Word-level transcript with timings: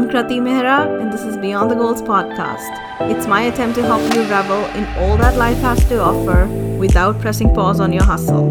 I'm 0.00 0.08
Krati 0.08 0.40
Mehra, 0.40 0.98
and 0.98 1.12
this 1.12 1.20
is 1.24 1.36
Beyond 1.36 1.70
the 1.70 1.74
Goals 1.74 2.00
podcast. 2.00 2.70
It's 3.14 3.26
my 3.26 3.42
attempt 3.42 3.76
to 3.76 3.82
help 3.82 4.00
you 4.14 4.22
revel 4.30 4.64
in 4.74 4.86
all 4.96 5.18
that 5.18 5.36
life 5.36 5.58
has 5.58 5.84
to 5.90 6.00
offer 6.00 6.46
without 6.78 7.20
pressing 7.20 7.54
pause 7.54 7.80
on 7.80 7.92
your 7.92 8.04
hustle. 8.04 8.48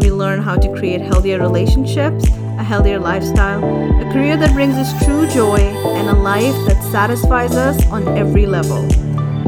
We 0.00 0.10
learn 0.10 0.42
how 0.42 0.56
to 0.56 0.68
create 0.74 1.00
healthier 1.00 1.38
relationships, 1.38 2.26
a 2.58 2.64
healthier 2.64 2.98
lifestyle, 2.98 3.62
a 4.00 4.12
career 4.12 4.36
that 4.36 4.52
brings 4.52 4.74
us 4.74 4.90
true 5.04 5.28
joy, 5.28 5.60
and 5.94 6.08
a 6.08 6.20
life 6.20 6.56
that 6.66 6.82
satisfies 6.90 7.54
us 7.54 7.86
on 7.86 8.08
every 8.18 8.46
level. 8.46 8.82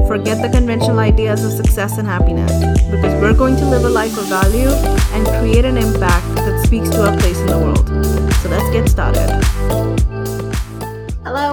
Forget 0.06 0.40
the 0.42 0.48
conventional 0.56 1.00
ideas 1.00 1.44
of 1.44 1.50
success 1.50 1.98
and 1.98 2.06
happiness 2.06 2.52
because 2.88 3.20
we're 3.20 3.34
going 3.34 3.56
to 3.56 3.64
live 3.64 3.84
a 3.84 3.90
life 3.90 4.16
of 4.16 4.26
value 4.26 4.68
and 5.10 5.26
create 5.40 5.64
an 5.64 5.76
impact 5.76 6.36
that 6.36 6.64
speaks 6.64 6.88
to 6.90 7.04
our 7.04 7.18
place 7.18 7.40
in 7.40 7.48
the 7.48 7.58
world. 7.58 7.88
So 8.34 8.48
let's 8.48 8.70
get 8.70 8.88
started. 8.88 10.11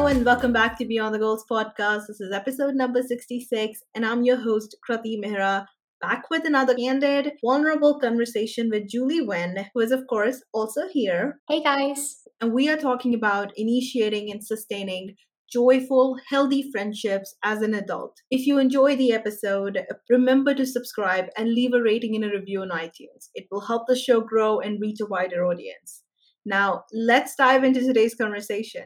And 0.09 0.25
welcome 0.25 0.51
back 0.51 0.75
to 0.79 0.85
Beyond 0.85 1.13
the 1.13 1.19
Goals 1.19 1.45
podcast. 1.49 2.07
This 2.07 2.19
is 2.19 2.33
episode 2.33 2.73
number 2.73 3.03
66, 3.03 3.83
and 3.93 4.03
I'm 4.03 4.23
your 4.23 4.37
host, 4.37 4.75
Krati 4.83 5.23
Mehra, 5.23 5.67
back 6.01 6.31
with 6.31 6.45
another 6.45 6.73
candid, 6.73 7.33
vulnerable 7.45 7.99
conversation 7.99 8.71
with 8.71 8.89
Julie 8.89 9.23
Nguyen, 9.23 9.67
who 9.71 9.81
is, 9.81 9.91
of 9.91 10.07
course, 10.07 10.41
also 10.51 10.87
here. 10.91 11.39
Hey 11.47 11.61
guys. 11.61 12.23
And 12.41 12.53
we 12.53 12.67
are 12.69 12.75
talking 12.75 13.13
about 13.13 13.53
initiating 13.55 14.31
and 14.31 14.43
sustaining 14.43 15.13
joyful, 15.53 16.17
healthy 16.27 16.71
friendships 16.71 17.35
as 17.43 17.61
an 17.61 17.75
adult. 17.75 18.17
If 18.31 18.47
you 18.47 18.57
enjoy 18.57 18.95
the 18.95 19.13
episode, 19.13 19.85
remember 20.09 20.55
to 20.55 20.65
subscribe 20.65 21.25
and 21.37 21.53
leave 21.53 21.75
a 21.75 21.83
rating 21.83 22.15
and 22.15 22.25
a 22.25 22.35
review 22.35 22.63
on 22.63 22.69
iTunes. 22.69 23.29
It 23.35 23.45
will 23.51 23.61
help 23.61 23.83
the 23.87 23.95
show 23.95 24.21
grow 24.21 24.59
and 24.59 24.81
reach 24.81 25.01
a 25.01 25.05
wider 25.05 25.45
audience. 25.45 26.01
Now, 26.47 26.85
let's 26.91 27.35
dive 27.35 27.63
into 27.63 27.81
today's 27.81 28.15
conversation. 28.15 28.85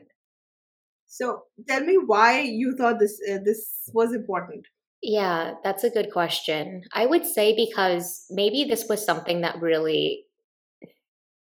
So, 1.15 1.43
tell 1.67 1.81
me 1.81 1.97
why 2.05 2.41
you 2.41 2.75
thought 2.75 2.99
this 2.99 3.19
uh, 3.29 3.37
this 3.45 3.89
was 3.93 4.13
important. 4.13 4.65
Yeah, 5.01 5.55
that's 5.63 5.83
a 5.83 5.89
good 5.89 6.11
question. 6.11 6.81
I 6.93 7.05
would 7.05 7.25
say 7.25 7.55
because 7.55 8.25
maybe 8.29 8.63
this 8.63 8.85
was 8.89 9.05
something 9.05 9.41
that 9.41 9.61
really 9.61 10.23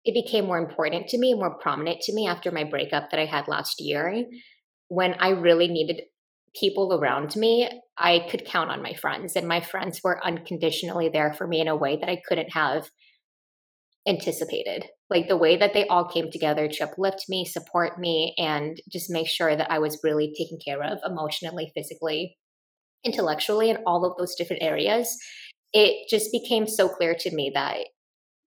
it 0.05 0.13
became 0.13 0.45
more 0.45 0.59
important 0.59 1.07
to 1.09 1.17
me, 1.17 1.33
more 1.33 1.57
prominent 1.57 2.01
to 2.01 2.13
me 2.13 2.27
after 2.27 2.51
my 2.51 2.63
breakup 2.63 3.09
that 3.11 3.19
I 3.19 3.25
had 3.25 3.47
last 3.47 3.81
year 3.81 4.25
when 4.89 5.13
I 5.19 5.29
really 5.29 5.67
needed 5.67 6.01
people 6.59 6.93
around 6.93 7.35
me, 7.35 7.69
I 7.97 8.27
could 8.29 8.45
count 8.45 8.71
on 8.71 8.81
my 8.81 8.93
friends, 8.93 9.35
and 9.35 9.47
my 9.47 9.61
friends 9.61 10.01
were 10.03 10.23
unconditionally 10.25 11.09
there 11.09 11.33
for 11.33 11.47
me 11.47 11.61
in 11.61 11.67
a 11.67 11.75
way 11.75 11.97
that 11.97 12.09
I 12.09 12.21
couldn't 12.27 12.53
have 12.53 12.89
anticipated. 14.07 14.85
Like 15.09 15.27
the 15.27 15.37
way 15.37 15.57
that 15.57 15.73
they 15.73 15.87
all 15.87 16.05
came 16.05 16.29
together 16.31 16.67
to 16.67 16.83
uplift 16.83 17.25
me, 17.29 17.45
support 17.45 17.99
me, 17.99 18.35
and 18.37 18.79
just 18.91 19.09
make 19.09 19.27
sure 19.27 19.55
that 19.55 19.71
I 19.71 19.79
was 19.79 19.99
really 20.03 20.33
taken 20.37 20.59
care 20.63 20.83
of 20.83 20.99
emotionally, 21.05 21.71
physically, 21.75 22.37
intellectually, 23.03 23.69
in 23.69 23.77
all 23.87 24.05
of 24.05 24.17
those 24.17 24.35
different 24.35 24.61
areas. 24.61 25.17
It 25.73 26.07
just 26.09 26.31
became 26.31 26.67
so 26.67 26.87
clear 26.87 27.15
to 27.19 27.33
me 27.33 27.51
that 27.55 27.77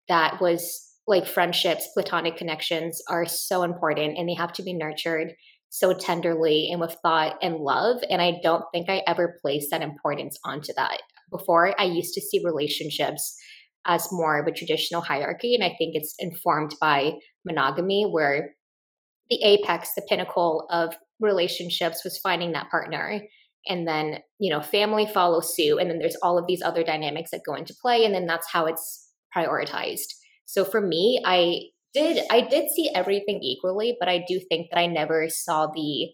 that 0.09 0.41
was 0.41 0.91
like 1.07 1.27
friendships, 1.27 1.89
platonic 1.93 2.37
connections 2.37 3.03
are 3.09 3.27
so 3.27 3.63
important 3.63 4.17
and 4.17 4.29
they 4.29 4.35
have 4.35 4.53
to 4.55 4.63
be 4.63 4.73
nurtured 4.73 5.33
so 5.69 5.93
tenderly 5.93 6.71
and 6.71 6.81
with 6.81 6.97
thought 7.03 7.37
and 7.43 7.57
love. 7.57 7.97
And 8.09 8.23
I 8.23 8.39
don't 8.43 8.65
think 8.73 8.89
I 8.89 9.03
ever 9.07 9.39
placed 9.43 9.71
that 9.71 9.83
importance 9.83 10.39
onto 10.45 10.73
that. 10.77 11.03
Before, 11.31 11.75
I 11.79 11.85
used 11.85 12.15
to 12.15 12.21
see 12.21 12.41
relationships 12.45 13.37
as 13.87 14.13
more 14.13 14.41
of 14.41 14.47
a 14.47 14.53
traditional 14.53 15.03
hierarchy. 15.03 15.55
And 15.55 15.65
I 15.65 15.75
think 15.79 15.95
it's 15.95 16.15
informed 16.19 16.75
by 16.81 17.13
monogamy, 17.45 18.05
where 18.05 18.55
the 19.31 19.43
apex, 19.43 19.91
the 19.95 20.07
pinnacle 20.09 20.67
of 20.71 20.95
relationships 21.21 22.05
was 22.05 22.19
finding 22.19 22.53
that 22.53 22.71
partner. 22.71 23.23
And 23.67 23.89
then, 23.89 24.19
you 24.39 24.51
know, 24.51 24.61
family 24.61 25.07
follows 25.07 25.55
suit. 25.55 25.79
And 25.79 25.91
then 25.91 25.99
there's 25.99 26.17
all 26.23 26.39
of 26.39 26.47
these 26.47 26.63
other 26.63 26.85
dynamics 26.85 27.31
that 27.31 27.45
go 27.47 27.55
into 27.55 27.75
play. 27.81 28.05
And 28.05 28.15
then 28.15 28.27
that's 28.27 28.51
how 28.51 28.67
it's 28.67 29.11
prioritized. 29.35 30.13
So 30.45 30.65
for 30.65 30.81
me, 30.81 31.23
I 31.25 31.61
did 31.95 32.25
I 32.31 32.41
did 32.43 32.71
see 32.71 32.91
everything 32.95 33.41
equally, 33.43 33.97
but 33.99 34.09
I 34.09 34.25
do 34.29 34.41
think 34.49 34.69
that 34.71 34.79
I 34.79 34.87
never 34.87 35.29
saw 35.29 35.69
the 35.69 36.11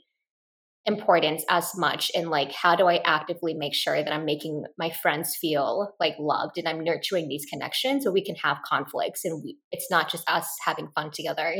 importance 0.86 1.44
as 1.50 1.76
much 1.76 2.10
in 2.14 2.30
like 2.30 2.50
how 2.52 2.74
do 2.74 2.86
I 2.86 3.00
actively 3.04 3.52
make 3.52 3.74
sure 3.74 4.02
that 4.02 4.12
I'm 4.12 4.24
making 4.24 4.64
my 4.78 4.90
friends 4.90 5.36
feel 5.38 5.94
like 6.00 6.14
loved 6.18 6.56
and 6.56 6.66
I'm 6.66 6.82
nurturing 6.82 7.28
these 7.28 7.44
connections 7.44 8.04
so 8.04 8.10
we 8.10 8.24
can 8.24 8.34
have 8.36 8.58
conflicts 8.64 9.24
and 9.24 9.42
we, 9.44 9.58
it's 9.72 9.90
not 9.90 10.10
just 10.10 10.28
us 10.28 10.48
having 10.64 10.88
fun 10.94 11.10
together. 11.12 11.54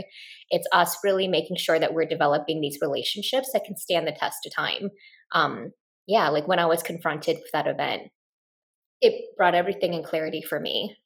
It's 0.49 0.67
us 0.73 0.97
really 1.05 1.29
making 1.29 1.57
sure 1.57 1.79
that 1.79 1.93
we're 1.93 2.07
developing 2.07 2.61
these 2.61 2.79
relationships 2.81 3.51
that 3.53 3.65
can 3.65 3.77
stand 3.77 4.07
the 4.07 4.13
test 4.13 4.47
of 4.47 4.55
time. 4.55 4.91
Um, 5.33 5.73
yeah, 6.07 6.31
like 6.31 6.49
when 6.49 6.59
I 6.59 6.67
was 6.67 6.83
confronted 6.83 7.37
with 7.37 7.53
that 7.53 7.67
event, 7.67 8.05
it 9.03 9.37
brought 9.37 9.55
everything 9.55 9.93
in 9.95 10.03
clarity 10.03 10.41
for 10.41 10.59
me. 10.59 10.97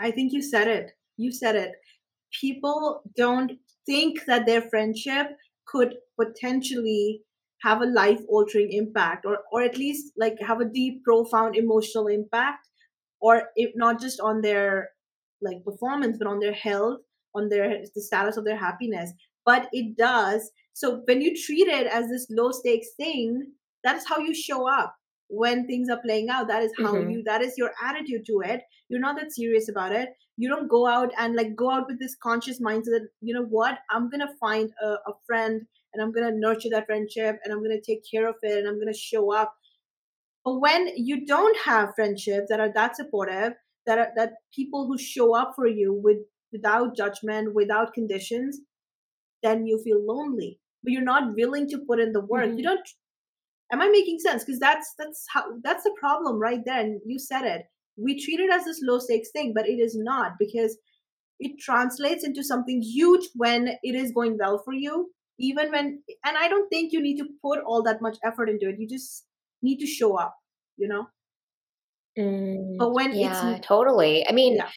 I 0.00 0.10
think 0.10 0.32
you 0.32 0.42
said 0.42 0.66
it. 0.66 0.92
You 1.16 1.30
said 1.30 1.54
it 1.54 1.72
people 2.40 3.02
don't 3.16 3.52
think 3.84 4.24
that 4.26 4.46
their 4.46 4.62
friendship 4.62 5.28
could 5.66 5.94
potentially 6.20 7.22
have 7.62 7.80
a 7.80 7.86
life 7.86 8.20
altering 8.28 8.70
impact 8.70 9.24
or 9.24 9.38
or 9.52 9.62
at 9.62 9.76
least 9.76 10.12
like 10.16 10.36
have 10.40 10.60
a 10.60 10.64
deep 10.68 11.02
profound 11.04 11.56
emotional 11.56 12.06
impact 12.06 12.68
or 13.20 13.44
if 13.56 13.70
not 13.74 14.00
just 14.00 14.20
on 14.20 14.40
their 14.40 14.90
like 15.40 15.64
performance 15.64 16.16
but 16.18 16.28
on 16.28 16.38
their 16.38 16.52
health 16.52 17.00
on 17.34 17.48
their 17.48 17.82
the 17.94 18.00
status 18.00 18.36
of 18.36 18.44
their 18.44 18.56
happiness. 18.56 19.12
But 19.44 19.68
it 19.72 19.96
does 19.96 20.50
so 20.72 21.02
when 21.06 21.20
you 21.20 21.34
treat 21.36 21.68
it 21.68 21.86
as 21.86 22.08
this 22.08 22.26
low 22.30 22.50
stakes 22.50 22.88
thing 22.96 23.52
that 23.84 23.96
is 23.96 24.06
how 24.08 24.18
you 24.18 24.34
show 24.34 24.68
up 24.68 24.94
when 25.28 25.66
things 25.66 25.88
are 25.88 26.00
playing 26.04 26.28
out. 26.28 26.48
That 26.48 26.62
is 26.62 26.72
how 26.78 26.94
mm-hmm. 26.94 27.10
you 27.10 27.22
that 27.26 27.42
is 27.42 27.54
your 27.56 27.72
attitude 27.82 28.26
to 28.26 28.40
it. 28.44 28.62
You're 28.88 29.00
not 29.00 29.16
that 29.16 29.32
serious 29.32 29.68
about 29.68 29.92
it 29.92 30.08
you 30.36 30.48
don't 30.48 30.68
go 30.68 30.86
out 30.86 31.12
and 31.18 31.34
like 31.34 31.56
go 31.56 31.70
out 31.70 31.86
with 31.86 31.98
this 31.98 32.16
conscious 32.22 32.60
mindset 32.60 32.92
that 32.96 33.08
you 33.20 33.34
know 33.34 33.44
what? 33.44 33.78
I'm 33.90 34.10
gonna 34.10 34.28
find 34.40 34.70
a, 34.82 34.86
a 34.86 35.12
friend 35.26 35.66
and 35.96 36.02
i'm 36.02 36.12
gonna 36.12 36.32
nurture 36.32 36.68
that 36.70 36.86
friendship 36.86 37.38
and 37.42 37.52
i'm 37.52 37.62
gonna 37.62 37.80
take 37.80 38.02
care 38.08 38.28
of 38.28 38.36
it 38.42 38.58
and 38.58 38.68
i'm 38.68 38.78
gonna 38.78 38.94
show 38.94 39.32
up. 39.34 39.54
But 40.44 40.60
when 40.60 40.92
you 40.96 41.26
don't 41.26 41.56
have 41.58 41.94
friendships 41.96 42.46
that 42.50 42.60
are 42.60 42.72
that 42.74 42.96
supportive 42.96 43.54
that 43.86 43.98
are 43.98 44.08
that 44.16 44.34
people 44.54 44.86
who 44.86 44.98
show 44.98 45.34
up 45.34 45.54
for 45.56 45.66
you 45.66 45.92
with 45.92 46.18
without 46.52 46.96
judgment 46.96 47.54
without 47.54 47.94
conditions 47.94 48.60
then 49.42 49.66
you 49.66 49.80
feel 49.82 50.04
lonely. 50.04 50.58
But 50.82 50.92
you're 50.92 51.02
not 51.02 51.34
willing 51.34 51.68
to 51.70 51.78
put 51.78 52.00
in 52.00 52.12
the 52.12 52.20
work. 52.20 52.46
Mm-hmm. 52.46 52.58
you 52.58 52.64
don't 52.64 52.88
am 53.72 53.80
i 53.80 53.88
making 53.88 54.18
sense? 54.18 54.44
Because 54.44 54.60
that's 54.60 54.94
that's 54.98 55.24
how 55.32 55.44
that's 55.64 55.84
the 55.84 55.94
problem 55.98 56.38
right 56.38 56.60
there 56.64 56.80
and 56.80 57.00
you 57.06 57.18
said 57.18 57.44
it 57.44 57.62
we 57.96 58.20
treat 58.22 58.40
it 58.40 58.52
as 58.52 58.64
this 58.64 58.80
low 58.82 58.98
stakes 58.98 59.30
thing 59.30 59.52
but 59.54 59.68
it 59.68 59.78
is 59.78 59.96
not 59.96 60.32
because 60.38 60.76
it 61.38 61.58
translates 61.60 62.24
into 62.24 62.42
something 62.42 62.80
huge 62.82 63.28
when 63.34 63.68
it 63.82 63.94
is 63.94 64.12
going 64.12 64.36
well 64.38 64.60
for 64.64 64.72
you 64.72 65.10
even 65.38 65.70
when 65.70 66.02
and 66.24 66.36
i 66.36 66.48
don't 66.48 66.68
think 66.68 66.92
you 66.92 67.02
need 67.02 67.16
to 67.16 67.26
put 67.42 67.60
all 67.60 67.82
that 67.82 68.02
much 68.02 68.16
effort 68.24 68.48
into 68.48 68.68
it 68.68 68.76
you 68.78 68.88
just 68.88 69.24
need 69.62 69.78
to 69.78 69.86
show 69.86 70.16
up 70.16 70.34
you 70.76 70.88
know 70.88 71.06
mm, 72.18 72.76
but 72.78 72.92
when 72.92 73.14
yeah, 73.14 73.56
it's 73.56 73.66
totally 73.66 74.26
i 74.28 74.32
mean 74.32 74.56
yeah 74.56 74.68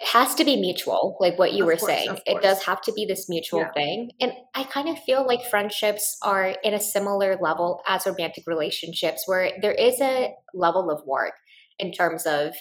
it 0.00 0.06
has 0.06 0.34
to 0.36 0.44
be 0.44 0.56
mutual, 0.56 1.16
like 1.18 1.38
what 1.38 1.54
you 1.54 1.64
of 1.64 1.66
were 1.66 1.76
course, 1.76 1.90
saying. 1.90 2.18
It 2.24 2.40
does 2.40 2.62
have 2.62 2.80
to 2.82 2.92
be 2.92 3.04
this 3.04 3.28
mutual 3.28 3.60
yeah. 3.62 3.72
thing. 3.72 4.10
And 4.20 4.32
I 4.54 4.62
kind 4.62 4.88
of 4.88 4.96
feel 5.00 5.26
like 5.26 5.42
friendships 5.50 6.16
are 6.22 6.54
in 6.62 6.72
a 6.72 6.78
similar 6.78 7.36
level 7.40 7.82
as 7.88 8.06
romantic 8.06 8.44
relationships, 8.46 9.24
where 9.26 9.50
there 9.60 9.72
is 9.72 10.00
a 10.00 10.34
level 10.54 10.88
of 10.88 11.04
work 11.04 11.32
in 11.78 11.92
terms 11.92 12.26
of 12.26 12.54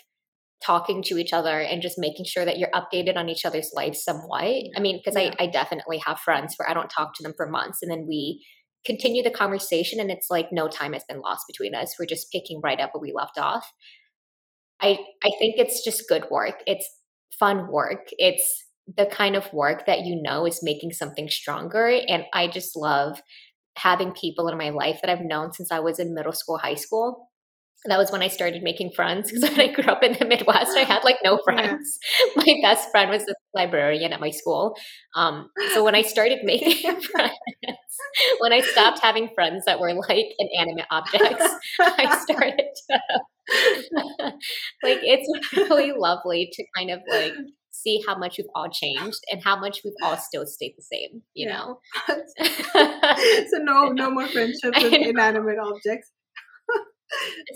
talking 0.66 1.04
to 1.04 1.18
each 1.18 1.34
other 1.34 1.60
and 1.60 1.82
just 1.82 2.00
making 2.00 2.26
sure 2.26 2.44
that 2.44 2.58
you're 2.58 2.72
updated 2.72 3.16
on 3.16 3.30
each 3.30 3.46
other's 3.46 3.72
lives 3.74 4.04
somewhat. 4.04 4.44
I 4.76 4.80
mean, 4.80 5.00
because 5.00 5.22
yeah. 5.22 5.34
I, 5.40 5.44
I 5.44 5.48
definitely 5.48 6.00
have 6.00 6.20
friends 6.20 6.56
where 6.58 6.70
I 6.70 6.74
don't 6.74 6.90
talk 6.90 7.14
to 7.16 7.24
them 7.24 7.34
for 7.38 7.48
months 7.48 7.80
and 7.82 7.92
then 7.92 8.06
we 8.08 8.44
continue 8.86 9.22
the 9.22 9.30
conversation 9.30 10.00
and 10.00 10.10
it's 10.10 10.28
like 10.30 10.48
no 10.52 10.68
time 10.68 10.94
has 10.94 11.04
been 11.08 11.22
lost 11.22 11.46
between 11.48 11.76
us. 11.76 11.96
We're 12.00 12.06
just 12.06 12.32
picking 12.32 12.62
right 12.64 12.80
up 12.80 12.92
where 12.94 13.02
we 13.02 13.14
left 13.14 13.38
off. 13.38 13.72
I 14.82 15.00
I 15.24 15.32
think 15.40 15.56
it's 15.58 15.84
just 15.84 16.08
good 16.08 16.26
work. 16.32 16.62
It's 16.66 16.90
fun 17.38 17.72
work. 17.72 18.08
It's 18.18 18.66
the 18.96 19.06
kind 19.06 19.36
of 19.36 19.52
work 19.52 19.86
that 19.86 20.06
you 20.06 20.22
know 20.22 20.46
is 20.46 20.64
making 20.64 20.94
something 20.94 21.30
stronger. 21.30 21.88
And 22.08 22.24
I 22.34 22.48
just 22.48 22.76
love 22.76 23.22
having 23.78 24.12
people 24.14 24.48
in 24.48 24.58
my 24.58 24.70
life 24.70 25.00
that 25.02 25.12
I've 25.12 25.26
known 25.26 25.54
since 25.54 25.72
I 25.72 25.80
was 25.80 26.00
in 26.00 26.14
middle 26.14 26.32
school, 26.32 26.58
high 26.58 26.76
school. 26.76 27.27
That 27.88 27.98
was 27.98 28.12
when 28.12 28.22
I 28.22 28.28
started 28.28 28.64
making 28.64 28.92
friends 28.96 29.32
because 29.32 29.50
when 29.50 29.60
I 29.62 29.72
grew 29.74 29.86
up 29.86 30.04
in 30.04 30.14
the 30.14 30.26
Midwest, 30.26 30.78
I 30.78 30.82
had 30.84 31.04
like 31.04 31.18
no 31.24 31.38
friends. 31.44 31.98
Yeah. 32.36 32.44
My 32.46 32.60
best 32.62 32.90
friend 32.92 33.10
was 33.10 33.26
the 33.26 33.36
librarian 33.54 34.14
at 34.14 34.20
my 34.20 34.30
school. 34.32 34.76
Um, 35.16 35.50
so 35.74 35.84
when 35.84 35.96
I 35.96 36.02
started 36.02 36.40
making 36.44 37.02
friends, 37.02 37.34
when 38.40 38.54
I 38.54 38.62
stopped 38.62 39.00
having 39.02 39.30
friends 39.36 39.66
that 39.66 39.80
were 39.80 39.94
like 39.94 40.26
inanimate 40.40 40.86
objects, 40.92 41.46
I 41.80 42.18
started 42.24 42.62
to 42.90 43.00
like 44.84 45.00
it's 45.04 45.58
really 45.58 45.94
lovely 45.94 46.50
to 46.54 46.64
kind 46.76 46.92
of 46.92 47.00
like 47.10 47.34
see 47.72 48.02
how 48.08 48.18
much 48.18 48.38
we've 48.38 48.48
all 48.56 48.70
changed 48.70 49.20
and 49.32 49.42
how 49.44 49.58
much 49.60 49.82
we've 49.86 49.94
all 50.02 50.18
still 50.18 50.46
stayed 50.46 50.74
the 50.78 50.82
same, 50.84 51.22
you 51.36 51.48
Yeah. 51.48 51.58
know? 51.58 51.80
so 53.50 53.58
no, 53.60 53.90
no 53.90 54.10
more 54.10 54.28
friendships 54.28 54.82
with 54.82 54.94
inanimate 54.94 55.60
objects. 55.60 56.12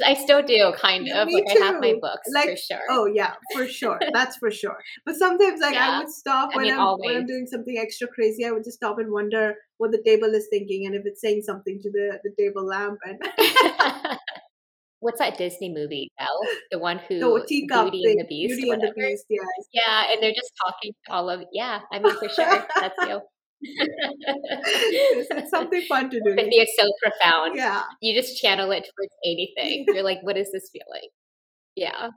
I 0.06 0.14
still 0.14 0.42
do, 0.42 0.74
kind 0.78 1.10
of. 1.10 1.28
me 1.28 1.36
Like, 1.36 1.58
I 1.62 1.66
have 1.66 1.82
my 1.82 1.92
too. 1.92 2.00
books 2.02 2.30
for 2.32 2.34
Like, 2.34 2.58
sure. 2.58 2.82
Oh 2.90 3.06
yeah, 3.06 3.34
for 3.54 3.68
sure. 3.68 4.00
That's 4.14 4.38
for 4.38 4.52
sure. 4.52 4.78
But 5.06 5.16
sometimes, 5.16 5.60
like, 5.62 5.76
I 5.76 6.00
would 6.00 6.10
stop 6.10 6.52
I 6.54 6.58
when 6.58 6.66
mean, 6.66 6.74
I'm 6.80 6.98
when. 7.00 7.18
I'm 7.18 7.26
doing 7.26 7.48
something 7.48 7.78
extra 7.78 8.08
crazy. 8.08 8.46
I 8.46 8.52
would 8.52 8.64
just 8.64 8.78
stop 8.78 8.98
and 8.98 9.12
wonder 9.12 9.56
what 9.78 9.92
the 9.92 10.02
table 10.06 10.34
is 10.34 10.48
thinking 10.50 10.86
and 10.86 10.96
if 10.96 11.02
it's 11.06 11.22
saying 11.22 11.42
something 11.46 11.80
to 11.82 11.92
the 11.92 12.20
the 12.24 12.32
table 12.38 12.66
lamp. 12.66 13.00
And 13.06 13.20
What's 15.00 15.18
that 15.18 15.36
Disney 15.38 15.74
movie, 15.74 16.12
Belle? 16.20 16.28
The 16.70 16.78
one 16.78 17.00
who 17.00 17.20
the 17.20 17.46
teacup 17.48 17.92
Beauty 17.92 18.04
thing, 18.04 18.20
and 18.20 18.28
the 18.28 18.30
Beast, 18.30 18.56
Beauty 18.56 18.70
and 18.70 18.82
the. 18.82 18.94
Beast. 18.96 19.26
Yes. 19.30 19.42
Yeah, 19.74 20.04
and 20.12 20.22
they're 20.22 20.32
just 20.32 20.52
talking 20.64 20.94
to 21.08 21.12
all 21.12 21.30
of 21.30 21.42
yeah, 21.52 21.80
I 21.92 22.00
mean 22.00 22.16
for 22.18 22.30
sure. 22.30 22.66
That's 22.80 22.96
you. 23.08 23.22
It's, 23.62 25.50
something 25.50 25.82
fun 25.88 26.10
to 26.10 26.20
do. 26.24 26.32
Empathy 26.38 26.58
is 26.58 26.70
so 26.78 26.90
profound. 27.02 27.56
Yeah. 27.56 27.84
You 28.02 28.20
just 28.20 28.42
channel 28.42 28.72
it 28.72 28.82
towards 28.82 29.14
anything. 29.26 29.86
You're 29.94 30.04
like, 30.04 30.20
what 30.22 30.38
is 30.38 30.52
this 30.52 30.70
feeling? 30.72 31.10
Yeah. 31.76 32.10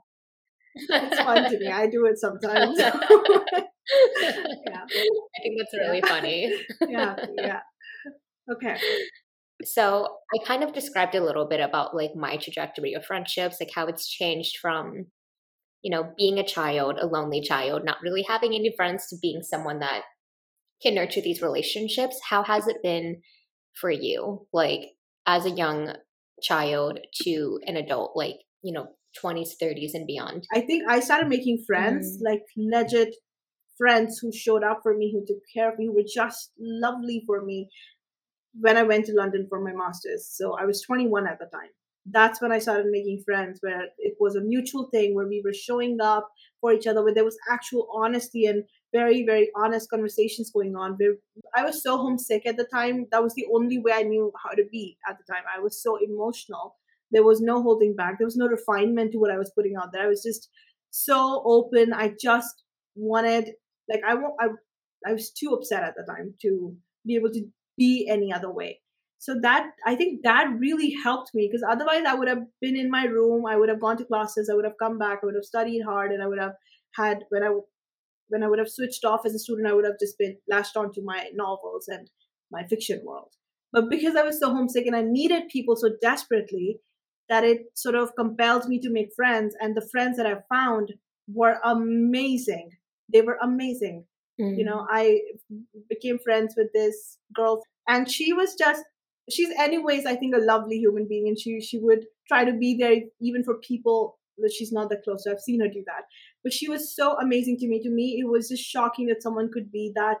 It's 0.75 1.19
fun 1.19 1.49
to 1.49 1.59
me. 1.59 1.67
I 1.71 1.87
do 1.87 2.05
it 2.05 2.17
sometimes. 2.17 2.77
yeah. 2.77 2.93
I 2.95 3.07
think 5.41 5.57
that's 5.57 5.73
really 5.73 6.01
funny. 6.01 6.53
Yeah. 6.87 7.15
Yeah. 7.37 7.59
Okay. 8.51 8.77
So 9.63 10.17
I 10.33 10.43
kind 10.45 10.63
of 10.63 10.73
described 10.73 11.15
a 11.15 11.23
little 11.23 11.47
bit 11.47 11.61
about 11.61 11.95
like 11.95 12.15
my 12.15 12.37
trajectory 12.37 12.93
of 12.93 13.05
friendships, 13.05 13.57
like 13.59 13.71
how 13.73 13.85
it's 13.87 14.07
changed 14.07 14.57
from, 14.57 15.05
you 15.81 15.91
know, 15.91 16.11
being 16.17 16.39
a 16.39 16.45
child, 16.45 16.97
a 16.99 17.07
lonely 17.07 17.41
child, 17.41 17.85
not 17.85 18.01
really 18.03 18.25
having 18.27 18.53
any 18.53 18.73
friends 18.75 19.07
to 19.07 19.15
being 19.21 19.41
someone 19.43 19.79
that 19.79 20.01
can 20.81 20.95
nurture 20.95 21.21
these 21.21 21.41
relationships. 21.41 22.19
How 22.29 22.43
has 22.43 22.67
it 22.67 22.83
been 22.83 23.21
for 23.73 23.89
you, 23.91 24.47
like 24.53 24.81
as 25.25 25.45
a 25.45 25.51
young 25.51 25.93
child 26.41 26.99
to 27.23 27.59
an 27.65 27.77
adult, 27.77 28.15
like, 28.15 28.35
you 28.61 28.73
know, 28.73 28.87
20s, 29.21 29.55
30s, 29.61 29.93
and 29.93 30.05
beyond? 30.07 30.45
I 30.53 30.61
think 30.61 30.83
I 30.89 30.99
started 30.99 31.29
making 31.29 31.63
friends, 31.65 32.17
Mm. 32.17 32.25
like 32.29 32.43
legit 32.57 33.15
friends 33.77 34.19
who 34.19 34.31
showed 34.31 34.63
up 34.63 34.79
for 34.83 34.95
me, 34.95 35.11
who 35.11 35.25
took 35.25 35.41
care 35.53 35.71
of 35.71 35.77
me, 35.77 35.87
who 35.87 35.93
were 35.93 36.03
just 36.07 36.51
lovely 36.59 37.23
for 37.25 37.43
me 37.43 37.69
when 38.59 38.77
I 38.77 38.83
went 38.83 39.05
to 39.07 39.13
London 39.13 39.47
for 39.49 39.59
my 39.59 39.73
master's. 39.73 40.27
So 40.27 40.53
I 40.57 40.65
was 40.65 40.81
21 40.81 41.27
at 41.27 41.39
the 41.39 41.45
time. 41.45 41.69
That's 42.05 42.41
when 42.41 42.51
I 42.51 42.59
started 42.59 42.85
making 42.89 43.23
friends, 43.25 43.59
where 43.61 43.87
it 43.97 44.15
was 44.19 44.35
a 44.35 44.41
mutual 44.41 44.89
thing, 44.91 45.15
where 45.15 45.27
we 45.27 45.41
were 45.43 45.53
showing 45.53 45.99
up 45.99 46.29
for 46.61 46.71
each 46.71 46.87
other, 46.87 47.03
where 47.03 47.13
there 47.13 47.25
was 47.25 47.37
actual 47.51 47.89
honesty 47.93 48.45
and 48.45 48.63
very, 48.97 49.25
very 49.25 49.47
honest 49.61 49.89
conversations 49.89 50.51
going 50.57 50.75
on. 50.75 50.93
Where 50.99 51.15
I 51.59 51.63
was 51.67 51.83
so 51.83 51.97
homesick 51.97 52.45
at 52.45 52.57
the 52.57 52.67
time. 52.73 53.05
That 53.11 53.23
was 53.23 53.33
the 53.35 53.47
only 53.53 53.79
way 53.79 53.93
I 53.93 54.03
knew 54.03 54.31
how 54.43 54.51
to 54.59 54.65
be 54.71 54.97
at 55.09 55.17
the 55.17 55.33
time. 55.33 55.43
I 55.55 55.59
was 55.59 55.81
so 55.85 55.97
emotional. 56.09 56.75
There 57.11 57.23
was 57.23 57.41
no 57.41 57.61
holding 57.61 57.95
back. 57.95 58.13
There 58.17 58.31
was 58.31 58.37
no 58.43 58.47
refinement 58.47 59.11
to 59.11 59.19
what 59.19 59.31
I 59.31 59.37
was 59.37 59.51
putting 59.55 59.75
out 59.75 59.91
there. 59.91 60.03
I 60.03 60.07
was 60.15 60.23
just 60.23 60.49
so 60.91 61.43
open. 61.45 61.93
I 61.93 62.13
just 62.29 62.63
wanted, 62.95 63.51
like, 63.91 64.01
I, 64.07 64.15
wa- 64.15 64.37
I, 64.39 64.47
I 65.09 65.13
was 65.13 65.31
too 65.31 65.51
upset 65.53 65.83
at 65.83 65.95
the 65.97 66.05
time 66.11 66.33
to 66.43 66.75
be 67.05 67.15
able 67.15 67.31
to 67.31 67.43
be 67.77 68.07
any 68.09 68.33
other 68.33 68.51
way. 68.51 68.81
So 69.19 69.35
that 69.41 69.71
I 69.85 69.95
think 69.95 70.21
that 70.23 70.47
really 70.59 70.93
helped 71.03 71.31
me 71.33 71.47
because 71.49 71.65
otherwise 71.67 72.03
I 72.07 72.13
would 72.13 72.27
have 72.27 72.43
been 72.61 72.75
in 72.75 72.91
my 72.91 73.05
room. 73.05 73.45
I 73.45 73.55
would 73.55 73.69
have 73.69 73.79
gone 73.85 73.97
to 73.97 74.05
classes. 74.05 74.49
I 74.49 74.55
would 74.55 74.65
have 74.65 74.77
come 74.81 74.97
back. 74.99 75.19
I 75.21 75.25
would 75.25 75.35
have 75.39 75.45
studied 75.45 75.81
hard, 75.81 76.11
and 76.11 76.21
I 76.21 76.27
would 76.27 76.39
have 76.39 76.53
had 76.95 77.23
when 77.29 77.43
I 77.43 77.49
when 78.29 78.43
I 78.43 78.47
would 78.47 78.59
have 78.59 78.69
switched 78.69 79.05
off 79.05 79.25
as 79.25 79.33
a 79.33 79.39
student, 79.39 79.67
I 79.67 79.73
would 79.73 79.85
have 79.85 79.99
just 79.99 80.17
been 80.17 80.37
lashed 80.47 80.75
onto 80.77 81.01
my 81.03 81.29
novels 81.33 81.87
and 81.87 82.09
my 82.51 82.63
fiction 82.67 83.01
world. 83.05 83.33
But 83.71 83.89
because 83.89 84.15
I 84.15 84.23
was 84.23 84.39
so 84.39 84.49
homesick 84.51 84.85
and 84.87 84.95
I 84.95 85.01
needed 85.01 85.49
people 85.49 85.75
so 85.75 85.89
desperately 86.01 86.79
that 87.29 87.43
it 87.43 87.63
sort 87.73 87.95
of 87.95 88.15
compelled 88.15 88.67
me 88.67 88.79
to 88.79 88.89
make 88.89 89.09
friends, 89.15 89.55
and 89.59 89.75
the 89.75 89.87
friends 89.91 90.17
that 90.17 90.27
I 90.27 90.35
found 90.53 90.93
were 91.27 91.59
amazing. 91.63 92.69
They 93.11 93.21
were 93.21 93.37
amazing 93.41 94.05
Mm. 94.37 94.57
you 94.57 94.65
know 94.65 94.85
i 94.91 95.21
became 95.89 96.19
friends 96.19 96.55
with 96.57 96.67
this 96.73 97.19
girl 97.33 97.63
and 97.87 98.11
she 98.11 98.33
was 98.33 98.53
just 98.55 98.83
she's 99.29 99.47
anyways 99.57 100.05
i 100.05 100.13
think 100.13 100.35
a 100.35 100.39
lovely 100.39 100.75
human 100.77 101.07
being 101.07 101.29
and 101.29 101.39
she 101.39 101.61
she 101.61 101.77
would 101.77 102.05
try 102.27 102.43
to 102.43 102.51
be 102.51 102.75
there 102.77 102.95
even 103.21 103.45
for 103.45 103.55
people 103.59 104.19
that 104.37 104.53
she's 104.53 104.71
not 104.71 104.89
that 104.89 105.03
close 105.03 105.25
i've 105.29 105.39
seen 105.39 105.61
her 105.61 105.67
do 105.67 105.83
that. 105.85 106.03
But 106.43 106.53
she 106.53 106.69
was 106.69 106.95
so 106.95 107.17
amazing 107.17 107.57
to 107.59 107.67
me. 107.67 107.81
To 107.81 107.89
me 107.89 108.19
it 108.19 108.27
was 108.29 108.49
just 108.49 108.63
shocking 108.63 109.07
that 109.07 109.23
someone 109.23 109.49
could 109.51 109.71
be 109.71 109.91
that 109.95 110.19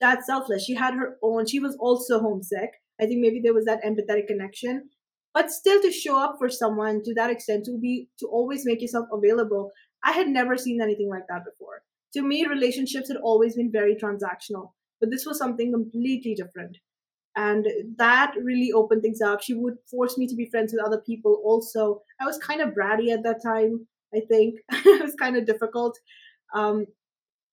that 0.00 0.24
selfless. 0.24 0.64
She 0.64 0.74
had 0.74 0.94
her 0.94 1.16
own 1.22 1.46
she 1.46 1.60
was 1.60 1.76
also 1.78 2.20
homesick. 2.20 2.70
I 3.00 3.06
think 3.06 3.20
maybe 3.20 3.40
there 3.42 3.54
was 3.54 3.64
that 3.64 3.82
empathetic 3.84 4.26
connection. 4.26 4.90
But 5.32 5.50
still 5.50 5.80
to 5.80 5.92
show 5.92 6.18
up 6.18 6.36
for 6.38 6.48
someone 6.48 7.02
to 7.04 7.14
that 7.14 7.30
extent 7.30 7.64
to 7.66 7.78
be 7.78 8.08
to 8.18 8.26
always 8.26 8.66
make 8.66 8.82
yourself 8.82 9.06
available 9.12 9.70
i 10.02 10.12
had 10.12 10.28
never 10.28 10.56
seen 10.56 10.80
anything 10.82 11.08
like 11.08 11.26
that 11.28 11.44
before. 11.44 11.82
To 12.14 12.22
me 12.22 12.46
relationships 12.46 13.08
had 13.08 13.18
always 13.18 13.56
been 13.56 13.70
very 13.70 13.94
transactional. 13.94 14.72
But 15.00 15.10
this 15.10 15.24
was 15.24 15.38
something 15.38 15.72
completely 15.72 16.34
different 16.34 16.76
and 17.40 17.66
that 17.96 18.34
really 18.42 18.70
opened 18.80 19.02
things 19.02 19.20
up 19.20 19.42
she 19.42 19.54
would 19.54 19.76
force 19.90 20.18
me 20.18 20.26
to 20.26 20.36
be 20.40 20.50
friends 20.50 20.72
with 20.72 20.84
other 20.84 21.00
people 21.06 21.40
also 21.44 22.02
i 22.20 22.26
was 22.26 22.38
kind 22.38 22.60
of 22.60 22.74
bratty 22.78 23.10
at 23.16 23.22
that 23.22 23.42
time 23.42 23.86
i 24.14 24.20
think 24.28 24.60
it 24.72 25.02
was 25.02 25.14
kind 25.22 25.36
of 25.36 25.46
difficult 25.46 25.98
um, 26.54 26.86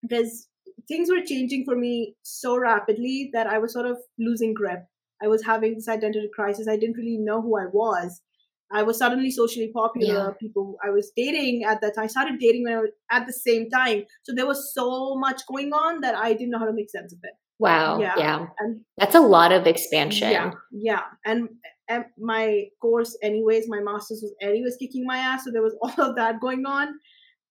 because 0.02 0.48
things 0.88 1.10
were 1.10 1.26
changing 1.26 1.64
for 1.66 1.76
me 1.76 2.16
so 2.24 2.58
rapidly 2.58 3.30
that 3.34 3.48
i 3.48 3.58
was 3.58 3.74
sort 3.74 3.86
of 3.86 3.98
losing 4.20 4.54
grip 4.54 4.86
i 5.24 5.28
was 5.28 5.46
having 5.46 5.76
this 5.76 5.90
identity 5.98 6.30
crisis 6.40 6.68
i 6.68 6.78
didn't 6.78 6.98
really 7.04 7.18
know 7.18 7.42
who 7.42 7.58
i 7.58 7.68
was 7.82 8.22
I 8.70 8.84
was 8.84 8.98
suddenly 8.98 9.32
socially 9.32 9.72
popular. 9.74 10.14
Yeah. 10.14 10.32
People 10.40 10.76
I 10.86 10.90
was 10.90 11.12
dating 11.16 11.64
at 11.64 11.80
that 11.82 11.96
time. 11.96 12.04
I 12.04 12.08
started 12.08 12.38
dating 12.38 12.66
when 12.66 12.74
I 12.74 12.82
was 12.82 12.90
at 13.10 13.26
the 13.26 13.32
same 13.34 13.70
time. 13.70 14.04
So 14.24 14.34
there 14.36 14.46
was 14.46 14.74
so 14.74 15.16
much 15.16 15.46
going 15.48 15.72
on 15.72 16.02
that 16.02 16.16
I 16.16 16.34
didn't 16.34 16.50
know 16.50 16.60
how 16.60 16.66
to 16.66 16.74
make 16.74 16.90
sense 16.90 17.14
of 17.14 17.20
it. 17.24 17.32
Wow. 17.60 18.00
Yeah. 18.00 18.14
Yeah. 18.18 18.46
And 18.60 18.82
That's 18.98 19.16
a 19.16 19.20
lot 19.20 19.52
of 19.52 19.66
expansion. 19.68 20.32
yeah, 20.32 20.52
yeah. 20.72 21.02
And, 21.26 21.50
and 21.90 22.06
my 22.20 22.66
course, 22.82 23.18
anyways, 23.24 23.66
my 23.68 23.80
master's 23.80 24.20
was 24.22 24.34
anyways 24.42 24.78
kicking 24.78 25.06
my 25.06 25.18
ass. 25.18 25.46
So 25.46 25.52
there 25.52 25.64
was 25.64 25.76
all 25.82 26.10
of 26.10 26.16
that 26.18 26.40
going 26.40 26.66
on. 26.66 26.90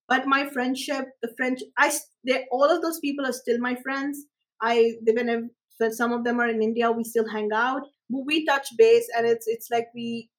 But 0.08 0.26
my 0.26 0.48
friendship, 0.50 1.06
the 1.22 1.32
French, 1.36 1.60
I, 1.76 1.92
they, 2.26 2.44
all 2.52 2.64
of 2.70 2.82
those 2.82 3.00
people 3.00 3.26
are 3.26 3.32
still 3.32 3.58
my 3.58 3.74
friends. 3.82 4.24
I, 4.62 4.92
they 5.04 5.12
when 5.12 5.30
I- 5.30 5.48
when 5.78 5.92
some 5.92 6.10
of 6.12 6.24
them 6.24 6.40
are 6.40 6.48
in 6.48 6.62
India, 6.62 6.90
we 6.90 7.04
still 7.04 7.28
hang 7.28 7.50
out. 7.52 7.82
But 8.08 8.22
we 8.24 8.46
touch 8.46 8.66
base, 8.78 9.06
and 9.14 9.26
it's 9.26 9.46
it's 9.46 9.68
like 9.70 9.88
we 9.94 10.30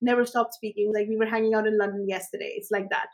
never 0.00 0.24
stopped 0.24 0.54
speaking. 0.54 0.92
Like 0.94 1.08
we 1.08 1.16
were 1.18 1.26
hanging 1.26 1.52
out 1.52 1.66
in 1.66 1.76
London 1.76 2.06
yesterday. 2.08 2.54
It's 2.56 2.70
like 2.70 2.88
that. 2.88 3.08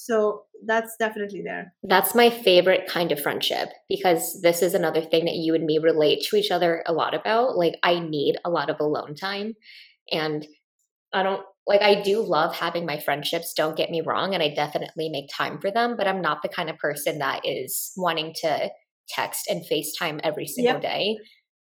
So 0.00 0.44
that's 0.64 0.96
definitely 0.96 1.42
there. 1.42 1.74
That's 1.82 2.14
my 2.14 2.30
favorite 2.30 2.86
kind 2.86 3.10
of 3.10 3.20
friendship 3.20 3.70
because 3.88 4.40
this 4.42 4.62
is 4.62 4.72
another 4.72 5.02
thing 5.02 5.24
that 5.24 5.34
you 5.34 5.56
and 5.56 5.66
me 5.66 5.78
relate 5.78 6.24
to 6.28 6.36
each 6.36 6.52
other 6.52 6.84
a 6.86 6.92
lot 6.92 7.14
about. 7.14 7.56
Like, 7.56 7.74
I 7.82 7.98
need 7.98 8.36
a 8.44 8.50
lot 8.50 8.70
of 8.70 8.78
alone 8.78 9.16
time. 9.16 9.54
And 10.12 10.46
I 11.12 11.24
don't 11.24 11.42
like, 11.66 11.82
I 11.82 12.00
do 12.00 12.20
love 12.22 12.54
having 12.54 12.86
my 12.86 13.00
friendships, 13.00 13.52
don't 13.54 13.76
get 13.76 13.90
me 13.90 14.00
wrong. 14.00 14.34
And 14.34 14.42
I 14.42 14.54
definitely 14.54 15.08
make 15.08 15.30
time 15.36 15.60
for 15.60 15.72
them, 15.72 15.96
but 15.96 16.06
I'm 16.06 16.22
not 16.22 16.42
the 16.42 16.48
kind 16.48 16.70
of 16.70 16.78
person 16.78 17.18
that 17.18 17.40
is 17.44 17.92
wanting 17.96 18.34
to 18.42 18.70
text 19.08 19.48
and 19.48 19.64
FaceTime 19.64 20.20
every 20.22 20.46
single 20.46 20.74
Yep. 20.74 20.82
day 20.82 21.18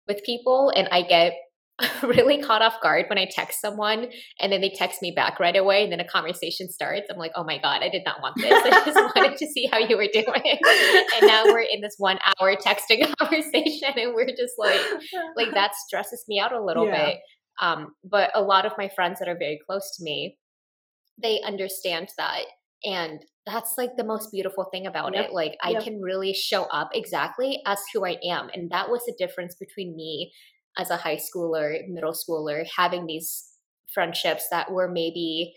with 0.08 0.24
people. 0.24 0.72
And 0.76 0.88
I 0.92 1.02
get 1.02 1.34
really 2.04 2.42
caught 2.42 2.62
off 2.64 2.82
guard 2.82 3.06
when 3.08 3.20
I 3.20 3.28
text 3.30 3.62
someone 3.62 4.08
and 4.40 4.52
then 4.52 4.62
they 4.62 4.70
text 4.76 5.02
me 5.02 5.12
back 5.12 5.40
right 5.40 5.56
away 5.56 5.84
and 5.84 5.92
then 5.92 6.00
a 6.00 6.08
conversation 6.08 6.70
starts. 6.70 7.08
I'm 7.12 7.18
like, 7.18 7.34
oh 7.36 7.44
my 7.44 7.60
God, 7.60 7.84
I 7.84 7.90
did 7.90 8.02
not 8.04 8.22
want 8.22 8.36
this. 8.38 8.60
I 8.66 8.70
just 8.84 8.98
wanted 9.16 9.38
to 9.38 9.46
see 9.48 9.68
how 9.72 9.78
you 9.78 9.96
were 9.96 10.08
doing. 10.12 10.58
And 11.16 11.28
now 11.28 11.46
we're 11.46 11.62
in 11.62 11.82
this 11.82 11.96
one 12.00 12.18
hour 12.42 12.56
texting 12.56 13.14
conversation 13.20 13.94
and 13.96 14.16
we're 14.16 14.26
just 14.28 14.54
like, 14.58 14.82
like 15.36 15.54
that 15.54 15.76
stresses 15.76 16.26
me 16.28 16.40
out 16.40 16.52
a 16.52 16.64
little 16.64 16.86
Yeah. 16.88 17.10
bit. 17.10 17.18
Um, 17.62 17.94
but 18.04 18.32
a 18.34 18.42
lot 18.42 18.66
of 18.66 18.74
my 18.78 18.90
friends 18.96 19.20
that 19.20 19.28
are 19.28 19.38
very 19.38 19.60
close 19.68 19.96
to 19.98 20.04
me, 20.04 20.38
they 21.22 21.42
understand 21.46 22.10
that. 22.18 22.42
And 22.84 23.24
that's 23.46 23.74
like 23.78 23.92
the 23.98 24.04
most 24.04 24.32
beautiful 24.32 24.66
thing 24.72 24.86
about 24.88 25.16
Yep. 25.16 25.26
it. 25.26 25.34
Like 25.34 25.58
I 25.64 25.72
Yep. 25.72 25.84
can 25.84 26.02
really 26.02 26.34
show 26.34 26.64
up 26.66 26.90
exactly 26.94 27.62
as 27.66 27.80
who 27.94 28.06
I 28.06 28.18
am. 28.24 28.50
And 28.54 28.70
that 28.72 28.90
was 28.90 29.02
the 29.06 29.16
difference 29.18 29.56
between 29.56 29.96
me 29.96 30.32
as 30.78 30.90
a 30.90 30.98
high 30.98 31.18
schooler, 31.18 31.78
middle 31.88 32.14
schooler, 32.14 32.66
having 32.76 33.06
these 33.06 33.46
friendships 33.94 34.48
that 34.52 34.72
were 34.72 34.88
maybe, 34.88 35.54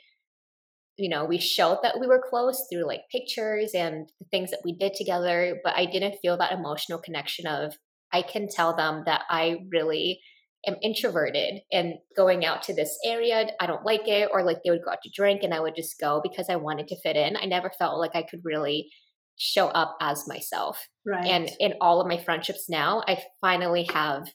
you 0.96 1.08
know, 1.08 1.24
we 1.24 1.38
showed 1.38 1.78
that 1.82 1.98
we 2.00 2.06
were 2.06 2.24
close 2.28 2.66
through 2.70 2.86
like 2.86 3.02
pictures 3.10 3.72
and 3.74 4.08
the 4.20 4.26
things 4.30 4.50
that 4.50 4.62
we 4.64 4.72
did 4.72 4.94
together, 4.94 5.60
but 5.64 5.74
I 5.76 5.86
didn't 5.86 6.18
feel 6.22 6.36
that 6.38 6.52
emotional 6.52 6.98
connection 6.98 7.46
of 7.46 7.74
I 8.12 8.22
can 8.22 8.48
tell 8.48 8.74
them 8.74 9.02
that 9.06 9.22
I 9.28 9.58
really 9.70 10.20
am 10.66 10.76
introverted 10.82 11.60
and 11.72 11.94
going 12.16 12.44
out 12.44 12.62
to 12.64 12.74
this 12.74 12.98
area, 13.04 13.46
I 13.60 13.66
don't 13.66 13.84
like 13.84 14.06
it, 14.06 14.28
or 14.32 14.44
like 14.44 14.58
they 14.62 14.70
would 14.70 14.84
go 14.84 14.90
out 14.90 14.98
to 15.02 15.10
drink 15.14 15.42
and 15.42 15.54
I 15.54 15.60
would 15.60 15.74
just 15.74 15.98
go 15.98 16.20
because 16.22 16.48
I 16.48 16.56
wanted 16.56 16.88
to 16.88 17.00
fit 17.00 17.16
in. 17.16 17.36
I 17.36 17.46
never 17.46 17.70
felt 17.78 17.98
like 17.98 18.14
I 18.14 18.22
could 18.22 18.40
really 18.44 18.90
show 19.36 19.68
up 19.68 19.96
as 20.00 20.28
myself. 20.28 20.86
Right. 21.06 21.26
And 21.26 21.50
in 21.58 21.74
all 21.80 22.00
of 22.00 22.06
my 22.06 22.18
friendships 22.18 22.68
now, 22.68 23.02
I 23.06 23.22
finally 23.40 23.88
have 23.92 24.28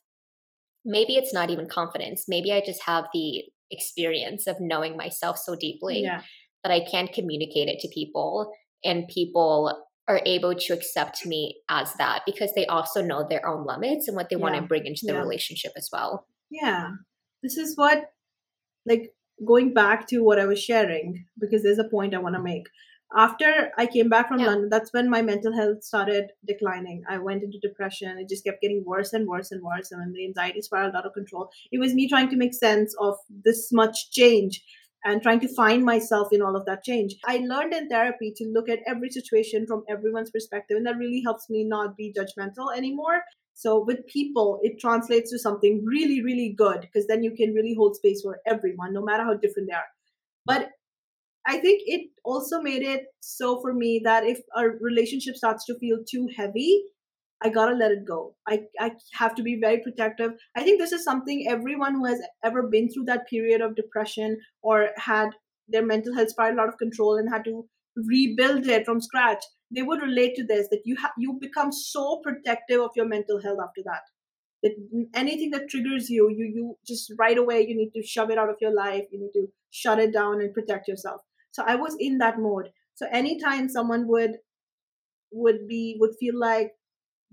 maybe 0.85 1.15
it's 1.15 1.33
not 1.33 1.49
even 1.49 1.67
confidence. 1.67 2.25
Maybe 2.27 2.53
I 2.53 2.61
just 2.65 2.83
have 2.83 3.05
the 3.13 3.43
experience 3.71 4.47
of 4.47 4.57
knowing 4.59 4.95
myself 4.95 5.37
so 5.37 5.55
deeply 5.55 6.01
yeah. 6.03 6.21
that 6.63 6.71
I 6.71 6.85
can 6.89 7.07
communicate 7.07 7.67
it 7.67 7.79
to 7.79 7.87
people 7.93 8.51
and 8.83 9.07
people 9.07 9.83
are 10.07 10.21
able 10.25 10.53
to 10.53 10.73
accept 10.73 11.25
me 11.25 11.57
as 11.67 11.91
that 11.95 12.21
because 12.27 12.53
they 12.55 12.67
also 12.67 13.01
know 13.01 13.25
their 13.27 13.47
own 13.47 13.65
limits 13.65 14.07
and 14.07 14.15
what 14.15 14.29
they 14.29 14.35
want 14.35 14.53
to 14.55 14.61
bring 14.61 14.85
into 14.85 15.01
the 15.03 15.13
Yeah. 15.13 15.19
relationship 15.19 15.71
as 15.75 15.89
well. 15.91 16.27
Yeah. 16.51 16.91
This 17.41 17.57
is 17.57 17.75
what, 17.75 18.11
like, 18.85 19.15
going 19.45 19.73
back 19.73 20.07
to 20.09 20.19
what 20.19 20.39
I 20.39 20.45
was 20.45 20.63
sharing, 20.63 21.25
because 21.39 21.63
there's 21.63 21.79
a 21.79 21.89
point 21.89 22.13
I 22.13 22.19
want 22.19 22.35
to 22.35 22.41
make. 22.41 22.67
After 23.13 23.71
I 23.77 23.85
came 23.85 24.09
back 24.09 24.27
from 24.27 24.39
Yeah. 24.39 24.47
London, 24.47 24.69
that's 24.69 24.91
when 24.91 25.09
my 25.09 25.21
mental 25.21 25.53
health 25.53 25.83
started 25.83 26.31
declining. 26.45 27.03
I 27.07 27.17
went 27.19 27.43
into 27.43 27.59
depression. 27.59 28.17
It 28.17 28.29
just 28.29 28.43
kept 28.43 28.61
getting 28.61 28.83
worse 28.85 29.13
and 29.13 29.27
worse 29.27 29.51
and 29.51 29.61
worse. 29.61 29.91
And 29.91 30.01
then 30.01 30.11
the 30.13 30.25
anxiety 30.25 30.61
spiraled 30.61 30.95
out 30.95 31.05
of 31.05 31.13
control. 31.13 31.49
It 31.71 31.79
was 31.79 31.93
me 31.93 32.09
trying 32.09 32.29
to 32.29 32.35
make 32.35 32.53
sense 32.53 32.95
of 32.99 33.17
this 33.29 33.71
much 33.71 34.11
change 34.11 34.63
and 35.03 35.21
trying 35.21 35.39
to 35.39 35.47
find 35.47 35.85
myself 35.85 36.29
in 36.33 36.41
all 36.41 36.55
of 36.55 36.65
that 36.65 36.83
change. 36.83 37.15
I 37.25 37.37
learned 37.37 37.73
in 37.73 37.87
therapy 37.87 38.33
to 38.37 38.45
look 38.45 38.67
at 38.67 38.79
every 38.87 39.11
situation 39.11 39.67
from 39.67 39.83
everyone's 39.87 40.31
perspective, 40.31 40.77
and 40.77 40.85
that 40.87 40.97
really 40.97 41.21
helps 41.21 41.47
me 41.47 41.63
not 41.63 41.95
be 41.95 42.11
judgmental 42.11 42.75
anymore. 42.75 43.23
So 43.53 43.83
with 43.85 44.05
people, 44.07 44.59
it 44.63 44.79
translates 44.79 45.31
to 45.31 45.39
something 45.39 45.85
really, 45.85 46.21
really 46.23 46.53
good 46.57 46.81
because 46.81 47.07
then 47.07 47.23
you 47.23 47.31
can 47.35 47.53
really 47.53 47.75
hold 47.75 47.95
space 47.95 48.21
for 48.21 48.39
everyone, 48.47 48.93
no 48.93 49.01
matter 49.03 49.23
how 49.23 49.35
different 49.35 49.69
they 49.69 49.75
are. 49.75 49.85
But 50.45 50.71
I 51.47 51.59
think 51.59 51.83
it 51.85 52.09
also 52.23 52.61
made 52.61 52.81
it 52.83 53.05
so 53.21 53.61
for 53.61 53.73
me 53.73 54.01
that 54.03 54.25
if 54.25 54.39
a 54.55 54.67
relationship 54.69 55.35
starts 55.35 55.65
to 55.65 55.77
feel 55.79 55.99
too 56.09 56.27
heavy, 56.35 56.83
I 57.41 57.49
gotta 57.49 57.75
let 57.75 57.91
it 57.91 58.05
go. 58.05 58.35
I, 58.47 58.63
I 58.79 58.91
have 59.13 59.35
to 59.35 59.43
be 59.43 59.59
very 59.59 59.79
protective. 59.81 60.31
I 60.55 60.63
think 60.63 60.79
this 60.79 60.91
is 60.91 61.03
something 61.03 61.45
everyone 61.47 61.95
who 61.95 62.05
has 62.05 62.21
ever 62.43 62.63
been 62.63 62.89
through 62.89 63.05
that 63.05 63.27
period 63.27 63.61
of 63.61 63.75
depression 63.75 64.39
or 64.63 64.89
had 64.97 65.29
their 65.67 65.85
mental 65.85 66.13
health 66.15 66.29
spiral 66.29 66.59
out 66.59 66.69
of 66.69 66.77
control 66.77 67.17
and 67.17 67.29
had 67.29 67.43
to 67.45 67.67
rebuild 67.95 68.67
it 68.67 68.85
from 68.85 69.01
scratch, 69.01 69.43
they 69.71 69.81
would 69.81 70.01
relate 70.01 70.35
to 70.35 70.45
this 70.45 70.67
that 70.69 70.81
you 70.85 70.95
ha- 70.97 71.13
you 71.17 71.37
become 71.39 71.71
so 71.71 72.19
protective 72.23 72.81
of 72.81 72.91
your 72.95 73.07
mental 73.07 73.41
health 73.41 73.59
after 73.61 73.81
that. 73.85 74.01
That 74.63 75.09
anything 75.13 75.51
that 75.51 75.69
triggers 75.69 76.09
you, 76.09 76.29
you 76.29 76.45
you 76.55 76.77
just 76.87 77.13
right 77.19 77.37
away 77.37 77.61
you 77.67 77.75
need 77.75 77.91
to 77.95 78.03
shove 78.03 78.31
it 78.31 78.37
out 78.37 78.49
of 78.49 78.57
your 78.61 78.73
life. 78.73 79.05
You 79.11 79.19
need 79.19 79.33
to 79.33 79.47
shut 79.71 79.99
it 79.99 80.13
down 80.13 80.41
and 80.41 80.53
protect 80.53 80.87
yourself. 80.87 81.21
So 81.55 81.63
I 81.65 81.75
was 81.75 81.95
in 81.99 82.17
that 82.17 82.37
mode. 82.37 82.71
So 82.95 83.07
anytime 83.11 83.69
someone 83.69 84.07
would 84.07 84.31
would 85.31 85.67
be 85.67 85.95
would 85.99 86.15
feel 86.19 86.37
like 86.37 86.71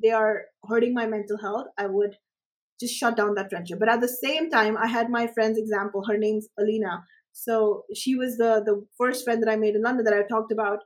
they 0.03 0.11
are 0.11 0.45
hurting 0.69 0.95
my 0.95 1.07
mental 1.07 1.39
health, 1.39 1.67
I 1.77 1.87
would 1.87 2.17
just 2.81 2.95
shut 2.95 3.17
down 3.17 3.35
that 3.35 3.51
friendship. 3.51 3.81
But 3.81 3.89
at 3.89 4.01
the 4.01 4.09
same 4.09 4.49
time, 4.49 4.77
I 4.77 4.87
had 4.87 5.11
my 5.11 5.27
friend's 5.27 5.59
example. 5.59 6.05
Her 6.07 6.17
name's 6.17 6.49
Alina. 6.59 7.05
So 7.33 7.85
she 7.95 8.15
was 8.15 8.37
the 8.37 8.63
the 8.65 8.87
first 8.97 9.25
friend 9.25 9.43
that 9.43 9.51
I 9.51 9.57
made 9.57 9.75
in 9.75 9.83
London 9.83 10.05
that 10.05 10.15
I 10.15 10.23
talked 10.23 10.53
about. 10.53 10.79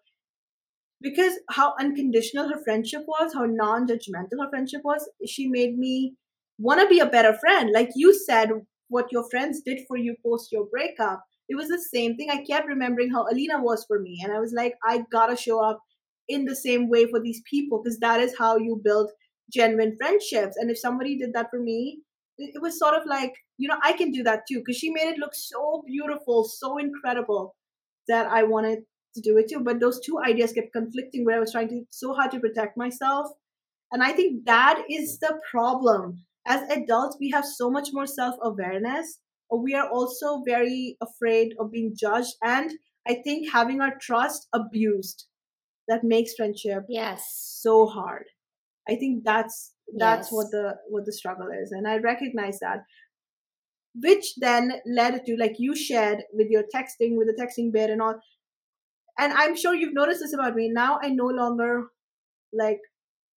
Because 1.02 1.34
how 1.50 1.74
unconditional 1.78 2.48
her 2.48 2.62
friendship 2.64 3.04
was, 3.06 3.34
how 3.34 3.44
non-judgmental 3.44 4.40
her 4.42 4.48
friendship 4.48 4.80
was, 4.82 5.06
she 5.26 5.46
made 5.46 5.76
me 5.76 6.14
want 6.58 6.80
to 6.80 6.88
be 6.88 7.00
a 7.00 7.12
better 7.16 7.34
friend. 7.34 7.70
Like 7.70 7.90
you 7.94 8.14
said, 8.14 8.48
what 8.88 9.12
your 9.12 9.28
friends 9.28 9.60
did 9.60 9.80
for 9.86 9.98
you 9.98 10.16
post 10.24 10.50
your 10.52 10.64
breakup. 10.64 11.22
It 11.48 11.56
was 11.56 11.68
the 11.68 11.80
same 11.80 12.16
thing. 12.16 12.30
I 12.30 12.44
kept 12.44 12.66
remembering 12.66 13.10
how 13.10 13.26
Alina 13.30 13.62
was 13.62 13.84
for 13.86 14.00
me. 14.00 14.20
And 14.22 14.32
I 14.32 14.40
was 14.40 14.52
like, 14.52 14.74
I 14.84 15.04
gotta 15.12 15.36
show 15.36 15.60
up 15.60 15.80
in 16.28 16.44
the 16.44 16.56
same 16.56 16.88
way 16.88 17.06
for 17.06 17.20
these 17.20 17.42
people 17.48 17.82
because 17.82 17.98
that 18.00 18.20
is 18.20 18.34
how 18.36 18.56
you 18.56 18.80
build 18.82 19.10
genuine 19.52 19.96
friendships. 19.96 20.56
And 20.56 20.70
if 20.70 20.78
somebody 20.78 21.16
did 21.16 21.32
that 21.34 21.50
for 21.50 21.60
me, 21.60 22.00
it 22.38 22.60
was 22.60 22.78
sort 22.78 22.94
of 22.94 23.06
like, 23.06 23.32
you 23.58 23.68
know, 23.68 23.78
I 23.82 23.92
can 23.92 24.10
do 24.10 24.22
that 24.24 24.42
too 24.48 24.58
because 24.58 24.76
she 24.76 24.90
made 24.90 25.08
it 25.08 25.18
look 25.18 25.34
so 25.34 25.82
beautiful, 25.86 26.44
so 26.44 26.78
incredible 26.78 27.54
that 28.08 28.26
I 28.26 28.42
wanted 28.42 28.80
to 29.14 29.20
do 29.20 29.38
it 29.38 29.48
too. 29.48 29.60
But 29.60 29.80
those 29.80 30.00
two 30.00 30.18
ideas 30.20 30.52
kept 30.52 30.72
conflicting 30.72 31.24
where 31.24 31.36
I 31.36 31.40
was 31.40 31.52
trying 31.52 31.68
to 31.68 31.84
so 31.90 32.12
hard 32.12 32.30
to 32.32 32.40
protect 32.40 32.76
myself. 32.76 33.28
And 33.92 34.02
I 34.02 34.12
think 34.12 34.44
that 34.46 34.82
is 34.90 35.18
the 35.18 35.38
problem. 35.50 36.24
As 36.46 36.68
adults, 36.70 37.16
we 37.20 37.30
have 37.30 37.44
so 37.44 37.70
much 37.70 37.88
more 37.92 38.06
self 38.06 38.36
awareness. 38.42 39.18
We 39.50 39.74
are 39.74 39.88
also 39.88 40.42
very 40.44 40.96
afraid 41.00 41.54
of 41.60 41.70
being 41.72 41.94
judged. 41.96 42.34
And 42.42 42.72
I 43.06 43.14
think 43.24 43.50
having 43.52 43.80
our 43.80 43.96
trust 44.00 44.48
abused 44.52 45.26
that 45.88 46.02
makes 46.04 46.34
friendship 46.34 46.84
Yes. 46.88 47.24
so 47.62 47.86
hard. 47.86 48.24
I 48.88 48.96
think 48.96 49.24
that's 49.24 49.74
that's 49.98 50.28
Yes. 50.28 50.32
what 50.32 50.50
the 50.50 50.76
what 50.88 51.04
the 51.06 51.12
struggle 51.12 51.48
is, 51.62 51.70
and 51.72 51.86
I 51.86 51.98
recognize 51.98 52.58
that. 52.60 52.80
Which 53.94 54.34
then 54.36 54.80
led 54.86 55.24
to 55.24 55.36
like 55.36 55.54
you 55.58 55.74
shared 55.74 56.24
with 56.32 56.48
your 56.50 56.64
texting, 56.74 57.16
with 57.16 57.28
the 57.28 57.36
texting 57.40 57.72
bit 57.72 57.88
and 57.90 58.02
all. 58.02 58.20
And 59.18 59.32
I'm 59.32 59.56
sure 59.56 59.74
you've 59.74 59.94
noticed 59.94 60.20
this 60.20 60.34
about 60.34 60.54
me. 60.54 60.70
Now 60.70 60.98
I 61.02 61.08
no 61.10 61.26
longer 61.26 61.88
like 62.52 62.80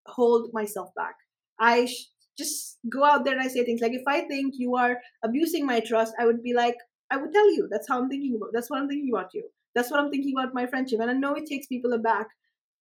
hold 0.07 0.51
myself 0.53 0.91
back. 0.97 1.15
I 1.61 1.87
sh- 1.87 2.09
just 2.39 2.79
go 2.91 3.05
out 3.05 3.25
there 3.25 3.35
and 3.35 3.43
I 3.43 3.49
say 3.49 3.65
things 3.65 3.81
like, 3.81 3.93
if 3.93 4.07
I 4.07 4.21
think 4.23 4.55
you 4.57 4.77
are 4.77 4.99
abusing 5.25 5.67
my 5.67 5.81
trust, 5.81 6.15
I 6.19 6.27
would 6.27 6.43
be 6.43 6.55
like, 6.55 6.77
I 7.11 7.17
would 7.17 7.33
tell 7.33 7.51
you. 7.53 7.69
That's 7.71 7.89
how 7.89 8.01
I'm 8.01 8.09
thinking 8.09 8.37
about. 8.37 8.51
That's 8.53 8.71
what 8.71 8.81
I'm 8.81 8.89
thinking 8.89 9.11
about 9.13 9.31
you. 9.35 9.45
That's 9.75 9.91
what 9.91 10.01
I'm 10.01 10.11
thinking 10.11 10.35
about 10.37 10.55
my 10.55 10.67
friendship. 10.67 11.01
And 11.01 11.11
I 11.11 11.15
know 11.15 11.35
it 11.35 11.47
takes 11.47 11.67
people 11.67 11.93
aback, 11.93 12.27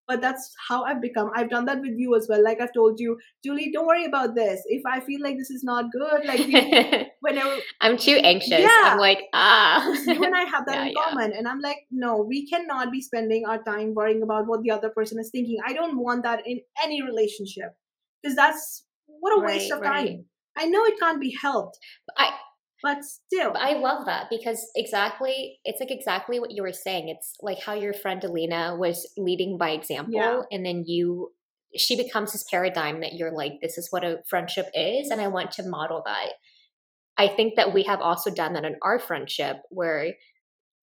but 0.07 0.21
that's 0.21 0.53
how 0.67 0.83
I've 0.83 1.01
become. 1.01 1.31
I've 1.35 1.49
done 1.49 1.65
that 1.65 1.81
with 1.81 1.93
you 1.97 2.15
as 2.15 2.27
well. 2.29 2.43
Like 2.43 2.61
I've 2.61 2.73
told 2.73 2.99
you, 2.99 3.17
Julie, 3.43 3.71
don't 3.73 3.85
worry 3.85 4.05
about 4.05 4.35
this. 4.35 4.61
If 4.65 4.83
I 4.85 5.01
feel 5.01 5.21
like 5.21 5.37
this 5.37 5.49
is 5.49 5.63
not 5.63 5.91
good, 5.91 6.25
like 6.25 6.39
we, 6.39 7.07
whenever 7.19 7.55
I'm 7.81 7.97
too 7.97 8.15
anxious. 8.23 8.59
Yeah. 8.59 8.81
I'm 8.83 8.99
like, 8.99 9.23
ah. 9.33 9.85
you 10.07 10.23
and 10.23 10.35
I 10.35 10.43
have 10.43 10.65
that 10.65 10.75
Yeah, 10.75 10.85
in 10.85 10.87
yeah. 10.87 11.03
common. 11.09 11.33
And 11.33 11.47
I'm 11.47 11.59
like, 11.59 11.79
no, 11.91 12.17
we 12.27 12.47
cannot 12.47 12.91
be 12.91 13.01
spending 13.01 13.45
our 13.45 13.61
time 13.61 13.93
worrying 13.93 14.23
about 14.23 14.47
what 14.47 14.63
the 14.63 14.71
other 14.71 14.89
person 14.89 15.19
is 15.19 15.29
thinking. 15.29 15.57
I 15.65 15.73
don't 15.73 15.97
want 15.97 16.23
that 16.23 16.47
in 16.47 16.61
any 16.83 17.01
relationship 17.01 17.75
because 18.21 18.35
that's 18.35 18.86
what 19.19 19.37
a 19.37 19.41
waste 19.45 19.71
Right, 19.71 19.77
of 19.77 19.81
right. 19.81 20.07
time. 20.09 20.25
I 20.57 20.65
know 20.65 20.83
it 20.85 20.99
can't 20.99 21.21
be 21.21 21.35
helped, 21.39 21.77
I 22.17 22.31
but 22.83 23.03
still, 23.03 23.53
I 23.57 23.73
love 23.73 24.05
that 24.05 24.27
because 24.29 24.63
exactly, 24.75 25.59
it's 25.65 25.79
like 25.79 25.89
exactly 25.91 26.39
what 26.39 26.51
you 26.51 26.61
were 26.61 26.71
saying. 26.73 27.09
It's 27.09 27.33
like 27.41 27.59
how 27.59 27.73
your 27.73 27.93
friend 27.93 28.23
Alina 28.23 28.75
was 28.77 29.07
leading 29.17 29.57
by 29.57 29.71
example, 29.71 30.13
Yeah. 30.13 30.41
and 30.51 30.65
then 30.65 30.83
you, 30.85 31.31
she 31.75 31.95
becomes 31.95 32.31
this 32.33 32.43
paradigm 32.49 33.01
that 33.01 33.13
you're 33.13 33.31
like, 33.31 33.53
this 33.61 33.77
is 33.79 33.87
what 33.91 34.03
a 34.03 34.19
friendship 34.29 34.67
is, 34.75 35.09
and 35.09 35.19
I 35.19 35.27
want 35.27 35.51
to 35.53 35.63
model 35.67 36.03
that. 36.05 36.33
I 37.17 37.27
think 37.27 37.55
that 37.55 37.73
we 37.73 37.83
have 37.83 37.99
also 37.99 38.29
done 38.29 38.53
that 38.53 38.63
in 38.63 38.75
our 38.83 38.99
friendship 38.99 39.57
where 39.69 40.13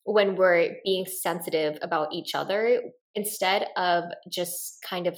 when 0.04 0.34
we're 0.36 0.76
being 0.84 1.06
sensitive 1.06 1.78
about 1.80 2.12
each 2.12 2.34
other, 2.34 2.82
instead 3.14 3.68
of 3.76 4.04
just 4.28 4.78
kind 4.88 5.06
of 5.06 5.16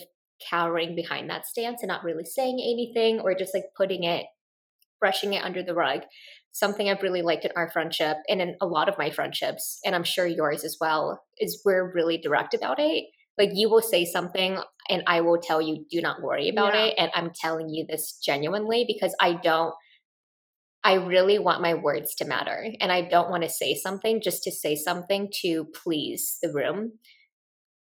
cowering 0.50 0.94
behind 0.94 1.30
that 1.30 1.46
stance 1.46 1.82
and 1.82 1.88
not 1.88 2.04
really 2.04 2.24
saying 2.24 2.58
anything 2.60 3.20
or 3.20 3.34
just 3.34 3.54
like 3.54 3.64
putting 3.76 4.04
it, 4.04 4.26
brushing 5.00 5.32
it 5.32 5.44
under 5.44 5.62
the 5.62 5.74
rug, 5.74 6.02
something 6.52 6.88
I've 6.88 7.02
really 7.02 7.22
liked 7.22 7.44
in 7.44 7.50
our 7.56 7.70
friendship 7.70 8.16
and 8.28 8.40
in 8.40 8.56
a 8.60 8.66
lot 8.66 8.88
of 8.88 8.98
my 8.98 9.10
friendships, 9.10 9.78
and 9.84 9.94
I'm 9.94 10.04
sure 10.04 10.26
yours 10.26 10.64
as 10.64 10.78
well, 10.80 11.22
is 11.38 11.62
we're 11.64 11.92
really 11.94 12.18
direct 12.18 12.54
about 12.54 12.78
it. 12.78 13.04
Like 13.38 13.50
you 13.52 13.68
will 13.68 13.82
say 13.82 14.06
something 14.06 14.58
and 14.88 15.02
I 15.06 15.20
will 15.20 15.38
tell 15.38 15.60
you, 15.60 15.84
do 15.90 16.00
not 16.00 16.22
worry 16.22 16.48
about 16.48 16.74
Yeah. 16.74 16.84
it. 16.86 16.94
And 16.96 17.10
I'm 17.14 17.30
telling 17.38 17.68
you 17.68 17.84
this 17.86 18.18
genuinely 18.24 18.84
because 18.86 19.14
I 19.20 19.34
don't, 19.34 19.74
I 20.82 20.94
really 20.94 21.38
want 21.38 21.60
my 21.60 21.74
words 21.74 22.14
to 22.16 22.24
matter. 22.24 22.64
And 22.80 22.90
I 22.92 23.02
don't 23.02 23.28
want 23.28 23.42
to 23.42 23.48
say 23.50 23.74
something 23.74 24.22
just 24.22 24.44
to 24.44 24.52
say 24.52 24.76
something 24.76 25.28
to 25.42 25.66
please 25.74 26.38
the 26.42 26.52
room. 26.52 26.92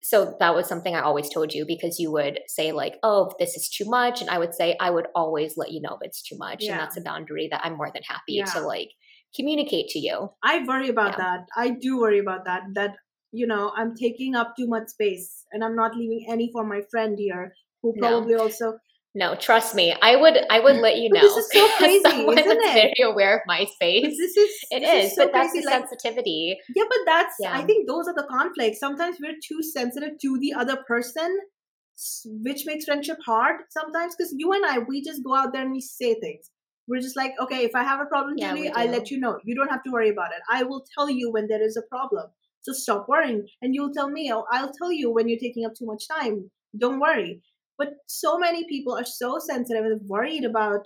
So 0.01 0.35
that 0.39 0.55
was 0.55 0.67
something 0.67 0.95
I 0.95 1.01
always 1.01 1.29
told 1.29 1.53
you 1.53 1.65
because 1.65 1.99
you 1.99 2.11
would 2.11 2.39
say, 2.47 2.71
like, 2.71 2.95
oh, 3.03 3.31
this 3.39 3.55
is 3.55 3.69
too 3.69 3.85
much. 3.85 4.21
And 4.21 4.29
I 4.29 4.37
would 4.39 4.53
say, 4.55 4.77
I 4.79 4.89
would 4.89 5.07
always 5.13 5.57
let 5.57 5.71
you 5.71 5.81
know 5.81 5.95
if 5.95 5.99
it's 6.07 6.21
too 6.21 6.37
much. 6.37 6.63
Yeah. 6.63 6.71
And 6.71 6.79
that's 6.81 6.97
a 6.97 7.01
boundary 7.01 7.47
that 7.51 7.61
I'm 7.65 7.75
more 7.77 7.91
than 7.93 8.03
happy 8.03 8.33
Yeah. 8.33 8.45
to 8.45 8.61
like 8.61 8.89
communicate 9.35 9.89
to 9.89 9.99
you. 9.99 10.29
I 10.43 10.63
worry 10.65 10.89
about 10.89 11.17
Yeah. 11.17 11.17
that. 11.17 11.47
I 11.55 11.69
do 11.71 11.99
worry 11.99 12.19
about 12.19 12.45
that. 12.45 12.63
That 12.75 12.95
you 13.31 13.45
know, 13.45 13.71
I'm 13.75 13.93
taking 13.95 14.33
up 14.35 14.55
too 14.57 14.67
much 14.67 14.87
space, 14.89 15.45
and 15.51 15.63
I'm 15.63 15.75
not 15.75 15.95
leaving 15.95 16.25
any 16.27 16.49
for 16.51 16.63
my 16.63 16.81
friend 16.89 17.15
here, 17.19 17.53
who 17.83 17.93
No. 17.95 18.07
probably 18.07 18.33
also 18.35 18.79
No, 19.15 19.35
trust 19.35 19.73
me. 19.73 19.95
I 20.01 20.15
would 20.15 20.37
I 20.51 20.59
would 20.59 20.77
let 20.77 20.97
you 20.97 21.09
know. 21.09 21.21
this 21.21 21.35
is 21.35 21.51
so 21.51 21.67
crazy, 21.77 22.01
someone 22.01 22.37
isn't 22.37 22.57
that's 22.57 22.69
it? 22.77 22.93
very 22.97 23.11
aware 23.11 23.35
of 23.35 23.41
my 23.47 23.65
space. 23.65 24.15
this 24.17 24.37
is 24.37 24.49
It 24.69 24.79
this 24.81 25.05
is, 25.11 25.15
so 25.15 25.25
but 25.25 25.33
that's 25.33 25.51
crazy. 25.51 25.65
the 25.65 25.71
like, 25.71 25.87
sensitivity. 25.89 26.57
Yeah, 26.75 26.83
but 26.87 26.99
that's 27.05 27.35
I 27.47 27.63
think 27.63 27.87
those 27.87 28.07
are 28.07 28.13
the 28.13 28.27
conflicts. 28.29 28.79
Sometimes 28.79 29.17
we're 29.21 29.37
too 29.43 29.63
sensitive 29.63 30.19
to 30.21 30.37
the 30.39 30.53
other 30.53 30.77
person, 30.87 31.39
which 32.43 32.65
makes 32.65 32.85
friendship 32.85 33.17
hard 33.25 33.61
sometimes 33.69 34.15
because 34.15 34.33
you 34.37 34.51
and 34.53 34.65
I 34.65 34.79
we 34.79 35.01
just 35.03 35.23
go 35.23 35.35
out 35.35 35.53
there 35.53 35.63
and 35.63 35.71
we 35.71 35.81
say 35.81 36.13
things. 36.19 36.51
We're 36.87 37.01
just 37.01 37.15
like, 37.17 37.33
okay, 37.39 37.63
if 37.65 37.75
I 37.75 37.83
have 37.83 37.99
a 38.01 38.05
problem, 38.05 38.35
Yeah, 38.37 38.55
Julie, 38.55 38.69
I'll 38.69 38.89
let 38.89 39.11
you 39.11 39.19
know. 39.19 39.39
You 39.43 39.53
don't 39.55 39.69
have 39.69 39.83
to 39.83 39.91
worry 39.91 40.09
about 40.09 40.31
it. 40.31 40.41
I 40.49 40.63
will 40.63 40.83
tell 40.97 41.07
you 41.09 41.31
when 41.31 41.47
there 41.47 41.61
is 41.61 41.77
a 41.77 41.83
problem. 41.83 42.25
So 42.61 42.73
stop 42.73 43.07
worrying, 43.07 43.47
and 43.61 43.73
you'll 43.75 43.93
tell 43.93 44.09
me. 44.09 44.31
Or 44.31 44.45
I'll 44.51 44.71
tell 44.71 44.91
you 44.91 45.11
when 45.11 45.27
you're 45.29 45.39
taking 45.39 45.65
up 45.65 45.73
too 45.75 45.85
much 45.85 46.07
time. 46.07 46.49
Don't 46.77 46.99
worry. 46.99 47.41
But 47.79 47.93
so 48.07 48.37
many 48.37 48.65
people 48.67 48.95
are 48.95 49.05
so 49.05 49.39
sensitive 49.39 49.85
and 49.85 50.01
worried 50.07 50.43
about 50.43 50.81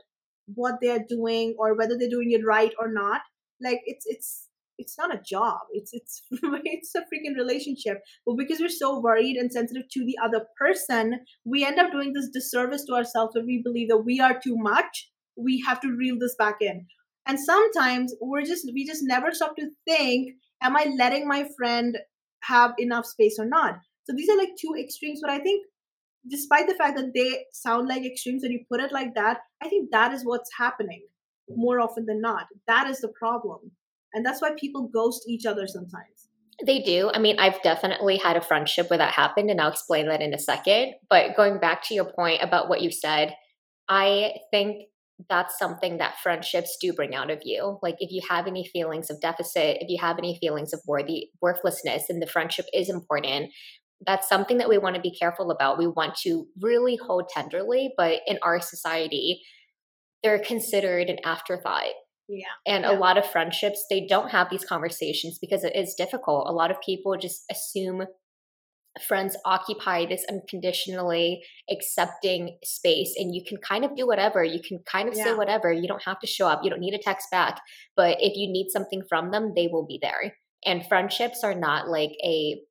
what 0.46 0.76
they're 0.82 1.04
doing 1.10 1.56
or 1.58 1.76
whether 1.76 1.98
they're 1.98 2.10
doing 2.10 2.32
it 2.32 2.46
right 2.46 2.72
or 2.80 2.94
not. 2.94 3.22
Like 3.62 3.82
it's 3.86 4.06
it's 4.08 4.50
it's 4.78 4.98
not 4.98 5.14
a 5.14 5.22
job. 5.28 5.60
It's 5.72 5.92
it's 5.94 6.24
it's 6.64 6.94
a 6.96 7.02
freaking 7.02 7.36
relationship. 7.36 7.98
But 8.26 8.36
because 8.38 8.60
we're 8.60 8.70
so 8.70 9.00
worried 9.00 9.38
and 9.38 9.52
sensitive 9.52 9.90
to 9.92 10.06
the 10.06 10.18
other 10.24 10.46
person, 10.58 11.20
we 11.46 11.66
end 11.66 11.80
up 11.80 11.92
doing 11.92 12.14
this 12.14 12.30
disservice 12.30 12.86
to 12.86 12.94
ourselves 12.94 13.36
when 13.36 13.46
we 13.46 13.62
believe 13.64 13.90
that 13.90 14.06
we 14.06 14.20
are 14.20 14.40
too 14.40 14.56
much. 14.58 15.10
We 15.36 15.64
have 15.66 15.82
to 15.82 15.90
reel 15.90 16.18
this 16.20 16.36
back 16.38 16.58
in. 16.62 16.86
And 17.26 17.40
sometimes 17.40 18.14
we're 18.22 18.44
just 18.44 18.70
we 18.74 18.86
just 18.86 19.02
never 19.04 19.32
stop 19.32 19.56
to 19.56 19.70
think, 19.88 20.36
am 20.62 20.76
I 20.76 20.94
letting 20.98 21.28
my 21.28 21.48
friend 21.58 21.98
have 22.44 22.74
enough 22.78 23.06
space 23.06 23.38
or 23.40 23.46
not? 23.46 23.76
So 24.06 24.14
these 24.16 24.30
are 24.30 24.38
like 24.38 24.50
two 24.60 24.76
extremes, 24.78 25.22
but 25.22 25.32
I 25.32 25.40
think 25.40 25.66
despite 26.30 26.68
the 26.68 26.76
fact 26.76 26.98
that 26.98 27.14
they 27.14 27.46
sound 27.54 27.88
like 27.88 28.06
extremes 28.06 28.44
when 28.44 28.52
you 28.52 28.66
put 28.70 28.82
it 28.82 28.92
like 28.92 29.16
that, 29.16 29.40
I 29.62 29.70
think 29.70 29.92
that 29.92 30.14
is 30.14 30.24
what's 30.24 30.50
happening 30.58 31.04
more 31.50 31.80
often 31.80 32.06
than 32.06 32.22
not. 32.22 32.48
That 32.68 32.90
is 32.90 33.00
the 33.02 33.10
problem. 33.10 33.72
And 34.14 34.26
that's 34.26 34.42
why 34.42 34.52
people 34.58 34.90
ghost 34.94 35.26
each 35.28 35.46
other 35.46 35.68
sometimes. 35.68 36.30
They 36.64 36.80
do. 36.80 37.10
I 37.14 37.20
mean, 37.20 37.40
I've 37.40 37.62
definitely 37.64 38.18
had 38.18 38.38
a 38.38 38.42
friendship 38.42 38.90
where 38.90 39.00
that 39.00 39.14
happened, 39.14 39.50
and 39.50 39.60
I'll 39.60 39.72
explain 39.72 40.08
that 40.08 40.22
in 40.22 40.34
a 40.34 40.40
second. 40.40 40.94
But 41.10 41.36
going 41.36 41.60
back 41.60 41.84
to 41.88 41.96
your 41.96 42.06
point 42.06 42.42
about 42.44 42.70
what 42.70 42.82
you 42.82 42.92
said, 42.92 43.36
I 43.90 44.34
think 44.52 44.84
that's 45.30 45.58
something 45.58 45.98
that 45.98 46.20
friendships 46.22 46.78
do 46.80 46.94
bring 46.94 47.16
out 47.16 47.32
of 47.32 47.42
you. 47.44 47.80
Like 47.82 47.96
if 48.00 48.12
you 48.12 48.22
have 48.30 48.48
any 48.48 48.66
feelings 48.66 49.10
of 49.10 49.20
deficit, 49.20 49.78
if 49.82 49.90
you 49.90 49.98
have 50.00 50.18
any 50.18 50.38
feelings 50.40 50.74
of 50.74 50.82
worthy 50.88 51.30
worthlessness, 51.42 52.10
and 52.10 52.22
the 52.22 52.28
friendship 52.28 52.66
is 52.74 52.90
important, 52.90 53.52
that's 54.06 54.28
something 54.28 54.58
that 54.58 54.70
we 54.70 54.78
want 54.78 54.96
to 54.96 55.02
be 55.02 55.16
careful 55.16 55.52
about. 55.52 55.78
We 55.78 55.88
want 55.88 56.16
to 56.24 56.48
really 56.62 56.96
hold 56.96 57.30
tenderly, 57.30 57.94
but 57.98 58.22
in 58.28 58.40
our 58.42 58.60
society, 58.60 59.42
they're 60.24 60.40
considered 60.40 61.10
an 61.10 61.18
afterthought. 61.26 61.94
Yeah. 62.30 62.46
And 62.66 62.84
yeah. 62.84 62.92
a 62.92 62.98
lot 62.98 63.18
of 63.18 63.26
friendships, 63.26 63.86
they 63.90 64.08
don't 64.08 64.32
have 64.32 64.50
these 64.50 64.66
conversations 64.66 65.38
because 65.40 65.64
it 65.64 65.76
is 65.76 65.96
difficult. 65.96 66.48
A 66.48 66.54
lot 66.54 66.72
of 66.72 66.82
people 66.82 67.16
just 67.18 67.44
assume 67.52 68.04
friends 69.08 69.36
occupy 69.46 70.06
this 70.06 70.24
unconditionally 70.30 71.42
accepting 71.70 72.58
space 72.64 73.16
and 73.18 73.34
you 73.34 73.44
can 73.48 73.58
kind 73.58 73.84
of 73.84 73.96
do 73.96 74.06
whatever 74.06 74.44
you 74.44 74.60
can 74.62 74.80
kind 74.86 75.10
of 75.10 75.16
yeah. 75.16 75.24
say 75.24 75.34
whatever 75.34 75.74
you 75.74 75.88
don't 75.88 76.04
have 76.04 76.20
to 76.20 76.28
show 76.28 76.48
up 76.48 76.62
you 76.64 76.70
don't 76.70 76.80
need 76.80 76.94
a 76.94 77.00
text 77.00 77.28
back 77.32 77.60
but 77.96 78.18
if 78.20 78.38
you 78.38 78.48
need 78.52 78.70
something 78.70 79.02
from 79.10 79.32
them 79.32 79.54
they 79.56 79.66
will 79.66 79.86
be 79.88 79.98
there 80.00 80.36
and 80.64 80.86
friendships 80.86 81.44
are 81.44 81.56
not 81.56 81.88
like 81.88 82.12
a 82.24 82.62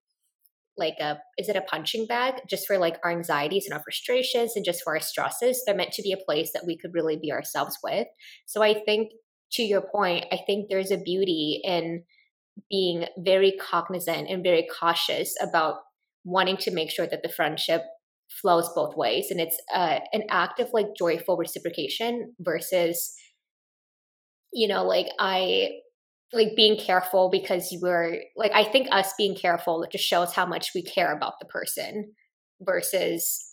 like 0.76 0.98
a 1.00 1.18
is 1.38 1.48
it 1.48 1.56
a 1.56 1.62
punching 1.62 2.06
bag? 2.06 2.34
Just 2.48 2.66
for 2.66 2.78
like 2.78 2.98
our 3.04 3.10
anxieties 3.10 3.66
and 3.66 3.74
our 3.74 3.82
frustrations 3.82 4.52
and 4.56 4.64
just 4.64 4.82
for 4.82 4.94
our 4.94 5.00
stresses 5.00 5.62
they're 5.64 5.74
meant 5.74 5.92
to 5.92 6.02
be 6.02 6.12
a 6.12 6.24
place 6.24 6.50
that 6.52 6.64
we 6.66 6.76
could 6.76 6.94
really 6.94 7.16
be 7.16 7.32
ourselves 7.32 7.78
with. 7.82 8.06
So 8.46 8.62
i 8.62 8.74
think 8.74 9.12
to 9.52 9.62
your 9.62 9.82
point 9.82 10.24
i 10.32 10.38
think 10.46 10.68
there's 10.68 10.90
a 10.90 10.98
beauty 10.98 11.60
in 11.64 12.02
being 12.70 13.06
very 13.18 13.52
cognizant 13.52 14.28
and 14.28 14.42
very 14.42 14.66
cautious 14.78 15.34
about 15.40 15.76
wanting 16.24 16.56
to 16.56 16.70
make 16.70 16.90
sure 16.90 17.06
that 17.06 17.22
the 17.22 17.28
friendship 17.28 17.82
flows 18.28 18.68
both 18.74 18.96
ways 18.96 19.30
and 19.30 19.40
it's 19.40 19.58
uh, 19.74 20.00
an 20.12 20.22
act 20.30 20.60
of 20.60 20.68
like 20.72 20.86
joyful 20.96 21.36
reciprocation 21.36 22.34
versus 22.40 23.14
you 24.52 24.66
know 24.66 24.84
like 24.84 25.08
i 25.18 25.68
like 26.32 26.56
being 26.56 26.78
careful 26.78 27.28
because 27.30 27.70
you 27.70 27.80
were 27.80 28.18
like 28.36 28.52
I 28.52 28.64
think 28.64 28.88
us 28.90 29.12
being 29.16 29.34
careful 29.34 29.82
it 29.82 29.92
just 29.92 30.04
shows 30.04 30.32
how 30.32 30.46
much 30.46 30.70
we 30.74 30.82
care 30.82 31.12
about 31.12 31.34
the 31.40 31.46
person 31.46 32.12
versus 32.60 33.52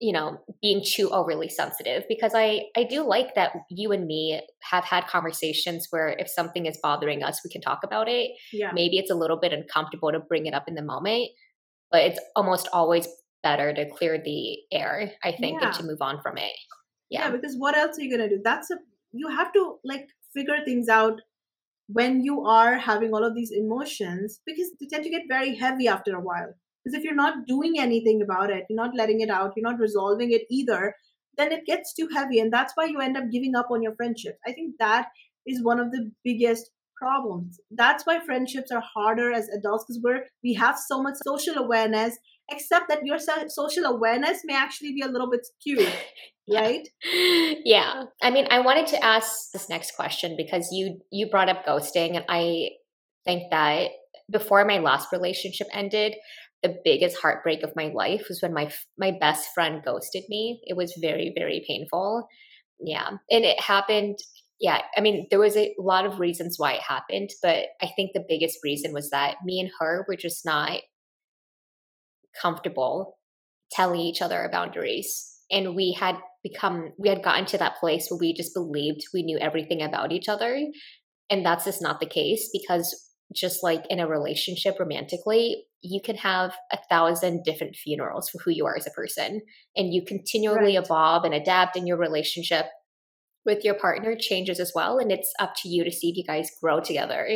you 0.00 0.12
know 0.12 0.38
being 0.60 0.82
too 0.84 1.10
overly 1.10 1.48
sensitive 1.48 2.04
because 2.08 2.32
I 2.34 2.62
I 2.76 2.84
do 2.84 3.06
like 3.06 3.34
that 3.34 3.52
you 3.70 3.92
and 3.92 4.06
me 4.06 4.40
have 4.62 4.84
had 4.84 5.06
conversations 5.06 5.88
where 5.90 6.08
if 6.18 6.28
something 6.28 6.66
is 6.66 6.78
bothering 6.82 7.22
us 7.22 7.40
we 7.44 7.50
can 7.50 7.60
talk 7.60 7.80
about 7.82 8.08
it. 8.08 8.30
Yeah. 8.52 8.70
Maybe 8.72 8.98
it's 8.98 9.10
a 9.10 9.14
little 9.14 9.38
bit 9.38 9.52
uncomfortable 9.52 10.12
to 10.12 10.20
bring 10.20 10.46
it 10.46 10.54
up 10.54 10.68
in 10.68 10.74
the 10.74 10.82
moment, 10.82 11.30
but 11.90 12.02
it's 12.02 12.20
almost 12.36 12.68
always 12.72 13.08
better 13.42 13.74
to 13.74 13.88
clear 13.90 14.20
the 14.24 14.56
air, 14.72 15.12
I 15.22 15.32
think, 15.32 15.60
yeah. 15.60 15.68
and 15.68 15.76
to 15.76 15.84
move 15.84 16.00
on 16.00 16.20
from 16.22 16.38
it. 16.38 16.52
Yeah. 17.10 17.26
yeah, 17.26 17.30
because 17.30 17.54
what 17.56 17.76
else 17.76 17.98
are 17.98 18.02
you 18.02 18.10
gonna 18.10 18.28
do? 18.28 18.40
That's 18.42 18.70
a 18.70 18.76
you 19.12 19.28
have 19.28 19.52
to 19.52 19.76
like 19.84 20.08
figure 20.34 20.58
things 20.64 20.88
out 20.88 21.20
when 21.88 22.22
you 22.22 22.44
are 22.44 22.76
having 22.76 23.12
all 23.12 23.24
of 23.24 23.34
these 23.34 23.52
emotions 23.52 24.40
because 24.46 24.70
they 24.80 24.86
tend 24.86 25.04
to 25.04 25.10
get 25.10 25.22
very 25.28 25.54
heavy 25.54 25.86
after 25.86 26.14
a 26.14 26.20
while. 26.20 26.54
Because 26.82 26.98
if 26.98 27.04
you're 27.04 27.14
not 27.14 27.46
doing 27.46 27.78
anything 27.78 28.20
about 28.22 28.50
it 28.50 28.64
you're 28.68 28.76
not 28.76 28.94
letting 28.94 29.20
it 29.20 29.30
out 29.30 29.52
you're 29.56 29.70
not 29.70 29.80
resolving 29.80 30.32
it 30.32 30.42
either 30.50 30.94
then 31.36 31.52
it 31.52 31.66
gets 31.66 31.94
too 31.94 32.08
heavy 32.12 32.38
and 32.38 32.52
that's 32.52 32.72
why 32.74 32.84
you 32.84 33.00
end 33.00 33.16
up 33.16 33.24
giving 33.30 33.56
up 33.56 33.68
on 33.70 33.82
your 33.82 33.94
friendships. 33.96 34.38
I 34.46 34.52
think 34.52 34.76
that 34.78 35.08
is 35.46 35.62
one 35.62 35.80
of 35.80 35.90
the 35.90 36.10
biggest 36.22 36.70
problems. 36.96 37.60
That's 37.70 38.06
why 38.06 38.20
friendships 38.24 38.70
are 38.70 38.82
harder 38.94 39.32
as 39.32 39.48
adults 39.48 39.84
because 39.84 40.00
we're 40.02 40.24
we 40.42 40.54
have 40.54 40.78
so 40.78 41.02
much 41.02 41.14
social 41.26 41.56
awareness 41.56 42.16
except 42.50 42.88
that 42.88 43.04
your 43.04 43.18
social 43.18 43.84
awareness 43.84 44.40
may 44.44 44.54
actually 44.54 44.92
be 44.92 45.02
a 45.02 45.08
little 45.08 45.30
bit 45.30 45.46
skewed 45.46 45.92
right? 46.52 46.86
Yeah. 47.64 48.04
I 48.22 48.30
mean 48.30 48.46
i 48.50 48.60
wanted 48.60 48.86
to 48.88 49.04
ask 49.04 49.50
this 49.52 49.68
next 49.68 49.96
question 49.96 50.36
because 50.36 50.68
you 50.72 51.00
you 51.10 51.30
brought 51.30 51.48
up 51.48 51.64
ghosting 51.66 52.16
and 52.16 52.24
i 52.28 52.70
think 53.24 53.44
that 53.50 53.90
before 54.30 54.64
my 54.64 54.78
last 54.78 55.12
relationship 55.12 55.66
ended 55.72 56.14
the 56.62 56.76
biggest 56.82 57.18
heartbreak 57.18 57.62
of 57.62 57.76
my 57.76 57.92
life 57.94 58.26
was 58.28 58.40
when 58.40 58.54
my 58.54 58.70
my 58.98 59.12
best 59.20 59.48
friend 59.54 59.82
ghosted 59.84 60.24
me. 60.28 60.60
It 60.64 60.76
was 60.76 60.98
very 61.00 61.32
very 61.36 61.64
painful. 61.68 62.26
Yeah. 62.80 63.08
And 63.30 63.44
it 63.44 63.60
happened 63.60 64.18
yeah 64.60 64.82
i 64.96 65.00
mean 65.00 65.26
there 65.30 65.40
was 65.40 65.56
a 65.56 65.74
lot 65.78 66.06
of 66.06 66.20
reasons 66.20 66.58
why 66.58 66.72
it 66.74 66.80
happened 66.80 67.30
but 67.42 67.66
i 67.82 67.88
think 67.96 68.12
the 68.12 68.24
biggest 68.28 68.58
reason 68.62 68.92
was 68.92 69.10
that 69.10 69.36
me 69.44 69.58
and 69.58 69.70
her 69.80 70.04
were 70.08 70.16
just 70.16 70.46
not 70.46 70.80
comfortable 72.40 73.18
telling 73.72 74.00
each 74.00 74.22
other 74.22 74.38
our 74.38 74.50
boundaries. 74.50 75.30
And 75.50 75.74
we 75.74 75.92
had 75.98 76.16
become 76.42 76.92
we 76.98 77.08
had 77.08 77.22
gotten 77.22 77.46
to 77.46 77.58
that 77.58 77.76
place 77.78 78.08
where 78.08 78.18
we 78.18 78.34
just 78.34 78.54
believed 78.54 79.02
we 79.12 79.22
knew 79.22 79.38
everything 79.38 79.82
about 79.82 80.12
each 80.12 80.28
other. 80.28 80.58
And 81.30 81.44
that's 81.44 81.64
just 81.64 81.82
not 81.82 82.00
the 82.00 82.06
case 82.06 82.50
because 82.52 83.12
just 83.34 83.62
like 83.62 83.84
in 83.88 84.00
a 84.00 84.06
relationship 84.06 84.76
romantically 84.78 85.64
you 85.84 86.00
can 86.02 86.16
have 86.16 86.54
a 86.72 86.78
thousand 86.88 87.44
different 87.44 87.76
funerals 87.76 88.30
for 88.30 88.38
who 88.42 88.50
you 88.50 88.64
are 88.64 88.76
as 88.76 88.86
a 88.86 88.90
person. 88.90 89.42
And 89.76 89.92
you 89.92 90.02
continually 90.06 90.76
right. 90.76 90.84
evolve 90.84 91.24
and 91.24 91.34
adapt 91.34 91.76
in 91.76 91.86
your 91.86 91.98
relationship 91.98 92.66
with 93.44 93.64
your 93.64 93.74
partner 93.74 94.16
changes 94.18 94.58
as 94.58 94.72
well. 94.74 94.98
And 94.98 95.12
it's 95.12 95.32
up 95.38 95.52
to 95.62 95.68
you 95.68 95.84
to 95.84 95.92
see 95.92 96.08
if 96.08 96.16
you 96.16 96.24
guys 96.24 96.50
grow 96.62 96.80
together 96.80 97.28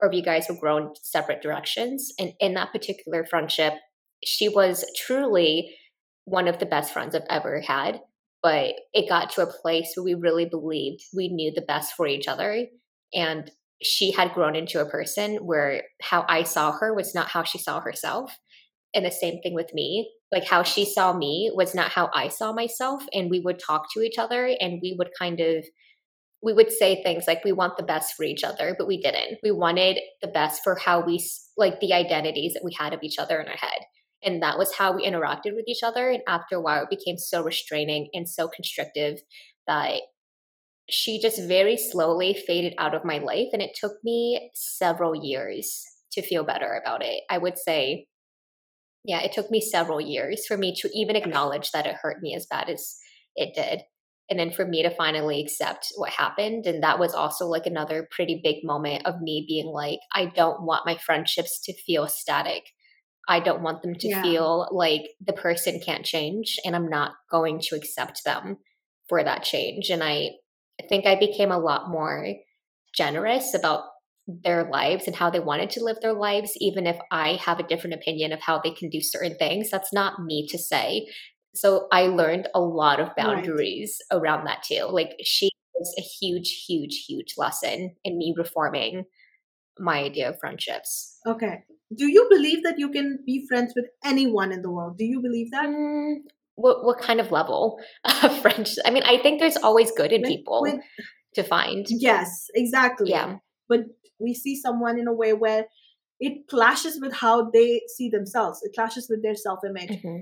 or 0.00 0.08
if 0.08 0.14
you 0.14 0.22
guys 0.22 0.46
will 0.48 0.58
grow 0.58 0.78
in 0.78 0.90
separate 1.02 1.42
directions. 1.42 2.10
And 2.18 2.32
in 2.40 2.54
that 2.54 2.72
particular 2.72 3.26
friendship 3.26 3.74
she 4.24 4.48
was 4.48 4.84
truly 4.96 5.74
one 6.24 6.48
of 6.48 6.58
the 6.58 6.66
best 6.66 6.92
friends 6.92 7.14
I've 7.14 7.22
ever 7.28 7.60
had. 7.60 8.00
But 8.42 8.74
it 8.92 9.08
got 9.08 9.30
to 9.30 9.42
a 9.42 9.52
place 9.62 9.92
where 9.94 10.04
we 10.04 10.14
really 10.14 10.44
believed 10.44 11.02
we 11.14 11.28
knew 11.28 11.50
the 11.54 11.62
best 11.62 11.94
for 11.96 12.06
each 12.06 12.28
other. 12.28 12.66
And 13.14 13.50
she 13.82 14.10
had 14.10 14.34
grown 14.34 14.54
into 14.54 14.80
a 14.80 14.88
person 14.88 15.36
where 15.36 15.84
how 16.02 16.24
I 16.28 16.42
saw 16.42 16.72
her 16.72 16.94
was 16.94 17.14
not 17.14 17.28
how 17.28 17.42
she 17.42 17.58
saw 17.58 17.80
herself. 17.80 18.36
And 18.94 19.04
the 19.04 19.10
same 19.10 19.40
thing 19.40 19.54
with 19.54 19.72
me. 19.72 20.10
Like 20.30 20.44
how 20.44 20.62
she 20.62 20.84
saw 20.84 21.16
me 21.16 21.50
was 21.54 21.74
not 21.74 21.90
how 21.90 22.10
I 22.14 22.28
saw 22.28 22.52
myself. 22.52 23.02
And 23.12 23.30
we 23.30 23.40
would 23.40 23.58
talk 23.58 23.86
to 23.94 24.02
each 24.02 24.18
other 24.18 24.50
and 24.60 24.80
we 24.82 24.94
would 24.98 25.10
kind 25.18 25.40
of 25.40 25.64
we 26.42 26.52
would 26.52 26.70
say 26.70 27.02
things 27.02 27.24
like 27.26 27.42
we 27.42 27.52
want 27.52 27.78
the 27.78 27.82
best 27.82 28.14
for 28.14 28.22
each 28.22 28.44
other 28.44 28.76
but 28.78 28.86
we 28.86 29.00
didn't 29.00 29.38
we 29.42 29.50
wanted 29.50 29.98
the 30.20 30.28
best 30.28 30.62
for 30.62 30.74
how 30.76 31.00
we 31.00 31.18
like 31.56 31.80
the 31.80 31.94
identities 31.94 32.52
that 32.52 32.62
we 32.62 32.76
had 32.78 32.92
of 32.92 33.02
each 33.02 33.18
other 33.18 33.40
in 33.40 33.48
our 33.48 33.56
head 33.56 33.78
and 34.24 34.42
that 34.42 34.58
was 34.58 34.74
how 34.74 34.94
we 34.96 35.06
interacted 35.06 35.54
with 35.54 35.66
each 35.68 35.82
other. 35.82 36.10
And 36.10 36.22
after 36.26 36.56
a 36.56 36.60
while, 36.60 36.84
it 36.84 36.90
became 36.90 37.18
so 37.18 37.42
restraining 37.42 38.08
and 38.14 38.28
so 38.28 38.48
constrictive 38.48 39.20
that 39.66 40.00
she 40.88 41.20
just 41.20 41.40
very 41.42 41.76
slowly 41.76 42.34
faded 42.34 42.74
out 42.78 42.94
of 42.94 43.04
my 43.04 43.18
life. 43.18 43.48
And 43.52 43.62
it 43.62 43.76
took 43.78 43.92
me 44.02 44.50
several 44.54 45.14
years 45.14 45.82
to 46.12 46.22
feel 46.22 46.44
better 46.44 46.80
about 46.80 47.02
it. 47.02 47.22
I 47.30 47.38
would 47.38 47.58
say, 47.58 48.06
yeah, 49.04 49.20
it 49.20 49.32
took 49.32 49.50
me 49.50 49.60
several 49.60 50.00
years 50.00 50.46
for 50.46 50.56
me 50.56 50.74
to 50.80 50.90
even 50.94 51.16
acknowledge 51.16 51.70
that 51.72 51.86
it 51.86 51.96
hurt 52.00 52.22
me 52.22 52.34
as 52.34 52.46
bad 52.46 52.68
as 52.68 52.96
it 53.36 53.54
did. 53.54 53.82
And 54.30 54.38
then 54.38 54.50
for 54.50 54.64
me 54.64 54.82
to 54.82 54.90
finally 54.90 55.42
accept 55.42 55.92
what 55.96 56.10
happened. 56.10 56.66
And 56.66 56.82
that 56.82 56.98
was 56.98 57.12
also 57.12 57.46
like 57.46 57.66
another 57.66 58.08
pretty 58.10 58.40
big 58.42 58.64
moment 58.64 59.04
of 59.04 59.20
me 59.20 59.44
being 59.46 59.66
like, 59.66 59.98
I 60.14 60.26
don't 60.26 60.62
want 60.62 60.86
my 60.86 60.96
friendships 60.96 61.60
to 61.64 61.74
feel 61.74 62.08
static. 62.08 62.64
I 63.28 63.40
don't 63.40 63.62
want 63.62 63.82
them 63.82 63.94
to 63.94 64.08
yeah. 64.08 64.22
feel 64.22 64.68
like 64.70 65.02
the 65.24 65.32
person 65.32 65.80
can't 65.84 66.04
change 66.04 66.58
and 66.64 66.76
I'm 66.76 66.88
not 66.88 67.12
going 67.30 67.60
to 67.64 67.76
accept 67.76 68.22
them 68.24 68.58
for 69.08 69.22
that 69.22 69.42
change. 69.42 69.90
And 69.90 70.02
I 70.02 70.30
think 70.88 71.06
I 71.06 71.18
became 71.18 71.50
a 71.50 71.58
lot 71.58 71.88
more 71.88 72.34
generous 72.94 73.54
about 73.54 73.84
their 74.26 74.64
lives 74.70 75.06
and 75.06 75.14
how 75.14 75.30
they 75.30 75.40
wanted 75.40 75.70
to 75.70 75.84
live 75.84 75.98
their 76.00 76.14
lives, 76.14 76.52
even 76.56 76.86
if 76.86 76.96
I 77.10 77.38
have 77.44 77.60
a 77.60 77.66
different 77.66 77.94
opinion 77.94 78.32
of 78.32 78.40
how 78.40 78.58
they 78.58 78.70
can 78.70 78.88
do 78.88 79.00
certain 79.00 79.36
things. 79.36 79.70
That's 79.70 79.92
not 79.92 80.22
me 80.22 80.46
to 80.48 80.58
say. 80.58 81.06
So 81.54 81.86
I 81.92 82.06
learned 82.06 82.48
a 82.54 82.60
lot 82.60 83.00
of 83.00 83.14
boundaries 83.16 83.98
right. 84.10 84.18
around 84.18 84.46
that 84.46 84.62
too. 84.62 84.88
Like 84.90 85.16
she 85.22 85.50
was 85.74 85.94
a 85.98 86.02
huge, 86.02 86.64
huge, 86.66 87.04
huge 87.06 87.34
lesson 87.36 87.94
in 88.02 88.18
me 88.18 88.34
reforming 88.36 89.04
my 89.78 90.00
idea 90.00 90.30
of 90.30 90.38
friendships. 90.38 91.18
Okay. 91.26 91.64
Do 91.96 92.06
you 92.06 92.26
believe 92.30 92.62
that 92.64 92.78
you 92.78 92.90
can 92.90 93.18
be 93.26 93.46
friends 93.48 93.72
with 93.76 93.86
anyone 94.04 94.52
in 94.52 94.62
the 94.62 94.70
world? 94.70 94.98
Do 94.98 95.04
you 95.04 95.20
believe 95.20 95.50
that? 95.52 95.66
Mm, 95.66 96.16
what 96.56 96.84
what 96.84 96.98
kind 97.00 97.20
of 97.20 97.30
level 97.30 97.78
of 98.22 98.38
friendship? 98.40 98.82
I 98.86 98.90
mean, 98.90 99.02
I 99.04 99.18
think 99.18 99.40
there's 99.40 99.56
always 99.56 99.90
good 99.92 100.12
in 100.12 100.22
with, 100.22 100.30
people 100.30 100.62
with, 100.62 100.80
to 101.34 101.42
find. 101.42 101.86
Yes, 101.88 102.46
exactly. 102.54 103.10
Yeah. 103.10 103.36
But 103.68 103.80
we 104.18 104.34
see 104.34 104.60
someone 104.60 104.98
in 104.98 105.08
a 105.08 105.12
way 105.12 105.32
where 105.32 105.66
it 106.20 106.48
clashes 106.48 106.98
with 107.00 107.12
how 107.12 107.50
they 107.50 107.82
see 107.88 108.08
themselves. 108.08 108.60
It 108.62 108.72
clashes 108.74 109.08
with 109.10 109.22
their 109.22 109.34
self-image. 109.34 109.90
Mm-hmm. 109.90 110.16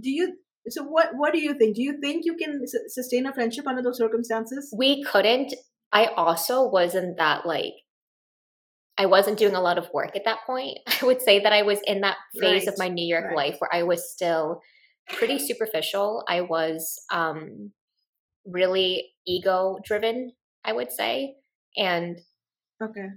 Do 0.00 0.10
you 0.10 0.36
so 0.68 0.84
what 0.84 1.10
what 1.14 1.32
do 1.32 1.40
you 1.40 1.54
think? 1.54 1.76
Do 1.76 1.82
you 1.82 1.98
think 2.00 2.24
you 2.24 2.36
can 2.36 2.62
sustain 2.88 3.26
a 3.26 3.34
friendship 3.34 3.66
under 3.66 3.82
those 3.82 3.98
circumstances? 3.98 4.72
We 4.76 5.02
couldn't. 5.02 5.54
I 5.92 6.06
also 6.06 6.68
wasn't 6.68 7.18
that 7.18 7.44
like 7.46 7.74
I 9.02 9.06
wasn't 9.06 9.36
doing 9.36 9.56
a 9.56 9.60
lot 9.60 9.78
of 9.78 9.90
work 9.92 10.14
at 10.14 10.24
that 10.26 10.44
point. 10.46 10.78
I 11.02 11.04
would 11.04 11.20
say 11.20 11.40
that 11.40 11.52
I 11.52 11.62
was 11.62 11.80
in 11.86 12.02
that 12.02 12.18
phase 12.40 12.66
right. 12.66 12.68
of 12.68 12.78
my 12.78 12.88
New 12.88 13.04
York 13.04 13.26
right. 13.26 13.36
life 13.36 13.56
where 13.58 13.74
I 13.74 13.82
was 13.82 14.12
still 14.12 14.62
pretty 15.08 15.40
superficial. 15.40 16.24
I 16.28 16.42
was 16.42 17.02
um, 17.10 17.72
really 18.46 19.10
ego 19.26 19.78
driven, 19.84 20.32
I 20.64 20.72
would 20.72 20.92
say. 20.92 21.34
And 21.76 22.20
okay. 22.80 23.08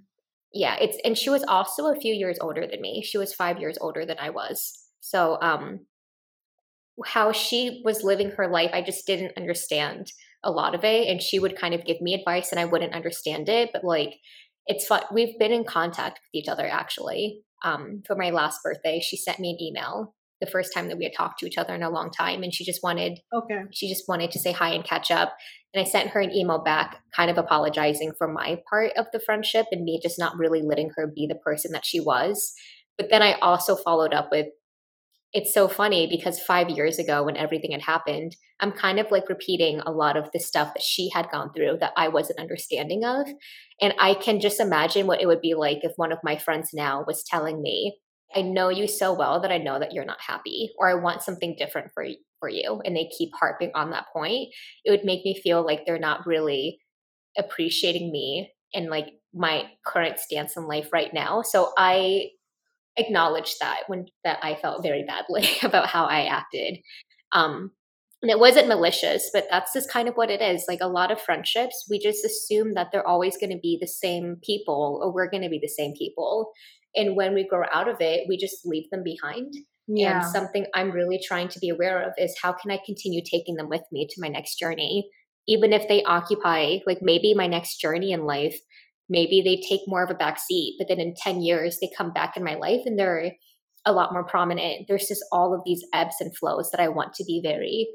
Yeah, 0.51 0.75
it's 0.79 0.97
and 1.05 1.17
she 1.17 1.29
was 1.29 1.43
also 1.43 1.87
a 1.87 1.99
few 1.99 2.13
years 2.13 2.39
older 2.41 2.65
than 2.65 2.81
me. 2.81 3.03
She 3.03 3.17
was 3.17 3.33
5 3.33 3.59
years 3.59 3.77
older 3.79 4.05
than 4.05 4.17
I 4.19 4.29
was. 4.29 4.87
So 5.01 5.37
um 5.41 5.81
how 7.05 7.33
she 7.33 7.81
was 7.83 8.03
living 8.03 8.31
her 8.31 8.47
life, 8.47 8.71
I 8.73 8.81
just 8.81 9.05
didn't 9.05 9.37
understand 9.37 10.13
a 10.45 10.51
lot 10.51 10.73
of 10.73 10.85
it 10.85 11.09
and 11.09 11.21
she 11.21 11.39
would 11.39 11.57
kind 11.57 11.73
of 11.73 11.83
give 11.83 11.99
me 11.99 12.13
advice 12.13 12.51
and 12.51 12.59
I 12.59 12.65
wouldn't 12.65 12.93
understand 12.93 13.49
it, 13.49 13.71
but 13.73 13.83
like 13.83 14.21
it's 14.67 14.85
fun. 14.85 15.03
We've 15.11 15.37
been 15.37 15.51
in 15.51 15.63
contact 15.63 16.19
with 16.19 16.41
each 16.41 16.49
other 16.49 16.67
actually. 16.67 17.41
Um, 17.63 18.03
for 18.05 18.15
my 18.15 18.29
last 18.29 18.61
birthday, 18.63 18.99
she 18.99 19.17
sent 19.17 19.39
me 19.39 19.51
an 19.51 19.61
email 19.61 20.13
the 20.41 20.47
first 20.47 20.73
time 20.73 20.89
that 20.89 20.97
we 20.97 21.05
had 21.05 21.13
talked 21.13 21.39
to 21.39 21.45
each 21.45 21.57
other 21.57 21.73
in 21.73 21.83
a 21.83 21.89
long 21.89 22.11
time, 22.11 22.43
and 22.43 22.53
she 22.53 22.65
just 22.65 22.83
wanted 22.83 23.19
okay. 23.33 23.61
She 23.71 23.87
just 23.87 24.03
wanted 24.07 24.31
to 24.31 24.39
say 24.39 24.51
hi 24.51 24.73
and 24.73 24.83
catch 24.83 25.09
up. 25.09 25.35
And 25.73 25.81
I 25.85 25.89
sent 25.89 26.09
her 26.09 26.19
an 26.19 26.33
email 26.33 26.61
back, 26.63 26.99
kind 27.15 27.31
of 27.31 27.37
apologizing 27.37 28.13
for 28.17 28.27
my 28.27 28.59
part 28.69 28.91
of 28.97 29.07
the 29.11 29.19
friendship 29.19 29.65
and 29.71 29.83
me 29.83 29.99
just 30.01 30.19
not 30.19 30.37
really 30.37 30.61
letting 30.61 30.91
her 30.95 31.07
be 31.07 31.27
the 31.27 31.35
person 31.35 31.71
that 31.71 31.85
she 31.85 31.99
was. 31.99 32.53
But 32.97 33.09
then 33.09 33.21
I 33.21 33.33
also 33.39 33.75
followed 33.75 34.13
up 34.13 34.29
with 34.31 34.47
it's 35.35 35.53
so 35.53 35.67
funny 35.67 36.07
because 36.07 36.39
five 36.39 36.69
years 36.69 36.97
ago, 36.97 37.21
when 37.23 37.35
everything 37.35 37.73
had 37.73 37.81
happened, 37.81 38.37
I'm 38.61 38.71
kind 38.71 38.99
of 38.99 39.11
like 39.11 39.27
repeating 39.27 39.81
a 39.81 39.91
lot 39.91 40.15
of 40.15 40.29
the 40.31 40.39
stuff 40.39 40.73
that 40.73 40.81
she 40.81 41.09
had 41.13 41.29
gone 41.29 41.51
through 41.53 41.79
that 41.81 41.91
I 41.97 42.07
wasn't 42.07 42.39
understanding 42.39 43.03
of. 43.03 43.27
And 43.81 43.93
I 43.99 44.13
can 44.13 44.39
just 44.39 44.61
imagine 44.61 45.07
what 45.07 45.21
it 45.21 45.25
would 45.25 45.41
be 45.41 45.53
like 45.53 45.79
if 45.81 45.91
one 45.97 46.13
of 46.13 46.19
my 46.23 46.37
friends 46.37 46.69
now 46.73 47.03
was 47.05 47.21
telling 47.21 47.61
me, 47.61 47.97
I 48.33 48.43
know 48.43 48.69
you 48.69 48.87
so 48.87 49.13
well 49.13 49.41
that 49.41 49.51
I 49.51 49.57
know 49.57 49.77
that 49.77 49.91
you're 49.91 50.05
not 50.05 50.21
happy, 50.25 50.71
or 50.79 50.89
I 50.89 50.93
want 50.93 51.21
something 51.21 51.57
different 51.59 51.91
for, 51.93 52.05
for 52.39 52.47
you. 52.47 52.81
And 52.85 52.95
they 52.95 53.09
keep 53.17 53.31
harping 53.37 53.71
on 53.75 53.91
that 53.91 54.05
point. 54.13 54.53
It 54.85 54.91
would 54.91 55.03
make 55.03 55.25
me 55.25 55.37
feel 55.43 55.65
like 55.65 55.85
they're 55.85 55.99
not 55.99 56.25
really 56.25 56.79
appreciating 57.37 58.09
me 58.09 58.53
and 58.73 58.89
like 58.89 59.07
my 59.33 59.63
current 59.85 60.17
stance 60.17 60.55
in 60.55 60.65
life 60.65 60.93
right 60.93 61.13
now. 61.13 61.41
So 61.41 61.73
I 61.77 62.29
acknowledged 62.97 63.57
that 63.59 63.81
when 63.87 64.05
that 64.23 64.39
I 64.41 64.55
felt 64.55 64.83
very 64.83 65.03
badly 65.03 65.47
about 65.63 65.87
how 65.87 66.05
I 66.05 66.25
acted. 66.25 66.77
Um, 67.31 67.71
and 68.21 68.31
it 68.31 68.39
wasn't 68.39 68.67
malicious, 68.67 69.29
but 69.31 69.45
that's 69.51 69.73
just 69.73 69.91
kind 69.91 70.07
of 70.07 70.15
what 70.15 70.31
it 70.31 70.41
is. 70.41 70.65
Like 70.67 70.79
a 70.81 70.87
lot 70.87 71.11
of 71.11 71.21
friendships, 71.21 71.85
we 71.89 71.99
just 71.99 72.25
assume 72.25 72.73
that 72.73 72.87
they're 72.91 73.07
always 73.07 73.37
going 73.37 73.51
to 73.51 73.59
be 73.61 73.77
the 73.79 73.87
same 73.87 74.37
people 74.41 74.99
or 75.03 75.13
we're 75.13 75.29
going 75.29 75.43
to 75.43 75.49
be 75.49 75.59
the 75.61 75.67
same 75.67 75.93
people. 75.95 76.51
And 76.95 77.15
when 77.15 77.35
we 77.35 77.47
grow 77.47 77.65
out 77.71 77.87
of 77.87 77.97
it, 77.99 78.25
we 78.27 78.37
just 78.37 78.65
leave 78.65 78.89
them 78.89 79.03
behind. 79.03 79.53
Yeah. 79.87 80.21
And 80.21 80.25
something 80.25 80.65
I'm 80.73 80.91
really 80.91 81.19
trying 81.23 81.49
to 81.49 81.59
be 81.59 81.69
aware 81.69 82.01
of 82.01 82.13
is 82.17 82.35
how 82.41 82.53
can 82.53 82.71
I 82.71 82.79
continue 82.83 83.21
taking 83.23 83.57
them 83.57 83.69
with 83.69 83.83
me 83.91 84.07
to 84.09 84.21
my 84.21 84.29
next 84.29 84.57
journey? 84.57 85.09
Even 85.47 85.73
if 85.73 85.87
they 85.87 86.01
occupy, 86.03 86.77
like 86.87 86.99
maybe 87.01 87.35
my 87.35 87.45
next 87.45 87.77
journey 87.77 88.11
in 88.11 88.25
life 88.25 88.57
maybe 89.09 89.41
they 89.41 89.57
take 89.57 89.81
more 89.87 90.03
of 90.03 90.09
a 90.09 90.15
back 90.15 90.39
seat 90.39 90.75
but 90.77 90.87
then 90.87 90.99
in 90.99 91.13
10 91.15 91.41
years 91.41 91.77
they 91.79 91.89
come 91.95 92.11
back 92.11 92.35
in 92.35 92.43
my 92.43 92.55
life 92.55 92.81
and 92.85 92.97
they're 92.97 93.31
a 93.85 93.93
lot 93.93 94.11
more 94.11 94.23
prominent. 94.23 94.87
There's 94.87 95.07
just 95.07 95.23
all 95.31 95.53
of 95.53 95.61
these 95.65 95.83
ebbs 95.93 96.15
and 96.19 96.35
flows 96.35 96.71
that 96.71 96.81
i 96.81 96.87
want 96.87 97.13
to 97.13 97.23
be 97.23 97.39
very 97.43 97.87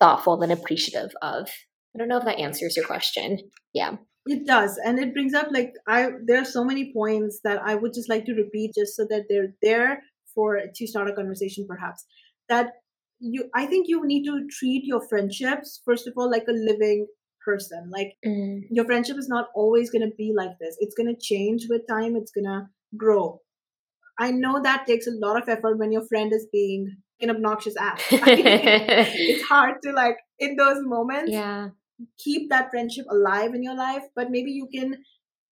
thoughtful 0.00 0.40
and 0.42 0.50
appreciative 0.50 1.10
of. 1.22 1.48
I 1.94 1.98
don't 1.98 2.08
know 2.08 2.18
if 2.18 2.24
that 2.24 2.38
answers 2.38 2.76
your 2.76 2.86
question. 2.86 3.38
Yeah. 3.74 3.96
It 4.26 4.46
does 4.46 4.78
and 4.84 4.98
it 4.98 5.14
brings 5.14 5.32
up 5.32 5.48
like 5.50 5.72
i 5.86 6.10
there 6.26 6.40
are 6.42 6.44
so 6.44 6.62
many 6.62 6.92
points 6.92 7.40
that 7.42 7.58
i 7.64 7.74
would 7.74 7.94
just 7.94 8.10
like 8.10 8.26
to 8.26 8.34
repeat 8.34 8.72
just 8.74 8.94
so 8.94 9.06
that 9.08 9.24
they're 9.28 9.54
there 9.62 10.02
for 10.34 10.60
to 10.74 10.86
start 10.86 11.08
a 11.08 11.14
conversation 11.14 11.66
perhaps. 11.66 12.04
That 12.48 12.72
you 13.18 13.50
i 13.54 13.66
think 13.66 13.88
you 13.88 14.06
need 14.06 14.24
to 14.24 14.46
treat 14.50 14.84
your 14.84 15.06
friendships 15.08 15.80
first 15.84 16.06
of 16.06 16.14
all 16.16 16.30
like 16.30 16.46
a 16.48 16.52
living 16.52 17.06
person. 17.44 17.90
Like 17.90 18.14
mm. 18.24 18.62
your 18.70 18.84
friendship 18.84 19.16
is 19.18 19.28
not 19.28 19.48
always 19.54 19.90
going 19.90 20.08
to 20.08 20.14
be 20.16 20.32
like 20.36 20.58
this. 20.60 20.76
It's 20.80 20.94
going 20.94 21.14
to 21.14 21.20
change 21.20 21.66
with 21.68 21.82
time. 21.88 22.16
It's 22.16 22.32
going 22.32 22.46
to 22.46 22.68
grow. 22.96 23.40
I 24.18 24.30
know 24.30 24.60
that 24.62 24.86
takes 24.86 25.06
a 25.06 25.12
lot 25.12 25.40
of 25.40 25.48
effort 25.48 25.78
when 25.78 25.92
your 25.92 26.06
friend 26.06 26.32
is 26.32 26.46
being 26.52 26.96
an 27.20 27.30
obnoxious 27.30 27.76
ass. 27.76 28.02
it's 28.10 29.42
hard 29.48 29.76
to 29.82 29.92
like 29.92 30.16
in 30.38 30.56
those 30.56 30.78
moments 30.80 31.32
yeah. 31.32 31.68
keep 32.22 32.50
that 32.50 32.70
friendship 32.70 33.06
alive 33.10 33.54
in 33.54 33.62
your 33.62 33.76
life, 33.76 34.02
but 34.14 34.30
maybe 34.30 34.50
you 34.50 34.68
can 34.72 34.96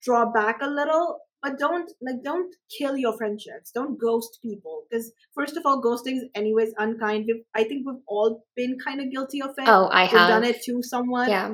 draw 0.03 0.31
back 0.31 0.59
a 0.61 0.68
little 0.68 1.18
but 1.42 1.59
don't 1.59 1.90
like 2.03 2.22
don't 2.22 2.55
kill 2.77 2.96
your 2.96 3.16
friendships 3.16 3.70
don't 3.72 3.98
ghost 4.01 4.38
people 4.42 4.85
because 4.88 5.12
first 5.35 5.57
of 5.57 5.64
all 5.64 5.83
ghosting 5.83 6.16
is 6.16 6.24
anyways 6.35 6.72
unkind 6.79 7.24
we've, 7.27 7.42
i 7.55 7.64
think 7.64 7.87
we've 7.87 8.03
all 8.07 8.44
been 8.57 8.77
kind 8.79 9.01
of 9.01 9.11
guilty 9.11 9.40
of 9.42 9.51
it 9.51 9.68
oh 9.68 9.87
i 9.87 10.03
we've 10.03 10.11
have 10.12 10.29
done 10.29 10.44
it 10.44 10.62
to 10.62 10.83
someone 10.83 11.29
yeah 11.29 11.51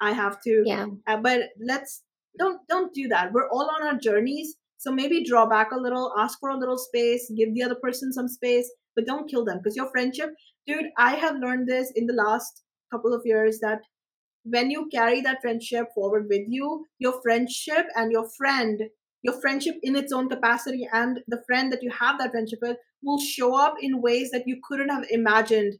I 0.00 0.12
have 0.12 0.40
to. 0.42 0.62
Yeah. 0.64 0.86
Uh, 1.06 1.16
but 1.18 1.50
let's 1.60 2.02
don't 2.38 2.60
don't 2.68 2.92
do 2.92 3.08
that. 3.08 3.32
We're 3.32 3.48
all 3.50 3.70
on 3.70 3.86
our 3.86 3.98
journeys, 3.98 4.56
so 4.78 4.90
maybe 4.90 5.24
draw 5.24 5.46
back 5.46 5.72
a 5.72 5.78
little, 5.78 6.12
ask 6.18 6.38
for 6.40 6.50
a 6.50 6.58
little 6.58 6.78
space, 6.78 7.30
give 7.36 7.54
the 7.54 7.62
other 7.62 7.76
person 7.76 8.12
some 8.12 8.28
space, 8.28 8.70
but 8.96 9.06
don't 9.06 9.30
kill 9.30 9.44
them 9.44 9.58
because 9.58 9.76
your 9.76 9.90
friendship, 9.90 10.30
dude. 10.66 10.86
I 10.98 11.14
have 11.14 11.36
learned 11.36 11.68
this 11.68 11.92
in 11.94 12.06
the 12.06 12.14
last 12.14 12.62
couple 12.92 13.14
of 13.14 13.22
years 13.24 13.58
that 13.60 13.80
when 14.44 14.70
you 14.70 14.88
carry 14.92 15.20
that 15.22 15.40
friendship 15.40 15.86
forward 15.94 16.26
with 16.28 16.42
you, 16.48 16.84
your 16.98 17.20
friendship 17.22 17.86
and 17.96 18.12
your 18.12 18.28
friend, 18.36 18.82
your 19.22 19.40
friendship 19.40 19.76
in 19.82 19.96
its 19.96 20.12
own 20.12 20.28
capacity, 20.28 20.86
and 20.92 21.20
the 21.28 21.42
friend 21.46 21.72
that 21.72 21.82
you 21.82 21.90
have 21.90 22.18
that 22.18 22.30
friendship 22.30 22.58
with 22.60 22.76
will 23.02 23.18
show 23.18 23.54
up 23.54 23.74
in 23.80 24.02
ways 24.02 24.30
that 24.30 24.46
you 24.46 24.60
couldn't 24.68 24.90
have 24.90 25.04
imagined 25.10 25.74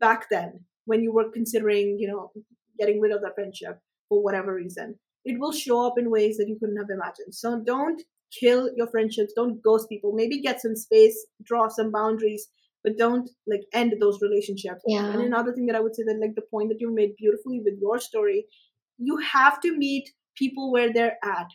back 0.00 0.26
then 0.30 0.60
when 0.86 1.02
you 1.02 1.12
were 1.12 1.30
considering, 1.30 1.98
you 1.98 2.08
know, 2.08 2.32
getting 2.78 3.00
rid 3.00 3.12
of 3.12 3.22
that 3.22 3.34
friendship 3.34 3.78
for 4.08 4.22
whatever 4.22 4.54
reason. 4.54 4.98
It 5.24 5.40
will 5.40 5.52
show 5.52 5.86
up 5.86 5.94
in 5.98 6.10
ways 6.10 6.36
that 6.36 6.48
you 6.48 6.56
couldn't 6.58 6.76
have 6.76 6.90
imagined. 6.90 7.34
So 7.34 7.60
don't 7.64 8.00
kill 8.38 8.70
your 8.76 8.86
friendships. 8.88 9.32
Don't 9.34 9.62
ghost 9.62 9.88
people. 9.88 10.12
Maybe 10.12 10.40
get 10.40 10.60
some 10.60 10.76
space, 10.76 11.26
draw 11.42 11.68
some 11.68 11.90
boundaries, 11.90 12.48
but 12.84 12.96
don't 12.96 13.28
like 13.46 13.62
end 13.72 13.94
those 14.00 14.20
relationships. 14.22 14.82
Yeah. 14.86 15.12
And 15.12 15.22
another 15.22 15.52
thing 15.52 15.66
that 15.66 15.76
I 15.76 15.80
would 15.80 15.96
say 15.96 16.04
that 16.04 16.20
like 16.20 16.36
the 16.36 16.42
point 16.42 16.68
that 16.68 16.80
you 16.80 16.94
made 16.94 17.16
beautifully 17.16 17.60
with 17.64 17.74
your 17.80 17.98
story, 17.98 18.46
you 18.98 19.18
have 19.18 19.60
to 19.62 19.76
meet 19.76 20.10
people 20.36 20.72
where 20.72 20.92
they're 20.92 21.18
at. 21.24 21.48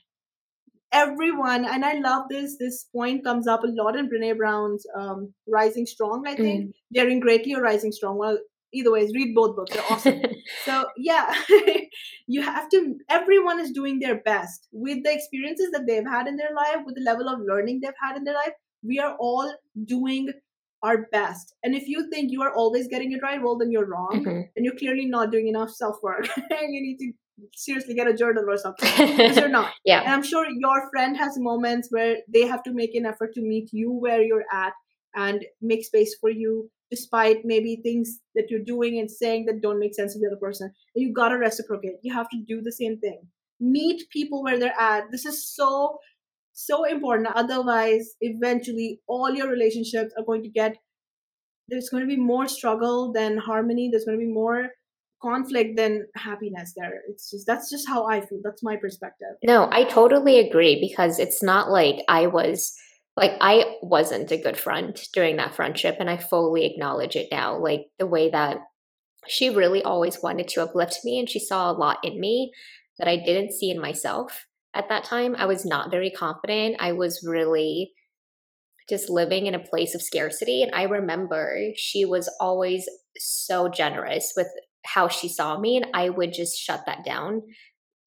Everyone, 0.93 1.63
and 1.63 1.85
I 1.85 1.93
love 1.93 2.23
this. 2.29 2.57
This 2.59 2.85
point 2.93 3.23
comes 3.23 3.47
up 3.47 3.63
a 3.63 3.67
lot 3.67 3.95
in 3.95 4.09
Brene 4.09 4.35
Brown's 4.35 4.85
um, 4.93 5.33
"Rising 5.47 5.85
Strong." 5.85 6.25
I 6.27 6.35
think 6.35 6.65
mm. 6.65 6.71
daring 6.93 7.21
greatly 7.21 7.53
or 7.53 7.61
rising 7.61 7.93
strong. 7.93 8.17
Well, 8.17 8.37
either 8.73 8.91
ways 8.91 9.11
read 9.13 9.35
both 9.35 9.55
books. 9.55 9.71
They're 9.73 9.91
awesome. 9.91 10.21
So 10.65 10.85
yeah 10.97 11.33
you 12.27 12.41
have 12.41 12.67
to 12.69 12.95
everyone 13.09 13.59
is 13.59 13.71
doing 13.71 13.99
their 13.99 14.21
best. 14.21 14.67
With 14.71 15.03
the 15.03 15.13
experiences 15.13 15.69
that 15.71 15.85
they've 15.87 16.05
had 16.05 16.27
in 16.27 16.35
their 16.35 16.53
life 16.55 16.83
with 16.85 16.95
the 16.95 17.01
level 17.01 17.29
of 17.29 17.39
learning 17.47 17.79
they've 17.81 18.01
had 18.01 18.17
in 18.17 18.23
their 18.23 18.33
life 18.33 18.53
we 18.83 18.99
are 18.99 19.15
all 19.19 19.53
doing 19.85 20.29
our 20.83 21.05
best. 21.11 21.53
And 21.63 21.75
if 21.75 21.87
you 21.87 22.09
think 22.09 22.31
you 22.31 22.41
are 22.41 22.53
always 22.53 22.87
getting 22.87 23.11
it 23.11 23.21
right 23.21 23.41
well 23.41 23.57
then 23.57 23.71
you're 23.71 23.85
wrong 23.85 24.23
mm-hmm. 24.25 24.41
and 24.55 24.65
you're 24.65 24.75
clearly 24.75 25.05
not 25.05 25.31
doing 25.31 25.47
enough 25.47 25.69
self-work. 25.69 26.27
You 26.61 26.81
need 26.81 26.97
to 26.97 27.11
seriously 27.55 27.95
get 27.95 28.07
a 28.07 28.13
journal 28.13 28.45
or 28.47 28.57
something 28.57 28.89
because 28.97 29.37
you're 29.37 29.49
not. 29.49 29.73
Yeah. 29.85 30.01
And 30.01 30.13
i'm 30.13 30.23
sure 30.23 30.45
your 30.49 30.89
friend 30.91 31.17
has 31.17 31.37
moments 31.37 31.87
where 31.91 32.17
they 32.27 32.45
have 32.45 32.63
to 32.63 32.73
make 32.73 32.93
an 32.95 33.05
effort 33.05 33.33
to 33.33 33.41
meet 33.41 33.69
you 33.71 33.91
where 33.91 34.21
you're 34.21 34.45
at 34.51 34.73
and 35.15 35.45
make 35.61 35.85
space 35.85 36.15
for 36.19 36.29
you 36.29 36.69
despite 36.91 37.45
maybe 37.45 37.77
things 37.81 38.19
that 38.35 38.47
you're 38.49 38.63
doing 38.63 38.99
and 38.99 39.09
saying 39.09 39.45
that 39.45 39.61
don't 39.61 39.79
make 39.79 39.95
sense 39.95 40.13
to 40.13 40.19
the 40.19 40.27
other 40.27 40.35
person. 40.35 40.71
You 40.95 41.13
gotta 41.13 41.37
reciprocate. 41.37 41.95
You 42.03 42.13
have 42.13 42.29
to 42.29 42.43
do 42.47 42.61
the 42.61 42.71
same 42.71 42.99
thing. 42.99 43.21
meet 43.61 44.09
people 44.09 44.43
where 44.43 44.59
they're 44.59 44.79
at 44.79 45.11
this 45.11 45.25
is 45.25 45.47
so 45.55 45.99
so 46.51 46.83
important 46.83 47.29
otherwise 47.35 48.15
eventually 48.21 48.99
all 49.07 49.29
your 49.31 49.47
relationships 49.47 50.13
are 50.17 50.25
going 50.25 50.41
to 50.43 50.49
get 50.49 50.75
there's 51.69 51.89
going 51.89 52.01
to 52.01 52.07
be 52.07 52.17
more 52.17 52.47
struggle 52.47 53.13
than 53.13 53.37
harmony 53.37 53.89
there's 53.89 54.03
going 54.03 54.19
to 54.19 54.25
be 54.25 54.31
more 54.31 54.69
conflict 55.21 55.77
than 55.77 56.05
happiness 56.15 56.73
there 56.75 57.01
it's 57.07 57.29
just 57.29 57.45
that's 57.45 57.69
just 57.69 57.87
how 57.87 58.07
i 58.07 58.19
feel 58.19 58.39
that's 58.43 58.63
my 58.63 58.75
perspective 58.75 59.35
no 59.43 59.69
i 59.71 59.83
totally 59.83 60.39
agree 60.39 60.79
because 60.81 61.19
it's 61.19 61.43
not 61.43 61.69
like 61.69 62.03
i 62.09 62.25
was 62.25 62.73
like 63.21 63.37
i 63.39 63.77
wasn't 63.81 64.31
a 64.31 64.37
good 64.37 64.57
friend 64.57 64.99
during 65.13 65.37
that 65.37 65.55
friendship 65.55 65.95
and 65.99 66.09
i 66.09 66.17
fully 66.17 66.65
acknowledge 66.65 67.15
it 67.15 67.27
now 67.31 67.57
like 67.57 67.85
the 67.99 68.07
way 68.07 68.29
that 68.29 68.57
she 69.27 69.49
really 69.49 69.83
always 69.83 70.21
wanted 70.21 70.47
to 70.47 70.61
uplift 70.61 70.99
me 71.05 71.19
and 71.19 71.29
she 71.29 71.39
saw 71.39 71.71
a 71.71 71.77
lot 71.77 71.99
in 72.03 72.19
me 72.19 72.51
that 72.99 73.07
i 73.07 73.15
didn't 73.15 73.53
see 73.53 73.69
in 73.69 73.79
myself 73.79 74.47
at 74.73 74.89
that 74.89 75.03
time 75.03 75.35
i 75.37 75.45
was 75.45 75.65
not 75.65 75.91
very 75.91 76.09
confident 76.09 76.75
i 76.79 76.91
was 76.91 77.25
really 77.25 77.91
just 78.89 79.09
living 79.09 79.45
in 79.45 79.55
a 79.55 79.59
place 79.59 79.95
of 79.95 80.01
scarcity 80.01 80.63
and 80.63 80.73
i 80.73 80.83
remember 80.83 81.57
she 81.75 82.03
was 82.03 82.29
always 82.41 82.89
so 83.17 83.69
generous 83.69 84.33
with 84.35 84.47
how 84.85 85.07
she 85.07 85.29
saw 85.29 85.59
me 85.59 85.77
and 85.77 85.87
I 85.93 86.09
would 86.09 86.33
just 86.33 86.57
shut 86.57 86.85
that 86.85 87.05
down. 87.05 87.43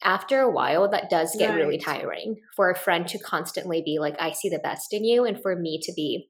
After 0.04 0.40
a 0.40 0.50
while, 0.50 0.88
that 0.90 1.08
does 1.08 1.34
get 1.38 1.50
right. 1.50 1.56
really 1.56 1.78
tiring 1.78 2.36
for 2.54 2.70
a 2.70 2.78
friend 2.78 3.08
to 3.08 3.18
constantly 3.18 3.82
be 3.82 3.98
like, 3.98 4.14
I 4.20 4.32
see 4.32 4.50
the 4.50 4.58
best 4.58 4.92
in 4.92 5.04
you, 5.04 5.24
and 5.24 5.40
for 5.40 5.56
me 5.56 5.80
to 5.82 5.92
be 5.94 6.28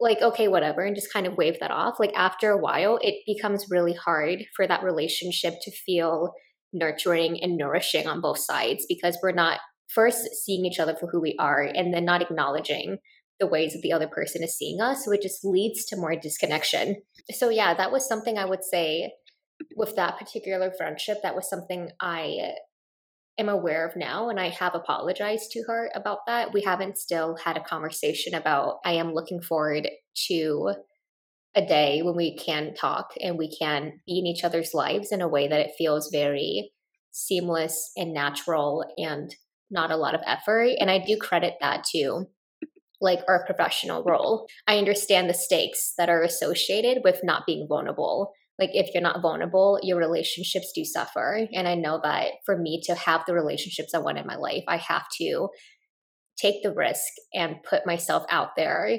like, 0.00 0.20
okay, 0.20 0.48
whatever, 0.48 0.80
and 0.80 0.96
just 0.96 1.12
kind 1.12 1.26
of 1.26 1.36
wave 1.36 1.60
that 1.60 1.70
off. 1.70 2.00
Like, 2.00 2.12
after 2.16 2.50
a 2.50 2.58
while, 2.58 2.98
it 3.02 3.16
becomes 3.26 3.66
really 3.70 3.94
hard 3.94 4.44
for 4.56 4.66
that 4.66 4.82
relationship 4.82 5.54
to 5.62 5.70
feel 5.70 6.32
nurturing 6.72 7.38
and 7.42 7.56
nourishing 7.56 8.06
on 8.06 8.20
both 8.20 8.38
sides 8.38 8.84
because 8.88 9.18
we're 9.22 9.32
not 9.32 9.60
first 9.88 10.28
seeing 10.44 10.64
each 10.64 10.78
other 10.78 10.94
for 10.94 11.08
who 11.08 11.20
we 11.20 11.36
are 11.38 11.62
and 11.62 11.92
then 11.92 12.04
not 12.04 12.22
acknowledging 12.22 12.98
the 13.40 13.46
ways 13.46 13.72
that 13.72 13.80
the 13.82 13.92
other 13.92 14.06
person 14.06 14.42
is 14.42 14.56
seeing 14.56 14.80
us. 14.80 15.04
So 15.04 15.12
it 15.12 15.22
just 15.22 15.44
leads 15.44 15.84
to 15.86 15.96
more 15.96 16.14
disconnection. 16.14 16.96
So, 17.32 17.48
yeah, 17.48 17.74
that 17.74 17.90
was 17.90 18.06
something 18.06 18.38
I 18.38 18.44
would 18.44 18.62
say 18.62 19.12
with 19.76 19.96
that 19.96 20.18
particular 20.18 20.72
friendship. 20.76 21.18
That 21.22 21.34
was 21.34 21.48
something 21.48 21.90
I 22.00 22.52
am 23.38 23.48
aware 23.48 23.86
of 23.86 23.96
now. 23.96 24.28
And 24.28 24.38
I 24.38 24.50
have 24.50 24.74
apologized 24.74 25.50
to 25.52 25.64
her 25.66 25.90
about 25.94 26.18
that. 26.26 26.52
We 26.52 26.62
haven't 26.62 26.98
still 26.98 27.36
had 27.36 27.56
a 27.56 27.64
conversation 27.64 28.34
about, 28.34 28.78
I 28.84 28.92
am 28.92 29.14
looking 29.14 29.40
forward 29.40 29.88
to 30.28 30.74
a 31.54 31.64
day 31.64 32.02
when 32.02 32.16
we 32.16 32.36
can 32.36 32.74
talk 32.74 33.14
and 33.20 33.36
we 33.36 33.54
can 33.56 34.00
be 34.06 34.18
in 34.18 34.26
each 34.26 34.44
other's 34.44 34.72
lives 34.74 35.10
in 35.10 35.20
a 35.20 35.28
way 35.28 35.48
that 35.48 35.60
it 35.60 35.72
feels 35.76 36.10
very 36.12 36.72
seamless 37.10 37.90
and 37.96 38.12
natural 38.12 38.84
and 38.96 39.34
not 39.70 39.90
a 39.90 39.96
lot 39.96 40.14
of 40.14 40.20
effort. 40.26 40.70
And 40.78 40.90
I 40.90 40.98
do 40.98 41.16
credit 41.16 41.54
that 41.60 41.84
to 41.92 42.26
like 43.00 43.20
our 43.26 43.44
professional 43.46 44.04
role. 44.04 44.46
I 44.66 44.78
understand 44.78 45.28
the 45.28 45.34
stakes 45.34 45.94
that 45.96 46.10
are 46.10 46.22
associated 46.22 47.02
with 47.02 47.20
not 47.24 47.46
being 47.46 47.66
vulnerable. 47.68 48.32
Like 48.60 48.70
if 48.74 48.92
you're 48.94 49.02
not 49.02 49.22
vulnerable, 49.22 49.80
your 49.82 49.98
relationships 49.98 50.70
do 50.74 50.84
suffer. 50.84 51.48
And 51.52 51.66
I 51.66 51.74
know 51.74 52.00
that 52.02 52.32
for 52.44 52.56
me 52.56 52.80
to 52.84 52.94
have 52.94 53.22
the 53.26 53.34
relationships 53.34 53.94
I 53.94 53.98
want 53.98 54.18
in 54.18 54.26
my 54.26 54.36
life, 54.36 54.64
I 54.68 54.76
have 54.76 55.06
to 55.20 55.48
take 56.38 56.62
the 56.62 56.72
risk 56.72 57.02
and 57.34 57.62
put 57.68 57.86
myself 57.86 58.24
out 58.30 58.50
there 58.56 58.98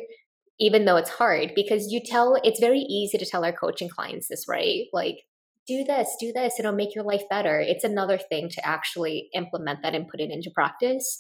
even 0.60 0.86
though 0.86 0.98
it's 0.98 1.10
hard 1.10 1.54
because 1.56 1.92
you 1.92 2.00
tell 2.06 2.40
it's 2.44 2.60
very 2.60 2.82
easy 2.82 3.18
to 3.18 3.26
tell 3.26 3.44
our 3.44 3.54
coaching 3.54 3.90
clients 3.90 4.28
this 4.28 4.46
right 4.48 4.84
like 4.94 5.16
do 5.66 5.84
this 5.84 6.16
do 6.20 6.32
this 6.32 6.60
it'll 6.60 6.72
make 6.72 6.94
your 6.94 7.04
life 7.04 7.24
better 7.32 7.60
it's 7.60 7.84
another 7.84 8.20
thing 8.20 8.48
to 8.48 8.64
actually 8.64 9.28
implement 9.34 9.80
that 9.82 9.96
and 9.96 10.08
put 10.08 10.20
it 10.20 10.30
into 10.30 10.52
practice 10.54 11.20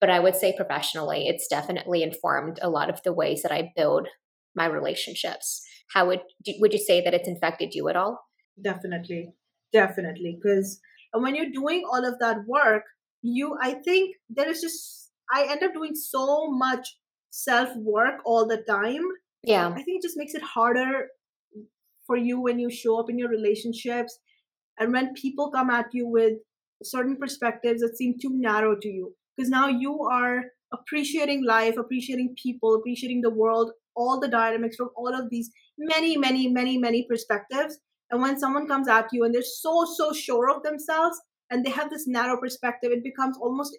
but 0.00 0.10
I 0.10 0.20
would 0.20 0.36
say 0.36 0.54
professionally, 0.54 1.26
it's 1.26 1.48
definitely 1.48 2.02
informed 2.02 2.58
a 2.60 2.68
lot 2.68 2.90
of 2.90 3.02
the 3.02 3.12
ways 3.12 3.42
that 3.42 3.52
I 3.52 3.72
build 3.74 4.08
my 4.54 4.66
relationships. 4.66 5.65
How 5.92 6.06
would 6.06 6.20
would 6.58 6.72
you 6.72 6.78
say 6.78 7.02
that 7.02 7.14
it's 7.14 7.28
infected 7.28 7.74
you 7.74 7.88
at 7.88 7.96
all? 7.96 8.20
Definitely, 8.62 9.32
definitely. 9.72 10.38
Because 10.40 10.80
when 11.12 11.34
you're 11.34 11.50
doing 11.50 11.84
all 11.90 12.04
of 12.04 12.18
that 12.20 12.38
work, 12.46 12.82
you, 13.22 13.56
I 13.60 13.74
think 13.74 14.16
there 14.28 14.48
is 14.48 14.60
just 14.60 15.10
I 15.32 15.46
end 15.50 15.62
up 15.62 15.74
doing 15.74 15.94
so 15.94 16.48
much 16.50 16.96
self 17.30 17.70
work 17.76 18.20
all 18.24 18.46
the 18.46 18.62
time. 18.68 19.02
Yeah, 19.42 19.68
I 19.68 19.82
think 19.82 19.98
it 19.98 20.02
just 20.02 20.16
makes 20.16 20.34
it 20.34 20.42
harder 20.42 21.08
for 22.06 22.16
you 22.16 22.40
when 22.40 22.58
you 22.58 22.70
show 22.70 23.00
up 23.00 23.10
in 23.10 23.18
your 23.18 23.28
relationships, 23.28 24.18
and 24.78 24.92
when 24.92 25.14
people 25.14 25.50
come 25.50 25.70
at 25.70 25.86
you 25.92 26.06
with 26.06 26.34
certain 26.82 27.16
perspectives 27.16 27.80
that 27.80 27.96
seem 27.96 28.14
too 28.20 28.30
narrow 28.32 28.76
to 28.78 28.88
you 28.88 29.14
because 29.36 29.48
now 29.50 29.68
you 29.68 30.02
are 30.02 30.42
appreciating 30.72 31.44
life, 31.44 31.76
appreciating 31.76 32.34
people, 32.42 32.74
appreciating 32.74 33.22
the 33.22 33.30
world, 33.30 33.70
all 33.96 34.20
the 34.20 34.28
dynamics 34.28 34.76
from 34.76 34.90
all 34.96 35.14
of 35.14 35.30
these 35.30 35.50
many, 35.78 36.16
many, 36.16 36.48
many, 36.48 36.78
many 36.78 37.06
perspectives. 37.08 37.78
And 38.10 38.22
when 38.22 38.38
someone 38.38 38.68
comes 38.68 38.88
at 38.88 39.08
you 39.12 39.24
and 39.24 39.34
they're 39.34 39.42
so, 39.42 39.84
so 39.96 40.12
sure 40.12 40.54
of 40.54 40.62
themselves 40.62 41.18
and 41.50 41.64
they 41.64 41.70
have 41.70 41.90
this 41.90 42.06
narrow 42.06 42.38
perspective, 42.40 42.92
it 42.92 43.02
becomes 43.02 43.36
almost 43.38 43.76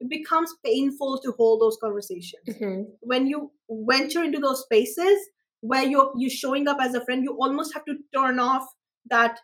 it 0.00 0.10
becomes 0.10 0.52
painful 0.64 1.20
to 1.22 1.32
hold 1.38 1.60
those 1.60 1.78
conversations. 1.80 2.42
Mm-hmm. 2.48 2.82
When 3.02 3.28
you 3.28 3.52
venture 3.70 4.24
into 4.24 4.40
those 4.40 4.62
spaces 4.62 5.16
where 5.60 5.84
you're 5.84 6.12
you're 6.16 6.30
showing 6.30 6.66
up 6.66 6.78
as 6.80 6.94
a 6.94 7.04
friend, 7.04 7.22
you 7.22 7.36
almost 7.40 7.72
have 7.74 7.84
to 7.84 7.94
turn 8.12 8.40
off 8.40 8.66
that 9.08 9.38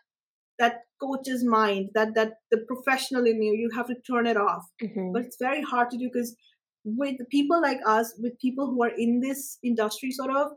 that 0.59 0.81
coach's 1.01 1.43
mind 1.43 1.89
that 1.95 2.13
that 2.15 2.33
the 2.51 2.59
professional 2.67 3.25
in 3.25 3.41
you 3.41 3.53
you 3.53 3.69
have 3.75 3.87
to 3.87 3.95
turn 4.05 4.27
it 4.27 4.37
off 4.37 4.65
mm-hmm. 4.83 5.13
but 5.13 5.23
it's 5.23 5.37
very 5.39 5.61
hard 5.61 5.89
to 5.89 5.97
do 5.97 6.09
because 6.11 6.35
with 6.97 7.17
people 7.29 7.61
like 7.61 7.79
us 7.85 8.13
with 8.19 8.39
people 8.39 8.67
who 8.67 8.83
are 8.83 8.91
in 8.97 9.19
this 9.19 9.57
industry 9.63 10.11
sort 10.11 10.35
of 10.35 10.47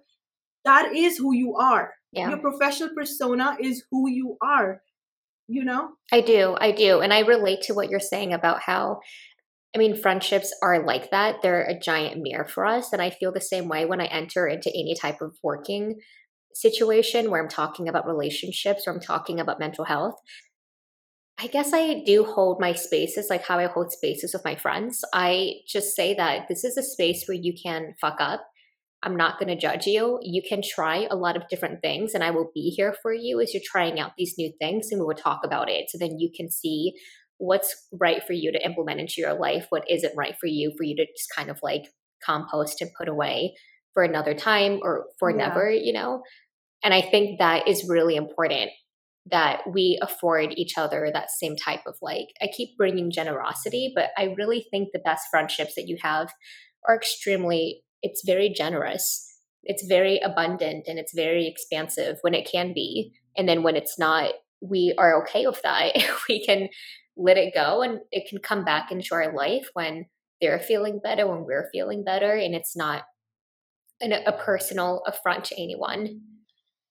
that 0.65 0.95
is 0.95 1.19
who 1.19 1.35
you 1.35 1.57
are 1.57 1.93
yeah. 2.13 2.29
your 2.29 2.39
professional 2.39 2.91
persona 2.95 3.57
is 3.61 3.85
who 3.91 4.09
you 4.09 4.37
are 4.43 4.83
you 5.49 5.65
know 5.65 5.91
i 6.13 6.21
do 6.21 6.57
i 6.61 6.71
do 6.71 7.01
and 7.01 7.13
i 7.13 7.21
relate 7.21 7.61
to 7.63 7.75
what 7.75 7.91
you're 7.91 8.01
saying 8.01 8.33
about 8.33 8.61
how 8.61 9.01
I 9.75 9.79
mean, 9.79 9.97
friendships 9.97 10.55
are 10.63 10.85
like 10.85 11.11
that. 11.11 11.37
They're 11.43 11.63
a 11.63 11.79
giant 11.79 12.21
mirror 12.21 12.45
for 12.45 12.67
us. 12.67 12.93
And 12.93 13.01
I 13.01 13.09
feel 13.09 13.33
the 13.33 13.41
same 13.41 13.69
way 13.69 13.87
when 13.87 14.01
I 14.03 14.05
enter 14.05 14.47
into 14.47 14.69
any 14.69 14.95
type 14.95 15.23
of 15.23 15.39
working 15.43 15.99
situation 16.55 17.31
where 17.31 17.43
I'm 17.43 17.49
talking 17.49 17.89
about 17.89 18.07
relationships 18.07 18.85
or 18.87 18.93
I'm 18.93 19.01
talking 19.01 19.41
about 19.41 19.59
mental 19.59 19.87
health, 19.87 20.17
I 21.39 21.47
guess 21.49 21.73
I 21.73 22.03
do 22.05 22.25
hold 22.25 22.61
my 22.61 22.73
spaces 22.73 23.27
like 23.29 23.45
how 23.45 23.59
I 23.59 23.67
hold 23.67 23.91
spaces 23.91 24.33
with 24.33 24.45
my 24.45 24.55
friends. 24.55 25.03
I 25.13 25.55
just 25.67 25.97
say 25.97 26.15
that 26.15 26.47
this 26.49 26.63
is 26.63 26.77
a 26.77 26.83
space 26.83 27.25
where 27.27 27.37
you 27.37 27.55
can 27.61 27.95
fuck 28.01 28.17
up. 28.21 28.47
I'm 29.03 29.17
not 29.17 29.41
going 29.41 29.49
to 29.49 29.61
judge 29.61 29.87
you. 29.87 30.21
You 30.23 30.43
can 30.49 30.63
try 30.63 31.09
a 31.11 31.17
lot 31.17 31.37
of 31.37 31.49
different 31.49 31.81
things, 31.83 32.15
and 32.15 32.23
I 32.23 32.31
will 32.31 32.51
be 32.55 32.71
here 32.71 32.95
for 33.03 33.13
you 33.13 33.41
as 33.41 33.53
you're 33.53 33.63
trying 33.65 33.99
out 33.99 34.13
these 34.17 34.35
new 34.39 34.53
things, 34.61 34.89
and 34.91 35.01
we 35.01 35.07
will 35.07 35.15
talk 35.15 35.41
about 35.45 35.69
it. 35.69 35.91
So 35.91 35.99
then 35.99 36.21
you 36.21 36.31
can 36.35 36.49
see 36.51 36.93
what's 37.39 37.75
right 37.99 38.23
for 38.25 38.35
you 38.35 38.53
to 38.53 38.65
implement 38.65 39.01
into 39.01 39.15
your 39.17 39.35
life, 39.35 39.67
what 39.71 39.91
isn't 39.91 40.17
right 40.17 40.37
for 40.39 40.47
you, 40.47 40.73
for 40.77 40.85
you 40.85 40.95
to 40.95 41.07
just 41.07 41.35
kind 41.35 41.51
of 41.51 41.59
like 41.63 41.83
compost 42.25 42.81
and 42.81 42.93
put 42.97 43.09
away 43.09 43.55
for 43.93 44.05
another 44.05 44.35
time 44.35 44.79
or 44.83 45.07
for 45.19 45.31
yeah. 45.31 45.49
never, 45.49 45.69
you 45.69 45.93
know? 45.93 46.23
And 46.85 46.95
I 46.95 47.01
think 47.01 47.41
that 47.41 47.67
is 47.67 47.89
really 47.89 48.15
important 48.15 48.71
that 49.31 49.61
we 49.73 49.99
afford 50.03 50.53
each 50.57 50.77
other 50.77 51.11
that 51.13 51.31
same 51.31 51.57
type 51.57 51.83
of 51.87 51.97
like, 52.03 52.29
I 52.41 52.49
keep 52.55 52.77
bringing 52.77 53.11
generosity, 53.11 53.93
but 53.95 54.11
I 54.19 54.35
really 54.37 54.67
think 54.71 54.89
the 54.93 54.99
best 54.99 55.25
friendships 55.31 55.75
that 55.77 55.87
you 55.87 55.97
have 56.03 56.33
are 56.89 56.97
extremely, 56.97 57.85
it's 58.03 58.23
very 58.27 58.49
generous. 58.49 59.29
It's 59.63 59.87
very 59.87 60.19
abundant 60.19 60.89
and 60.89 60.99
it's 60.99 61.15
very 61.15 61.47
expansive 61.47 62.19
when 62.23 62.35
it 62.35 62.51
can 62.51 62.73
be. 62.75 63.13
And 63.37 63.49
then 63.49 63.63
when 63.63 63.77
it's 63.77 63.99
not, 63.99 64.33
we 64.61 64.95
are 64.99 65.23
okay 65.23 65.47
with 65.47 65.63
that. 65.63 65.93
we 66.29 66.45
can 66.45 66.69
let 67.17 67.37
it 67.37 67.55
go 67.55 67.83
and 67.83 68.01
it 68.11 68.29
can 68.29 68.39
come 68.39 68.65
back 68.65 68.91
into 68.91 69.15
our 69.15 69.33
life 69.35 69.69
when 69.75 70.07
they're 70.41 70.59
feeling 70.59 71.01
better, 71.03 71.27
when 71.29 71.45
we're 71.45 71.69
feeling 71.73 72.03
better, 72.03 72.33
and 72.35 72.55
it's 72.55 72.77
not 72.77 73.05
an, 74.01 74.13
a 74.13 74.33
personal 74.33 75.03
affront 75.07 75.45
to 75.47 75.55
anyone. 75.61 76.21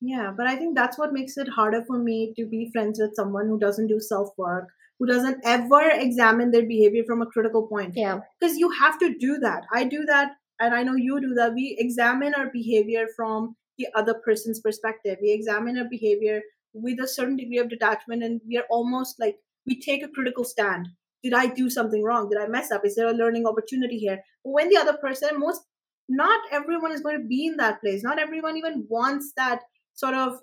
Yeah, 0.02 0.34
but 0.36 0.48
I 0.48 0.56
think 0.56 0.76
that's 0.76 0.98
what 0.98 1.14
makes 1.14 1.38
it 1.38 1.48
harder 1.48 1.84
for 1.86 2.00
me 2.00 2.34
to 2.36 2.46
be 2.46 2.72
friends 2.74 3.00
with 3.00 3.16
someone 3.16 3.48
who 3.48 3.60
doesn't 3.60 3.88
do 3.88 4.00
self 4.00 4.30
work, 4.38 4.68
who 5.00 5.06
doesn't 5.06 5.38
ever 5.46 5.90
examine 5.90 6.50
their 6.52 6.66
behavior 6.66 7.04
from 7.06 7.22
a 7.22 7.28
critical 7.28 7.68
point. 7.68 7.94
Yeah. 7.96 8.22
Because 8.40 8.58
you 8.58 8.72
have 8.72 8.98
to 9.00 9.16
do 9.20 9.38
that. 9.40 9.64
I 9.72 9.84
do 9.84 10.04
that, 10.06 10.32
and 10.60 10.74
I 10.74 10.82
know 10.82 10.96
you 10.96 11.22
do 11.22 11.36
that. 11.36 11.54
We 11.54 11.76
examine 11.80 12.34
our 12.34 12.50
behavior 12.52 13.06
from 13.16 13.56
the 13.78 13.88
other 13.96 14.16
person's 14.16 14.60
perspective. 14.60 15.18
We 15.22 15.32
examine 15.32 15.78
our 15.78 15.88
behavior 15.90 16.42
with 16.74 17.00
a 17.00 17.08
certain 17.08 17.38
degree 17.38 17.60
of 17.60 17.70
detachment, 17.70 18.24
and 18.24 18.42
we 18.48 18.58
are 18.58 18.66
almost 18.72 19.20
like 19.20 19.36
we 19.68 19.80
take 19.80 20.04
a 20.04 20.08
critical 20.08 20.44
stand. 20.44 20.88
Did 21.24 21.36
I 21.36 21.46
do 21.46 21.70
something 21.70 22.04
wrong? 22.04 22.28
Did 22.30 22.42
I 22.42 22.48
mess 22.48 22.72
up? 22.72 22.84
Is 22.84 22.96
there 22.96 23.08
a 23.08 23.14
learning 23.14 23.46
opportunity 23.46 24.00
here? 24.00 24.24
But 24.44 24.52
when 24.52 24.70
the 24.70 24.78
other 24.78 24.98
person, 24.98 25.40
most, 25.40 25.62
not 26.10 26.42
everyone 26.52 26.92
is 26.92 27.02
going 27.02 27.22
to 27.22 27.28
be 27.28 27.46
in 27.46 27.58
that 27.58 27.80
place. 27.82 28.02
Not 28.04 28.18
everyone 28.18 28.58
even 28.58 28.88
wants 28.90 29.32
that 29.38 29.60
sort 29.94 30.16
of 30.16 30.40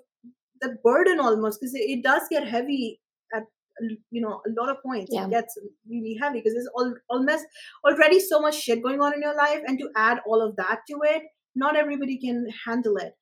the 0.61 0.75
burden 0.83 1.19
almost 1.19 1.59
because 1.59 1.73
it, 1.73 2.03
does 2.03 2.23
get 2.29 2.47
heavy 2.47 2.99
at 3.33 3.43
you 4.11 4.21
know 4.21 4.41
a 4.45 4.61
lot 4.61 4.69
of 4.69 4.81
points. 4.83 5.09
Yeah. 5.11 5.25
it 5.25 5.31
gets 5.31 5.57
really 5.89 6.17
heavy 6.21 6.39
because 6.39 6.53
there's 6.53 6.69
all, 6.75 6.93
almost 7.09 7.45
already 7.85 8.19
so 8.19 8.39
much 8.39 8.59
shit 8.59 8.83
going 8.83 9.01
on 9.01 9.13
in 9.13 9.21
your 9.21 9.35
life 9.35 9.61
and 9.65 9.79
to 9.79 9.89
add 9.95 10.19
all 10.27 10.41
of 10.41 10.55
that 10.57 10.79
to 10.89 10.99
it 11.03 11.23
not 11.55 11.75
everybody 11.75 12.17
can 12.17 12.47
handle 12.65 12.97
it. 12.97 13.13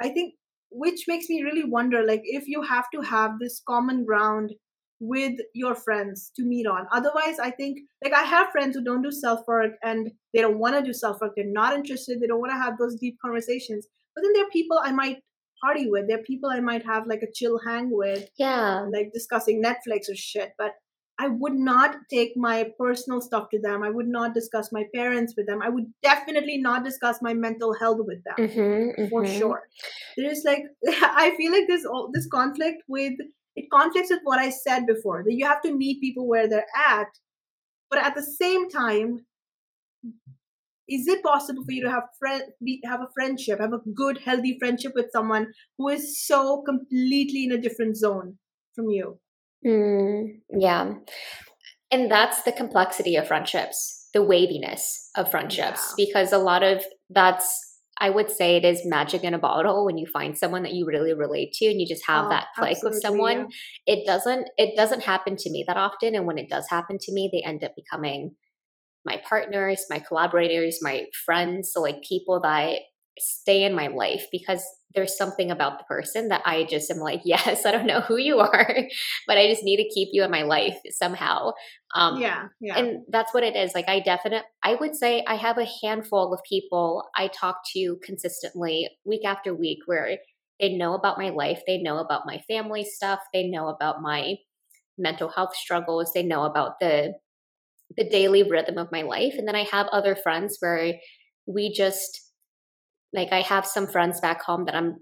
I 0.00 0.08
think 0.08 0.34
which 0.72 1.06
makes 1.08 1.28
me 1.28 1.42
really 1.42 1.64
wonder 1.64 2.06
like 2.06 2.22
if 2.24 2.46
you 2.46 2.62
have 2.62 2.86
to 2.94 3.00
have 3.00 3.38
this 3.40 3.60
common 3.66 4.04
ground 4.04 4.52
with 5.00 5.32
your 5.54 5.74
friends 5.74 6.30
to 6.36 6.44
meet 6.44 6.66
on. 6.66 6.86
Otherwise 6.92 7.38
i 7.42 7.50
think 7.50 7.78
like 8.04 8.12
i 8.12 8.22
have 8.22 8.50
friends 8.50 8.76
who 8.76 8.84
don't 8.84 9.02
do 9.02 9.10
self 9.10 9.40
work 9.48 9.72
and 9.82 10.10
they 10.32 10.40
don't 10.40 10.58
want 10.58 10.76
to 10.76 10.82
do 10.82 10.92
self 10.92 11.20
work 11.20 11.32
they're 11.36 11.44
not 11.46 11.74
interested. 11.74 12.20
They 12.20 12.26
don't 12.26 12.40
want 12.40 12.52
to 12.52 12.58
have 12.58 12.78
those 12.78 12.96
deep 12.96 13.16
conversations. 13.24 13.86
But 14.14 14.22
then 14.22 14.32
there 14.34 14.44
are 14.44 14.50
people 14.50 14.78
i 14.82 14.92
might 14.92 15.18
party 15.64 15.88
with 15.90 16.06
there 16.08 16.18
are 16.18 16.22
people 16.22 16.50
i 16.50 16.60
might 16.60 16.84
have 16.84 17.06
like 17.06 17.22
a 17.22 17.32
chill 17.32 17.58
hang 17.66 17.90
with 17.90 18.28
Yeah. 18.38 18.86
like 18.92 19.12
discussing 19.12 19.62
netflix 19.62 20.08
or 20.10 20.14
shit 20.16 20.52
but 20.58 20.72
i 21.18 21.28
would 21.28 21.54
not 21.54 21.96
take 22.10 22.32
my 22.36 22.70
personal 22.78 23.20
stuff 23.20 23.48
to 23.50 23.60
them 23.60 23.82
i 23.82 23.90
would 23.90 24.08
not 24.08 24.32
discuss 24.34 24.70
my 24.72 24.84
parents 24.94 25.34
with 25.36 25.46
them 25.46 25.60
i 25.62 25.68
would 25.68 25.86
definitely 26.02 26.56
not 26.58 26.84
discuss 26.84 27.20
my 27.20 27.34
mental 27.34 27.74
health 27.74 27.98
with 28.00 28.22
them 28.24 28.48
Mm-hmm, 28.48 29.08
for 29.08 29.26
sure. 29.26 29.62
There's 30.16 30.42
like 30.44 30.64
I 31.02 31.34
feel 31.36 31.52
like 31.52 31.66
this 31.68 31.84
all 31.84 32.10
this 32.12 32.26
conflict 32.26 32.82
with 32.88 33.12
it 33.56 33.66
conflicts 33.70 34.10
with 34.10 34.20
what 34.22 34.38
I 34.38 34.50
said 34.50 34.86
before 34.86 35.22
that 35.24 35.34
you 35.34 35.46
have 35.46 35.60
to 35.62 35.76
meet 35.76 36.00
people 36.00 36.26
where 36.26 36.48
they're 36.48 36.66
at, 36.88 37.08
but 37.90 37.98
at 37.98 38.14
the 38.14 38.22
same 38.22 38.70
time, 38.70 39.26
is 40.90 41.06
it 41.06 41.22
possible 41.22 41.64
for 41.64 41.72
you 41.72 41.84
to 41.84 41.90
have 41.90 42.02
friend 42.18 42.42
be, 42.62 42.82
have 42.84 43.00
a 43.00 43.08
friendship, 43.14 43.60
have 43.60 43.72
a 43.72 43.78
good 43.94 44.18
healthy 44.18 44.56
friendship 44.58 44.92
with 44.94 45.06
someone 45.12 45.46
who 45.78 45.88
is 45.88 46.20
so 46.26 46.62
completely 46.62 47.44
in 47.44 47.52
a 47.52 47.60
different 47.60 47.96
zone 47.96 48.38
from 48.74 48.90
you? 48.90 49.18
Mm, 49.64 50.40
yeah. 50.58 50.94
And 51.92 52.10
that's 52.10 52.42
the 52.42 52.52
complexity 52.52 53.16
of 53.16 53.28
friendships, 53.28 54.08
the 54.12 54.22
waviness 54.22 55.10
of 55.16 55.30
friendships, 55.30 55.94
because 55.96 56.32
a 56.32 56.38
lot 56.38 56.62
of 56.62 56.84
that's, 57.08 57.78
I 57.98 58.10
would 58.10 58.30
say 58.30 58.56
it 58.56 58.64
is 58.64 58.82
magic 58.84 59.24
in 59.24 59.34
a 59.34 59.38
bottle 59.38 59.84
when 59.84 59.98
you 59.98 60.06
find 60.06 60.36
someone 60.36 60.62
that 60.62 60.72
you 60.72 60.86
really 60.86 61.12
relate 61.14 61.52
to 61.54 61.66
and 61.66 61.80
you 61.80 61.86
just 61.86 62.06
have 62.06 62.26
Oh, 62.26 62.28
that 62.30 62.46
click 62.56 62.78
with 62.82 63.00
someone. 63.00 63.48
It 63.86 64.06
doesn't, 64.06 64.48
it 64.56 64.74
doesn't 64.76 65.02
happen 65.02 65.36
to 65.36 65.50
me 65.50 65.64
that 65.66 65.76
often. 65.76 66.14
And 66.14 66.26
when 66.26 66.38
it 66.38 66.48
does 66.48 66.66
happen 66.68 66.98
to 66.98 67.12
me, 67.12 67.28
they 67.32 67.46
end 67.46 67.62
up 67.62 67.72
becoming 67.76 68.36
my 69.04 69.20
partners, 69.28 69.84
my 69.90 69.98
collaborators, 69.98 70.78
my 70.82 71.06
friends, 71.24 71.72
so 71.72 71.80
like 71.80 72.02
people 72.02 72.40
that 72.40 72.80
stay 73.18 73.64
in 73.64 73.74
my 73.74 73.88
life 73.88 74.26
because 74.32 74.64
there's 74.94 75.16
something 75.16 75.50
about 75.50 75.78
the 75.78 75.84
person 75.84 76.28
that 76.28 76.42
I 76.44 76.64
just 76.64 76.90
am 76.90 76.98
like, 76.98 77.20
yes, 77.24 77.64
I 77.64 77.70
don't 77.70 77.86
know 77.86 78.00
who 78.00 78.16
you 78.16 78.38
are, 78.40 78.76
but 79.26 79.38
I 79.38 79.48
just 79.48 79.62
need 79.62 79.76
to 79.76 79.88
keep 79.88 80.08
you 80.12 80.24
in 80.24 80.30
my 80.30 80.42
life 80.42 80.76
somehow. 80.90 81.52
Um, 81.94 82.20
yeah, 82.20 82.48
yeah. 82.60 82.78
and 82.78 83.02
that's 83.08 83.32
what 83.32 83.44
it 83.44 83.56
is. 83.56 83.72
Like 83.74 83.88
I 83.88 84.00
definitely, 84.00 84.46
I 84.62 84.74
would 84.74 84.94
say 84.94 85.24
I 85.26 85.36
have 85.36 85.58
a 85.58 85.68
handful 85.82 86.32
of 86.32 86.40
people 86.48 87.04
I 87.16 87.28
talk 87.28 87.60
to 87.74 87.98
consistently 88.02 88.88
week 89.04 89.24
after 89.24 89.54
week 89.54 89.78
where 89.86 90.18
they 90.58 90.76
know 90.76 90.94
about 90.94 91.18
my 91.18 91.30
life, 91.30 91.62
they 91.66 91.78
know 91.78 91.98
about 91.98 92.26
my 92.26 92.38
family 92.48 92.84
stuff, 92.84 93.20
they 93.32 93.48
know 93.48 93.68
about 93.68 94.02
my 94.02 94.36
mental 94.98 95.28
health 95.28 95.56
struggles, 95.56 96.12
they 96.12 96.22
know 96.22 96.44
about 96.44 96.78
the 96.80 97.14
the 97.96 98.08
daily 98.08 98.42
rhythm 98.42 98.78
of 98.78 98.92
my 98.92 99.02
life, 99.02 99.34
and 99.36 99.46
then 99.48 99.56
I 99.56 99.64
have 99.64 99.86
other 99.88 100.14
friends 100.16 100.56
where 100.60 100.94
we 101.46 101.72
just 101.72 102.20
like 103.12 103.32
I 103.32 103.40
have 103.40 103.66
some 103.66 103.86
friends 103.86 104.20
back 104.20 104.42
home 104.42 104.64
that 104.66 104.74
I'm 104.76 104.96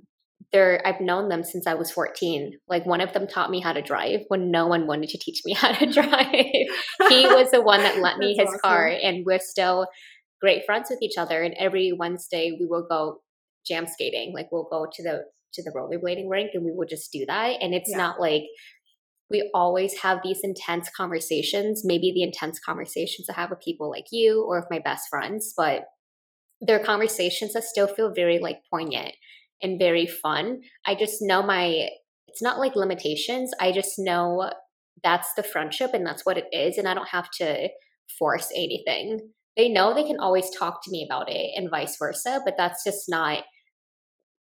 they're 0.52 0.80
I've 0.86 1.00
known 1.00 1.28
them 1.28 1.44
since 1.44 1.66
I 1.66 1.74
was 1.74 1.90
14. 1.90 2.52
Like 2.68 2.86
one 2.86 3.00
of 3.02 3.12
them 3.12 3.26
taught 3.26 3.50
me 3.50 3.60
how 3.60 3.72
to 3.74 3.82
drive 3.82 4.20
when 4.28 4.50
no 4.50 4.66
one 4.66 4.86
wanted 4.86 5.10
to 5.10 5.18
teach 5.18 5.42
me 5.44 5.52
how 5.54 5.72
to 5.72 5.86
drive. 5.92 6.32
he 7.10 7.26
was 7.26 7.50
the 7.50 7.60
one 7.60 7.82
that 7.82 7.98
lent 7.98 8.18
me 8.24 8.34
his 8.38 8.48
awesome. 8.48 8.60
car 8.60 8.86
and 8.86 9.26
we're 9.26 9.40
still 9.40 9.86
great 10.40 10.64
friends 10.64 10.88
with 10.88 11.02
each 11.02 11.18
other 11.18 11.42
and 11.42 11.54
every 11.58 11.92
Wednesday 11.92 12.56
we 12.58 12.64
will 12.66 12.86
go 12.88 13.20
jam 13.66 13.86
skating. 13.86 14.32
Like 14.32 14.50
we'll 14.50 14.68
go 14.70 14.86
to 14.90 15.02
the 15.02 15.24
to 15.54 15.62
the 15.62 15.72
rollerblading 15.76 16.30
rink 16.30 16.52
and 16.54 16.64
we 16.64 16.70
will 16.72 16.86
just 16.86 17.10
do 17.12 17.26
that 17.26 17.56
and 17.60 17.74
it's 17.74 17.90
Yeah. 17.90 17.96
not 17.98 18.20
like 18.20 18.44
we 19.30 19.50
always 19.54 19.98
have 19.98 20.20
these 20.22 20.40
intense 20.42 20.88
conversations, 20.96 21.82
maybe 21.84 22.12
the 22.12 22.22
intense 22.22 22.58
conversations 22.58 23.28
I 23.28 23.34
have 23.34 23.50
with 23.50 23.60
people 23.60 23.90
like 23.90 24.06
you 24.10 24.42
or 24.42 24.60
with 24.60 24.70
my 24.70 24.78
best 24.78 25.08
friends, 25.10 25.52
but 25.56 25.84
they're 26.60 26.82
conversations 26.82 27.52
that 27.52 27.64
still 27.64 27.86
feel 27.86 28.12
very 28.12 28.38
like 28.38 28.60
poignant 28.70 29.14
and 29.62 29.78
very 29.78 30.06
fun. 30.06 30.60
I 30.86 30.94
just 30.94 31.20
know 31.20 31.42
my 31.42 31.88
it's 32.26 32.42
not 32.42 32.58
like 32.58 32.76
limitations. 32.76 33.52
I 33.60 33.72
just 33.72 33.98
know 33.98 34.50
that's 35.02 35.32
the 35.34 35.42
friendship 35.42 35.90
and 35.94 36.06
that's 36.06 36.26
what 36.26 36.38
it 36.38 36.46
is 36.52 36.78
and 36.78 36.88
I 36.88 36.94
don't 36.94 37.08
have 37.08 37.30
to 37.38 37.68
force 38.18 38.50
anything. 38.54 39.20
They 39.56 39.68
know 39.68 39.92
they 39.92 40.04
can 40.04 40.20
always 40.20 40.50
talk 40.50 40.84
to 40.84 40.90
me 40.90 41.06
about 41.08 41.30
it 41.30 41.52
and 41.56 41.70
vice 41.70 41.96
versa, 41.98 42.40
but 42.44 42.54
that's 42.56 42.84
just 42.84 43.08
not 43.08 43.44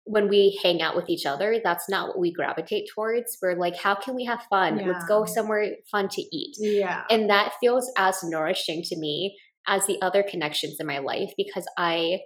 when 0.06 0.28
we 0.28 0.58
hang 0.62 0.80
out 0.80 0.94
with 0.94 1.08
each 1.10 1.26
other, 1.26 1.60
that's 1.62 1.88
not 1.88 2.08
what 2.08 2.18
we 2.18 2.32
gravitate 2.32 2.88
towards. 2.94 3.36
We're 3.42 3.56
like, 3.56 3.76
how 3.76 3.96
can 3.96 4.14
we 4.14 4.24
have 4.24 4.40
fun? 4.48 4.78
Let's 4.86 5.04
go 5.06 5.24
somewhere 5.24 5.72
fun 5.90 6.08
to 6.10 6.22
eat. 6.22 6.56
yeah. 6.58 7.02
And 7.10 7.28
that 7.28 7.54
feels 7.60 7.90
as 7.98 8.22
nourishing 8.22 8.82
to 8.84 8.96
me 8.96 9.36
as 9.66 9.84
the 9.86 10.00
other 10.00 10.22
connections 10.22 10.76
in 10.78 10.86
my 10.86 10.98
life 10.98 11.32
because 11.36 11.66
I, 11.76 12.20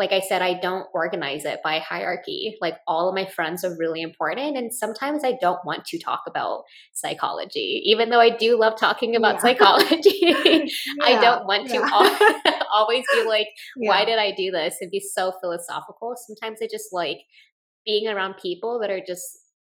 like 0.00 0.12
I 0.12 0.20
said, 0.20 0.40
I 0.40 0.54
don't 0.58 0.86
organize 0.94 1.44
it 1.44 1.60
by 1.62 1.78
hierarchy. 1.78 2.56
Like 2.60 2.76
all 2.88 3.08
of 3.08 3.14
my 3.14 3.26
friends 3.26 3.64
are 3.64 3.76
really 3.78 4.00
important. 4.00 4.56
And 4.56 4.72
sometimes 4.72 5.22
I 5.24 5.36
don't 5.40 5.62
want 5.66 5.84
to 5.84 5.98
talk 5.98 6.22
about 6.26 6.64
psychology, 6.94 7.82
even 7.84 8.08
though 8.08 8.18
I 8.18 8.30
do 8.30 8.58
love 8.58 8.78
talking 8.78 9.14
about 9.14 9.34
Yeah. 9.34 9.40
psychology. 9.42 10.20
I 11.02 11.20
don't 11.20 11.46
want 11.46 11.68
to 11.68 11.74
yeah. 11.74 11.90
al- 11.92 12.64
always 12.72 13.04
be 13.12 13.24
like, 13.28 13.48
why 13.76 14.00
Yeah. 14.00 14.04
did 14.06 14.18
I 14.18 14.32
do 14.32 14.50
this 14.50 14.78
and 14.80 14.90
be 14.90 15.00
so 15.00 15.34
philosophical? 15.42 16.16
Sometimes 16.16 16.60
I 16.62 16.68
just 16.68 16.92
like 16.92 17.18
being 17.84 18.08
around 18.08 18.34
people 18.42 18.80
that 18.80 18.90
are 18.90 19.02
just 19.06 19.22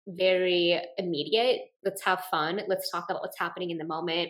very 0.08 0.82
immediate. 0.98 1.62
Let's 1.86 2.04
have 2.04 2.26
fun. 2.32 2.60
Let's 2.68 2.90
talk 2.90 3.06
about 3.08 3.22
what's 3.22 3.40
happening 3.40 3.70
in 3.70 3.78
the 3.78 3.86
moment. 3.86 4.30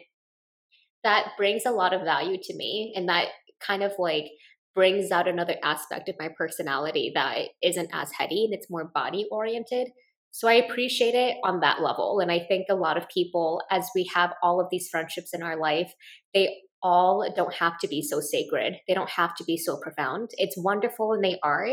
That 1.06 1.30
brings 1.38 1.66
a 1.66 1.72
lot 1.72 1.94
of 1.94 2.02
value 2.02 2.38
to 2.44 2.56
me. 2.56 2.94
And 2.96 3.08
that 3.08 3.30
kind 3.66 3.84
of 3.84 3.94
like 3.98 4.26
brings 4.76 5.12
out 5.12 5.28
another 5.28 5.56
aspect 5.64 6.10
of 6.10 6.16
my 6.20 6.30
personality 6.36 7.12
that 7.16 7.50
isn't 7.62 7.90
as 7.94 8.12
heady 8.12 8.46
and 8.46 8.54
it's 8.54 8.70
more 8.70 8.92
body 8.94 9.28
oriented. 9.32 9.90
So 10.32 10.48
I 10.48 10.54
appreciate 10.54 11.14
it 11.14 11.38
on 11.44 11.60
that 11.60 11.82
level. 11.82 12.20
And 12.20 12.32
I 12.32 12.40
think 12.40 12.66
a 12.70 12.76
lot 12.76 12.98
of 12.98 13.08
people, 13.08 13.62
as 13.70 13.88
we 13.94 14.10
have 14.16 14.34
all 14.42 14.60
of 14.60 14.68
these 14.72 14.90
friendships 14.90 15.32
in 15.32 15.44
our 15.44 15.60
life, 15.60 15.94
they 16.34 16.56
all 16.82 17.32
don't 17.36 17.54
have 17.54 17.78
to 17.80 17.88
be 17.88 18.02
so 18.02 18.20
sacred. 18.20 18.78
They 18.88 18.96
don't 18.96 19.12
have 19.12 19.36
to 19.36 19.44
be 19.44 19.58
so 19.58 19.78
profound. 19.78 20.32
It's 20.38 20.58
wonderful 20.58 21.10
when 21.10 21.22
they 21.22 21.40
are. 21.44 21.68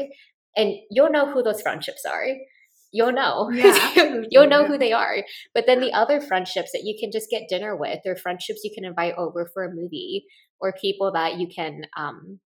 And 0.57 0.75
you'll 0.91 1.11
know 1.11 1.33
who 1.33 1.43
those 1.43 1.63
friendships 1.63 2.05
are. 2.05 2.27
You'll 2.93 3.13
know. 3.13 3.51
Yeah, 3.51 4.23
you'll 4.31 4.49
know 4.49 4.67
who 4.67 4.77
they 4.77 4.93
are. 4.93 5.25
But 5.55 5.67
then 5.67 5.81
the 5.81 5.93
other 5.93 6.21
friendships 6.21 6.73
that 6.73 6.83
you 6.85 6.97
can 7.01 7.11
just 7.13 7.31
get 7.31 7.49
dinner 7.49 7.77
with, 7.77 8.01
or 8.05 8.17
friendships 8.17 8.61
you 8.63 8.73
can 8.75 8.85
invite 8.85 9.15
over 9.17 9.49
for 9.55 9.65
a 9.65 9.75
movie, 9.75 10.27
or 10.61 10.75
people 10.81 11.13
that 11.13 11.39
you 11.39 11.47
can, 11.49 11.83
um, 11.97 12.41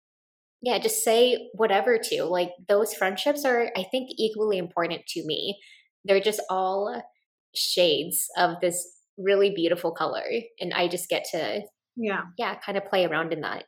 yeah, 0.61 0.77
just 0.79 1.03
say 1.03 1.49
whatever 1.53 1.97
to. 1.97 2.23
Like 2.23 2.51
those 2.67 2.93
friendships 2.93 3.45
are, 3.45 3.71
I 3.75 3.83
think, 3.83 4.09
equally 4.17 4.57
important 4.57 5.05
to 5.09 5.25
me. 5.25 5.59
They're 6.05 6.19
just 6.19 6.41
all 6.49 7.01
shades 7.55 8.27
of 8.37 8.55
this 8.61 8.87
really 9.17 9.51
beautiful 9.55 9.91
color. 9.91 10.23
And 10.59 10.73
I 10.73 10.87
just 10.87 11.09
get 11.09 11.25
to, 11.31 11.61
yeah. 11.95 12.21
yeah, 12.37 12.55
kind 12.55 12.77
of 12.77 12.85
play 12.85 13.05
around 13.05 13.33
in 13.33 13.41
that. 13.41 13.65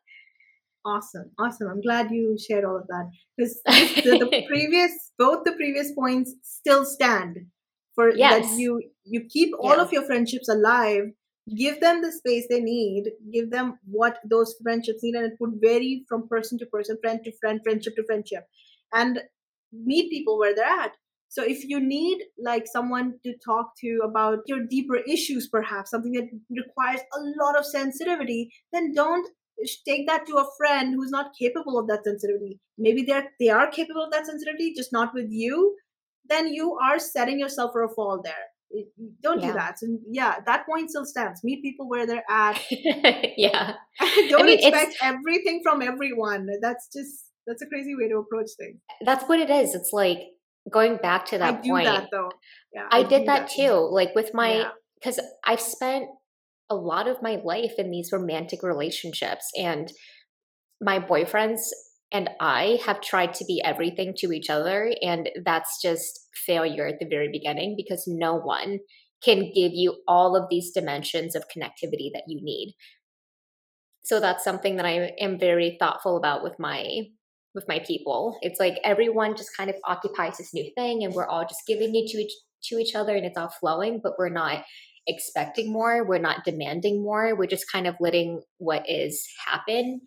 Awesome, 0.86 1.32
awesome. 1.40 1.68
I'm 1.70 1.82
glad 1.82 2.12
you 2.12 2.38
shared 2.38 2.66
all 2.66 2.76
of 2.78 2.88
that 2.88 3.10
because 3.38 3.62
the, 4.04 4.20
the 4.30 4.44
previous, 4.50 4.92
both 5.18 5.46
the 5.46 5.54
previous 5.54 5.94
points 5.94 6.34
still 6.44 6.84
stand 6.86 7.38
for 7.96 8.10
Yes. 8.14 8.50
that 8.50 8.60
you 8.60 8.82
you 9.06 9.22
keep 9.30 9.54
all 9.60 9.78
Yeah. 9.78 9.82
of 9.84 9.94
your 9.94 10.04
friendships 10.04 10.50
alive. 10.50 11.04
Give 11.58 11.82
them 11.82 12.02
the 12.02 12.12
space 12.12 12.46
they 12.50 12.62
need. 12.62 13.12
Give 13.32 13.52
them 13.52 13.78
what 13.86 14.20
those 14.24 14.56
friendships 14.64 15.04
need, 15.04 15.16
and 15.16 15.26
it 15.26 15.38
would 15.40 15.60
vary 15.62 16.06
from 16.08 16.28
person 16.28 16.58
to 16.60 16.66
person, 16.66 16.98
friend 17.02 17.20
to 17.24 17.32
friend, 17.40 17.60
friendship 17.64 17.96
to 17.98 18.04
friendship, 18.06 18.48
and 18.94 19.20
meet 19.72 20.10
people 20.10 20.38
where 20.40 20.56
they're 20.56 20.66
at. 20.66 20.94
So 21.28 21.44
if 21.44 21.66
you 21.66 21.80
need 21.80 22.20
like 22.38 22.68
someone 22.68 23.16
to 23.26 23.34
talk 23.44 23.72
to 23.80 24.02
about 24.06 24.40
your 24.46 24.60
deeper 24.70 24.98
issues, 24.98 25.50
perhaps 25.50 25.90
something 25.90 26.14
that 26.14 26.30
requires 26.50 27.02
a 27.02 27.20
lot 27.44 27.58
of 27.58 27.66
sensitivity, 27.66 28.52
then 28.72 28.94
don't 28.94 29.28
take 29.86 30.08
that 30.08 30.26
to 30.28 30.38
a 30.38 30.48
friend 30.58 30.94
who's 30.94 31.12
not 31.12 31.32
capable 31.38 31.78
of 31.78 31.88
that 31.88 32.04
sensitivity. 32.06 32.60
Maybe 32.78 33.04
they're 33.04 33.30
they 33.40 33.50
are 33.50 33.70
capable 33.70 34.04
of 34.06 34.12
that 34.12 34.28
sensitivity, 34.28 34.74
just 34.74 34.94
not 34.94 35.14
with 35.14 35.28
you. 35.30 35.76
Then 36.30 36.54
you 36.54 36.78
are 36.78 37.00
setting 37.00 37.40
yourself 37.40 37.72
for 37.74 37.84
a 37.84 37.90
fall 37.90 38.22
there. 38.24 38.53
It- 38.74 38.88
Don't 39.22 39.40
Yeah. 39.42 39.48
do 39.48 39.54
that. 39.54 39.80
So 39.80 39.86
yeah, 40.12 40.34
that 40.46 40.66
point 40.66 40.90
still 40.90 41.06
stands. 41.06 41.42
Meet 41.44 41.62
people 41.62 41.88
where 41.88 42.06
they're 42.08 42.30
at. 42.30 42.60
yeah. 43.38 43.76
Don't 44.30 44.46
mean, 44.48 44.58
it's- 44.60 44.66
expect 44.74 44.98
everything 45.02 45.62
from 45.64 45.82
everyone. 45.82 46.48
That's 46.62 46.88
just 46.94 47.26
that's 47.48 47.62
a 47.62 47.68
crazy 47.68 47.94
way 47.96 48.08
to 48.10 48.18
approach 48.18 48.50
things. 48.58 48.80
That's 49.06 49.24
what 49.30 49.40
it 49.40 49.50
is. 49.50 49.76
It's 49.76 49.92
like 49.94 50.20
going 50.72 50.98
back 50.98 51.26
to 51.28 51.36
I 51.36 51.40
that 51.40 51.64
do 51.64 51.70
point. 51.70 51.86
that 51.86 52.08
though. 52.12 52.32
Yeah, 52.74 52.88
I 52.92 53.04
do 53.04 53.10
did 53.10 53.28
that 53.28 53.50
too. 53.50 53.74
Like 53.92 54.16
with 54.16 54.34
my 54.34 54.54
Yeah. 54.56 54.70
because 54.96 55.20
I've 55.46 55.62
spent 55.62 56.06
a 56.70 56.76
lot 56.76 57.08
of 57.08 57.22
my 57.22 57.36
life 57.44 57.74
in 57.78 57.92
these 57.92 58.10
romantic 58.12 58.64
relationships 58.64 59.46
and 59.60 59.92
my 60.82 61.00
boyfriends 61.00 61.60
and 62.14 62.30
I 62.40 62.80
have 62.86 63.02
tried 63.02 63.34
to 63.36 63.46
be 63.46 63.62
everything 63.66 64.14
to 64.20 64.32
each 64.32 64.50
other 64.50 64.94
and 65.02 65.30
that's 65.44 65.82
just 65.82 66.28
failure 66.46 66.88
at 66.88 67.00
the 67.00 67.08
very 67.08 67.30
beginning 67.30 67.74
because 67.76 68.04
no 68.08 68.36
one 68.36 68.80
can 69.24 69.52
give 69.54 69.72
you 69.74 69.96
all 70.08 70.36
of 70.36 70.48
these 70.50 70.72
dimensions 70.72 71.36
of 71.36 71.46
connectivity 71.48 72.12
that 72.14 72.26
you 72.28 72.40
need. 72.42 72.76
So 74.04 74.20
that's 74.20 74.44
something 74.44 74.76
that 74.76 74.86
I 74.86 75.14
am 75.20 75.40
very 75.40 75.78
thoughtful 75.80 76.18
about 76.18 76.44
with 76.44 76.60
my 76.60 77.04
with 77.56 77.68
my 77.68 77.80
people. 77.80 78.38
It's 78.42 78.60
like 78.60 78.80
everyone 78.84 79.36
just 79.36 79.56
kind 79.56 79.70
of 79.70 79.76
occupies 79.86 80.38
this 80.38 80.54
new 80.54 80.72
thing 80.76 81.04
and 81.04 81.14
we're 81.14 81.28
all 81.28 81.44
just 81.44 81.68
giving 81.68 81.96
it 81.96 82.10
to 82.12 82.18
each 82.18 82.34
to 82.66 82.78
each 82.78 82.96
other 82.96 83.16
and 83.16 83.26
it's 83.26 83.38
all 83.38 83.50
flowing, 83.50 84.00
but 84.04 84.14
we're 84.18 84.30
not 84.30 84.64
expecting 85.08 85.72
more, 85.72 86.06
we're 86.06 86.18
not 86.18 86.46
demanding 86.46 87.04
more, 87.04 87.36
we're 87.36 87.46
just 87.46 87.72
kind 87.72 87.88
of 87.88 87.96
letting 88.00 88.42
what 88.58 88.90
is 88.90 89.28
happen. 89.46 90.02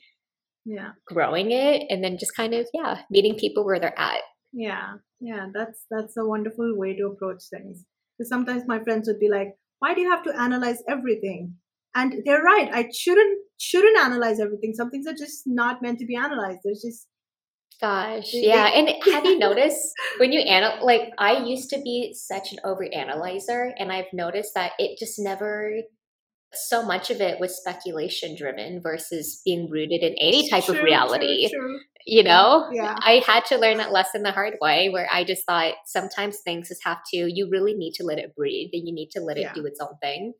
Yeah. 0.66 0.90
Growing 1.06 1.52
it 1.52 1.86
and 1.88 2.02
then 2.02 2.18
just 2.18 2.36
kind 2.36 2.52
of 2.52 2.66
yeah, 2.74 3.02
meeting 3.08 3.36
people 3.36 3.64
where 3.64 3.78
they're 3.78 3.98
at. 3.98 4.20
Yeah. 4.52 4.94
Yeah, 5.20 5.46
that's 5.54 5.86
that's 5.90 6.16
a 6.16 6.26
wonderful 6.26 6.76
way 6.76 6.94
to 6.96 7.06
approach 7.06 7.44
things. 7.50 7.84
Because 8.18 8.28
sometimes 8.28 8.64
my 8.66 8.82
friends 8.82 9.08
would 9.08 9.20
be 9.20 9.30
like, 9.30 9.54
"Why 9.78 9.94
do 9.94 10.00
you 10.00 10.10
have 10.10 10.24
to 10.24 10.38
analyze 10.38 10.82
everything?" 10.88 11.54
And 11.94 12.22
they're 12.26 12.42
right. 12.42 12.68
I 12.72 12.90
shouldn't 12.94 13.38
shouldn't 13.58 13.96
analyze 13.96 14.40
everything. 14.40 14.74
Some 14.74 14.90
things 14.90 15.06
are 15.06 15.14
just 15.14 15.44
not 15.46 15.80
meant 15.80 15.98
to 16.00 16.06
be 16.06 16.16
analyzed. 16.16 16.60
There's 16.64 16.82
just 16.82 17.06
Gosh, 17.80 18.30
yeah. 18.32 18.68
And 18.68 18.88
have 19.12 19.24
you 19.24 19.38
noticed 19.46 19.92
when 20.18 20.32
you 20.32 20.40
anal 20.40 20.84
like 20.84 21.10
I 21.18 21.44
used 21.44 21.70
to 21.70 21.80
be 21.80 22.14
such 22.14 22.52
an 22.52 22.58
over 22.64 22.86
analyzer 22.92 23.74
and 23.78 23.92
I've 23.92 24.12
noticed 24.12 24.52
that 24.54 24.72
it 24.78 24.98
just 24.98 25.18
never 25.18 25.80
so 26.54 26.84
much 26.84 27.10
of 27.10 27.20
it 27.20 27.40
was 27.40 27.56
speculation 27.56 28.36
driven 28.36 28.80
versus 28.82 29.42
being 29.44 29.68
rooted 29.70 30.02
in 30.02 30.14
any 30.20 30.48
type 30.48 30.64
true, 30.64 30.76
of 30.76 30.82
reality. 30.82 31.48
True, 31.50 31.60
true. 31.60 31.78
You 32.06 32.22
know? 32.22 32.68
Yeah. 32.72 32.94
I 32.98 33.22
had 33.26 33.44
to 33.46 33.58
learn 33.58 33.78
that 33.78 33.92
lesson 33.92 34.22
the 34.22 34.30
hard 34.30 34.54
way 34.60 34.88
where 34.88 35.08
I 35.12 35.24
just 35.24 35.44
thought 35.44 35.74
sometimes 35.86 36.38
things 36.38 36.68
just 36.68 36.84
have 36.84 36.98
to 37.12 37.16
you 37.16 37.48
really 37.50 37.74
need 37.74 37.94
to 37.94 38.04
let 38.04 38.18
it 38.18 38.34
breathe 38.36 38.70
and 38.72 38.86
you 38.86 38.94
need 38.94 39.10
to 39.12 39.20
let 39.20 39.36
it 39.36 39.42
Yeah. 39.42 39.52
do 39.54 39.66
its 39.66 39.80
own 39.80 39.96
thing. 40.00 40.34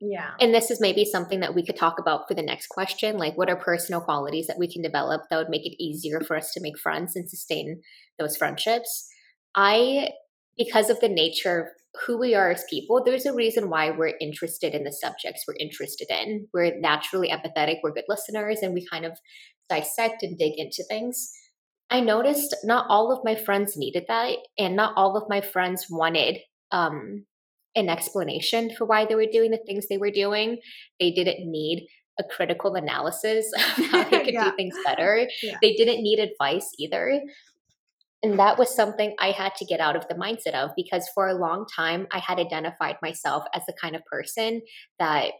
Yeah. 0.00 0.30
And 0.40 0.54
this 0.54 0.70
is 0.70 0.80
maybe 0.80 1.04
something 1.04 1.40
that 1.40 1.54
we 1.54 1.64
could 1.64 1.76
talk 1.76 1.98
about 1.98 2.28
for 2.28 2.34
the 2.34 2.42
next 2.42 2.68
question. 2.68 3.16
Like, 3.16 3.36
what 3.38 3.48
are 3.48 3.56
personal 3.56 4.00
qualities 4.00 4.46
that 4.48 4.58
we 4.58 4.70
can 4.70 4.82
develop 4.82 5.22
that 5.30 5.36
would 5.36 5.48
make 5.48 5.64
it 5.64 5.82
easier 5.82 6.20
for 6.20 6.36
us 6.36 6.52
to 6.52 6.60
make 6.60 6.78
friends 6.78 7.16
and 7.16 7.28
sustain 7.28 7.80
those 8.18 8.36
friendships? 8.36 9.08
I, 9.54 10.10
because 10.58 10.90
of 10.90 11.00
the 11.00 11.08
nature 11.08 11.60
of 11.60 11.66
who 12.06 12.18
we 12.18 12.34
are 12.34 12.50
as 12.50 12.64
people, 12.68 13.02
there's 13.04 13.26
a 13.26 13.34
reason 13.34 13.70
why 13.70 13.90
we're 13.90 14.14
interested 14.20 14.74
in 14.74 14.84
the 14.84 14.92
subjects 14.92 15.44
we're 15.46 15.54
interested 15.60 16.08
in. 16.10 16.48
We're 16.52 16.78
naturally 16.80 17.30
empathetic, 17.30 17.76
we're 17.82 17.92
good 17.92 18.04
listeners, 18.08 18.60
and 18.62 18.74
we 18.74 18.86
kind 18.90 19.04
of 19.04 19.18
dissect 19.68 20.22
and 20.22 20.36
dig 20.36 20.54
into 20.56 20.82
things. 20.88 21.30
I 21.90 22.00
noticed 22.00 22.54
not 22.64 22.86
all 22.88 23.12
of 23.12 23.20
my 23.24 23.34
friends 23.34 23.76
needed 23.76 24.04
that, 24.08 24.36
and 24.58 24.74
not 24.74 24.94
all 24.96 25.16
of 25.16 25.28
my 25.28 25.40
friends 25.40 25.86
wanted 25.88 26.38
um, 26.72 27.24
an 27.76 27.88
explanation 27.88 28.70
for 28.76 28.84
why 28.86 29.04
they 29.04 29.14
were 29.14 29.26
doing 29.30 29.50
the 29.50 29.60
things 29.66 29.86
they 29.88 29.98
were 29.98 30.10
doing. 30.10 30.58
They 30.98 31.10
didn't 31.12 31.48
need 31.50 31.86
a 32.18 32.24
critical 32.24 32.74
analysis 32.74 33.46
of 33.56 33.86
how 33.86 34.04
they 34.04 34.18
could 34.24 34.34
Yeah. 34.34 34.50
do 34.50 34.56
things 34.56 34.74
better. 34.84 35.28
Yeah. 35.42 35.56
They 35.62 35.74
didn't 35.74 36.02
need 36.02 36.18
advice 36.18 36.68
either. 36.78 37.20
And 38.24 38.38
that 38.38 38.58
was 38.58 38.74
something 38.74 39.14
I 39.20 39.32
had 39.32 39.54
to 39.56 39.66
get 39.66 39.80
out 39.80 39.96
of 39.96 40.08
the 40.08 40.14
mindset 40.14 40.54
of 40.54 40.70
because 40.76 41.06
for 41.14 41.28
a 41.28 41.34
long 41.34 41.66
time 41.76 42.06
I 42.10 42.20
had 42.20 42.38
identified 42.38 42.96
myself 43.02 43.44
as 43.54 43.66
the 43.66 43.74
kind 43.78 43.94
of 43.94 44.02
person 44.06 44.62
that 44.98 45.32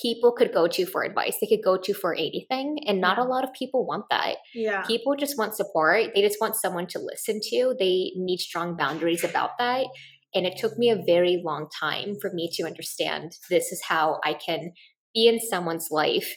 people 0.00 0.32
could 0.32 0.54
go 0.54 0.66
to 0.66 0.86
for 0.86 1.02
advice. 1.02 1.36
They 1.38 1.46
could 1.46 1.62
go 1.62 1.76
to 1.76 1.92
for 1.92 2.14
anything. 2.14 2.78
And 2.86 3.02
not 3.02 3.18
a 3.18 3.20
mm-hmm. 3.20 3.30
lot 3.30 3.44
of 3.44 3.52
people 3.52 3.86
want 3.86 4.06
that 4.08 4.36
Yeah. 4.54 4.82
people 4.86 5.14
just 5.14 5.36
want 5.36 5.54
support 5.54 6.12
they 6.14 6.22
just 6.22 6.40
want 6.40 6.56
someone 6.56 6.86
to 6.88 6.98
listen 6.98 7.38
to 7.50 7.74
they 7.78 8.12
need 8.16 8.38
strong 8.38 8.76
boundaries 8.76 9.22
about 9.22 9.50
that 9.58 9.86
and 10.34 10.46
it 10.46 10.56
took 10.56 10.78
me 10.78 10.88
a 10.88 11.02
very 11.04 11.42
long 11.44 11.68
time 11.78 12.16
for 12.18 12.30
me 12.32 12.48
to 12.54 12.62
understand 12.64 13.32
this 13.50 13.72
is 13.72 13.82
how 13.86 14.20
i 14.24 14.32
can 14.32 14.72
be 15.12 15.28
in 15.28 15.38
someone's 15.40 15.88
life 15.90 16.34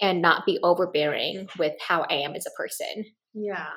and 0.00 0.20
not 0.20 0.44
be 0.44 0.58
overbearing 0.62 1.36
mm-hmm. 1.38 1.58
with 1.58 1.72
how 1.86 2.04
i 2.10 2.14
am 2.14 2.34
as 2.34 2.46
a 2.46 2.56
person 2.56 3.04
Yeah. 3.32 3.70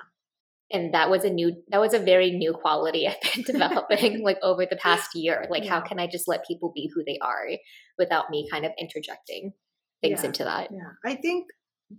And 0.71 0.93
that 0.93 1.09
was 1.09 1.23
a 1.23 1.29
new 1.29 1.51
that 1.69 1.79
was 1.81 1.93
a 1.93 1.99
very 1.99 2.31
new 2.31 2.53
quality 2.53 3.07
i've 3.07 3.33
been 3.33 3.43
developing 3.53 4.23
like 4.23 4.37
over 4.41 4.65
the 4.65 4.75
past 4.77 5.09
year 5.13 5.45
like 5.49 5.65
how 5.65 5.81
can 5.81 5.99
i 5.99 6.07
just 6.07 6.27
let 6.27 6.45
people 6.47 6.71
be 6.73 6.89
who 6.93 7.03
they 7.05 7.17
are 7.21 7.47
without 7.97 8.29
me 8.29 8.47
kind 8.49 8.65
of 8.65 8.71
interjecting 8.79 9.51
things 10.01 10.21
Yeah. 10.21 10.27
into 10.27 10.43
that 10.43 10.69
Yeah. 10.71 10.91
I 11.05 11.15
think 11.15 11.47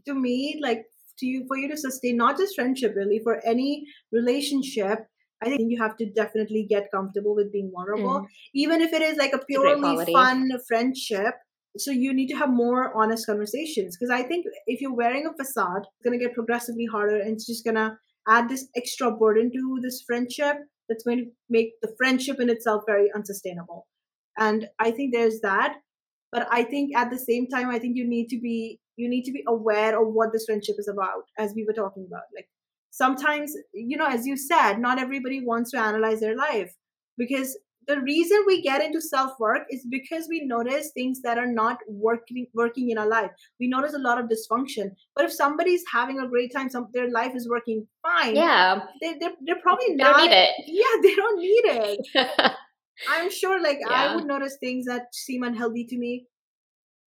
to 0.07 0.15
me, 0.15 0.59
like 0.63 0.85
to 1.19 1.27
you 1.27 1.45
for 1.47 1.57
you 1.57 1.69
to 1.69 1.77
sustain 1.77 2.17
not 2.17 2.37
just 2.37 2.55
friendship 2.55 2.95
really, 2.97 3.21
for 3.23 3.41
any 3.47 3.85
relationship, 4.13 5.07
I 5.43 5.47
think 5.47 5.71
you 5.71 5.81
have 5.81 5.97
to 5.99 6.11
definitely 6.11 6.67
get 6.69 6.91
comfortable 6.93 7.35
with 7.35 7.53
being 7.53 7.71
vulnerable. 7.75 8.21
Mm. 8.23 8.27
Even 8.55 8.81
if 8.81 8.93
it 8.93 9.03
is 9.03 9.17
like 9.17 9.33
a 9.33 9.37
a 9.37 9.45
purely 9.45 9.81
quality. 9.81 10.13
fun 10.13 10.51
friendship. 10.67 11.35
So 11.77 11.91
you 11.91 12.15
need 12.15 12.29
to 12.29 12.37
have 12.37 12.51
more 12.51 12.93
honest 12.97 13.27
conversations. 13.27 13.97
Because 13.97 14.11
I 14.11 14.23
think 14.23 14.47
if 14.67 14.81
you're 14.81 14.95
wearing 14.95 15.27
a 15.27 15.33
facade, 15.37 15.83
it's 15.83 16.05
gonna 16.05 16.19
get 16.19 16.35
progressively 16.35 16.87
harder 16.87 17.17
and 17.17 17.33
it's 17.33 17.47
just 17.47 17.65
gonna 17.65 17.99
add 18.29 18.49
this 18.49 18.69
extra 18.77 19.11
burden 19.11 19.51
to 19.53 19.79
this 19.83 20.03
friendship 20.07 20.57
that's 20.89 21.05
going 21.05 21.19
to 21.19 21.31
make 21.49 21.73
the 21.83 21.95
friendship 21.99 22.41
in 22.41 22.51
itself 22.51 22.83
very 22.87 23.11
unsustainable. 23.15 23.87
And 24.39 24.67
I 24.79 24.91
think 24.91 25.15
there's 25.15 25.41
that 25.41 25.77
but 26.35 26.49
i 26.51 26.63
think 26.63 26.95
at 26.95 27.11
the 27.11 27.19
same 27.19 27.47
time 27.47 27.71
i 27.71 27.79
think 27.79 27.97
you 27.97 28.07
need 28.07 28.29
to 28.29 28.39
be 28.41 28.81
you 28.97 29.09
need 29.09 29.25
to 29.25 29.33
be 29.33 29.45
aware 29.49 29.99
of 30.01 30.13
what 30.13 30.33
this 30.33 30.45
friendship 30.47 30.77
is 30.79 30.89
about 30.89 31.31
as 31.39 31.55
we 31.55 31.65
were 31.65 31.79
talking 31.81 32.07
about 32.07 32.35
like 32.35 32.49
sometimes 32.91 33.55
you 33.73 33.97
know 33.97 34.07
as 34.07 34.27
you 34.27 34.37
said 34.37 34.79
not 34.79 34.99
everybody 34.99 35.41
wants 35.45 35.71
to 35.71 35.79
analyze 35.79 36.21
their 36.21 36.37
life 36.37 36.75
because 37.17 37.57
the 37.87 38.01
reason 38.01 38.43
we 38.47 38.63
get 38.63 38.83
into 38.83 39.01
self 39.01 39.33
work 39.39 39.63
is 39.71 39.87
because 39.91 40.27
we 40.29 40.45
notice 40.45 40.91
things 40.95 41.21
that 41.23 41.39
are 41.39 41.51
not 41.53 41.79
working 41.89 42.47
working 42.55 42.91
in 42.91 42.99
our 42.99 43.07
life 43.09 43.31
we 43.61 43.69
notice 43.69 43.95
a 43.95 43.99
lot 43.99 44.19
of 44.19 44.27
dysfunction 44.27 44.91
but 45.17 45.25
if 45.25 45.33
somebody's 45.33 45.85
having 45.93 46.21
a 46.21 46.29
great 46.29 46.53
time 46.53 46.69
some 46.69 46.89
their 46.93 47.11
life 47.11 47.35
is 47.35 47.49
working 47.49 47.87
fine 48.03 48.35
yeah 48.37 48.81
they, 49.01 49.15
they're, 49.21 49.33
they're 49.47 49.63
probably 49.63 49.89
they 49.89 49.95
not 49.95 50.17
don't 50.17 50.31
need 50.31 50.53
yeah 50.67 51.01
they 51.03 51.15
don't 51.15 51.39
need 51.39 51.65
it 51.65 52.53
I'm 53.09 53.31
sure 53.31 53.61
like 53.61 53.79
Yeah. 53.81 53.89
I 53.91 54.15
would 54.15 54.27
notice 54.27 54.57
things 54.61 54.87
that 54.87 55.15
seem 55.15 55.43
unhealthy 55.43 55.85
to 55.87 55.99
me. 55.99 56.27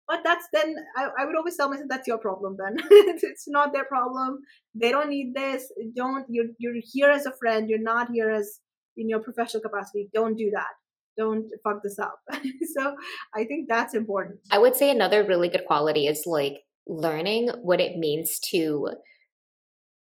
But 0.08 0.20
that's 0.22 0.46
then 0.52 0.76
I, 0.96 1.08
I 1.18 1.24
would 1.24 1.36
always 1.36 1.56
tell 1.56 1.68
myself 1.68 1.88
that's 1.88 2.06
your 2.06 2.18
problem 2.18 2.56
then. 2.58 2.76
it's, 2.90 3.24
it's 3.30 3.48
not 3.48 3.72
their 3.72 3.84
problem. 3.84 4.38
They 4.74 4.90
don't 4.90 5.10
need 5.10 5.34
this. 5.34 5.70
Don't 5.96 6.26
you're 6.28 6.46
you're 6.58 6.74
here 6.92 7.10
as 7.10 7.26
a 7.26 7.32
friend. 7.40 7.68
You're 7.68 7.80
not 7.80 8.10
here 8.10 8.30
as 8.30 8.60
in 8.96 9.08
your 9.08 9.20
professional 9.20 9.62
capacity. 9.62 10.08
Don't 10.12 10.36
do 10.36 10.50
that. 10.54 10.68
Don't 11.16 11.46
fuck 11.64 11.82
this 11.82 11.98
up. 11.98 12.20
so 12.76 12.94
I 13.34 13.44
think 13.44 13.68
that's 13.68 13.94
important. 13.94 14.40
I 14.50 14.58
would 14.58 14.76
say 14.76 14.90
another 14.90 15.24
really 15.24 15.48
good 15.48 15.64
quality 15.66 16.06
is 16.06 16.24
like 16.26 16.58
learning 16.86 17.48
what 17.62 17.80
it 17.80 17.96
means 17.96 18.38
to 18.50 18.90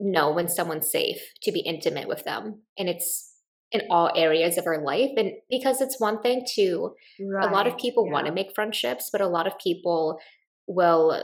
know 0.00 0.32
when 0.32 0.48
someone's 0.48 0.90
safe, 0.90 1.20
to 1.42 1.52
be 1.52 1.60
intimate 1.60 2.08
with 2.08 2.24
them. 2.24 2.62
And 2.78 2.88
it's 2.88 3.30
in 3.70 3.82
all 3.90 4.10
areas 4.16 4.58
of 4.58 4.66
our 4.66 4.82
life. 4.82 5.10
And 5.16 5.32
because 5.48 5.80
it's 5.80 6.00
one 6.00 6.20
thing 6.20 6.44
to, 6.56 6.94
Right. 7.20 7.48
a 7.48 7.52
lot 7.52 7.66
of 7.66 7.78
people 7.78 8.10
want 8.10 8.26
to 8.26 8.32
make 8.32 8.54
friendships, 8.54 9.08
but 9.10 9.20
a 9.20 9.28
lot 9.28 9.46
of 9.46 9.58
people 9.58 10.18
will 10.66 11.22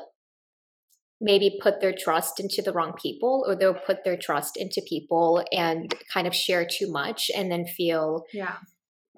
maybe 1.21 1.59
put 1.63 1.81
their 1.81 1.93
trust 1.97 2.39
into 2.41 2.63
the 2.63 2.73
wrong 2.73 2.93
people 3.01 3.45
or 3.47 3.57
they'll 3.57 3.75
put 3.75 4.05
their 4.05 4.17
trust 4.17 4.57
into 4.57 4.81
people 4.89 5.45
and 5.53 5.93
kind 6.13 6.27
of 6.27 6.35
share 6.35 6.65
too 6.65 6.91
much 6.91 7.31
and 7.35 7.51
then 7.51 7.67
feel 7.67 8.25
Yeah. 8.33 8.57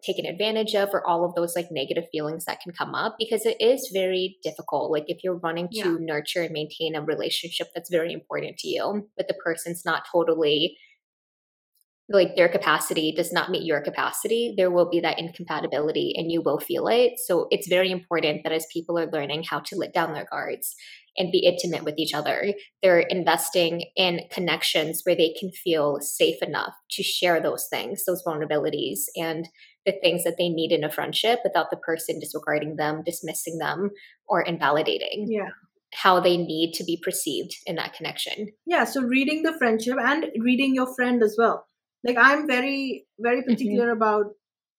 taken 0.02 0.24
advantage 0.24 0.74
of 0.74 0.88
or 0.94 1.06
all 1.06 1.24
of 1.26 1.34
those 1.34 1.54
like 1.54 1.66
negative 1.70 2.04
feelings 2.10 2.46
that 2.46 2.60
can 2.60 2.72
come 2.72 2.94
up 2.94 3.16
because 3.18 3.44
it 3.44 3.60
is 3.60 3.90
very 3.92 4.38
difficult 4.42 4.90
like 4.90 5.04
if 5.08 5.22
you're 5.22 5.38
running 5.38 5.68
to 5.68 5.76
Yeah. 5.78 5.96
nurture 6.00 6.42
and 6.44 6.52
maintain 6.52 6.94
a 6.94 7.02
relationship 7.02 7.68
that's 7.74 7.90
very 7.90 8.12
important 8.12 8.56
to 8.58 8.68
you 8.68 9.08
but 9.18 9.28
the 9.28 9.34
person's 9.44 9.84
not 9.84 10.04
totally 10.10 10.78
like 12.10 12.34
their 12.36 12.48
capacity 12.48 13.12
does 13.12 13.32
not 13.32 13.50
meet 13.50 13.64
your 13.64 13.80
capacity 13.80 14.54
there 14.56 14.70
will 14.70 14.90
be 14.90 15.00
that 15.00 15.18
incompatibility 15.18 16.12
and 16.16 16.30
you 16.30 16.42
will 16.42 16.58
feel 16.58 16.88
it 16.88 17.12
so 17.18 17.46
it's 17.50 17.68
very 17.68 17.90
important 17.90 18.42
that 18.42 18.52
as 18.52 18.66
people 18.72 18.98
are 18.98 19.10
learning 19.10 19.42
how 19.42 19.60
to 19.60 19.76
let 19.76 19.94
down 19.94 20.12
their 20.12 20.26
guards 20.30 20.74
and 21.16 21.32
be 21.32 21.38
intimate 21.38 21.84
with 21.84 21.98
each 21.98 22.14
other 22.14 22.52
they're 22.82 23.00
investing 23.00 23.84
in 23.96 24.20
connections 24.30 25.02
where 25.04 25.16
they 25.16 25.34
can 25.38 25.50
feel 25.50 25.98
safe 26.00 26.42
enough 26.42 26.74
to 26.90 27.02
share 27.02 27.40
those 27.40 27.66
things 27.70 28.04
those 28.04 28.22
vulnerabilities 28.26 29.00
and 29.16 29.48
the 29.86 29.92
things 30.02 30.24
that 30.24 30.36
they 30.38 30.48
need 30.48 30.72
in 30.72 30.84
a 30.84 30.90
friendship 30.90 31.40
without 31.42 31.70
the 31.70 31.76
person 31.76 32.20
disregarding 32.20 32.76
them, 32.76 33.02
dismissing 33.04 33.58
them, 33.58 33.90
or 34.28 34.42
invalidating 34.42 35.26
Yeah. 35.28 35.48
how 35.94 36.20
they 36.20 36.36
need 36.36 36.72
to 36.74 36.84
be 36.84 37.00
perceived 37.02 37.56
in 37.66 37.76
that 37.76 37.94
connection. 37.94 38.48
Yeah. 38.66 38.84
So 38.84 39.02
reading 39.02 39.42
the 39.42 39.52
friendship 39.52 39.96
and 39.98 40.26
reading 40.38 40.74
your 40.74 40.94
friend 40.94 41.22
as 41.22 41.34
well. 41.36 41.66
Like 42.04 42.16
I'm 42.18 42.46
very, 42.46 43.06
very 43.18 43.42
particular 43.42 43.90
about 43.90 44.26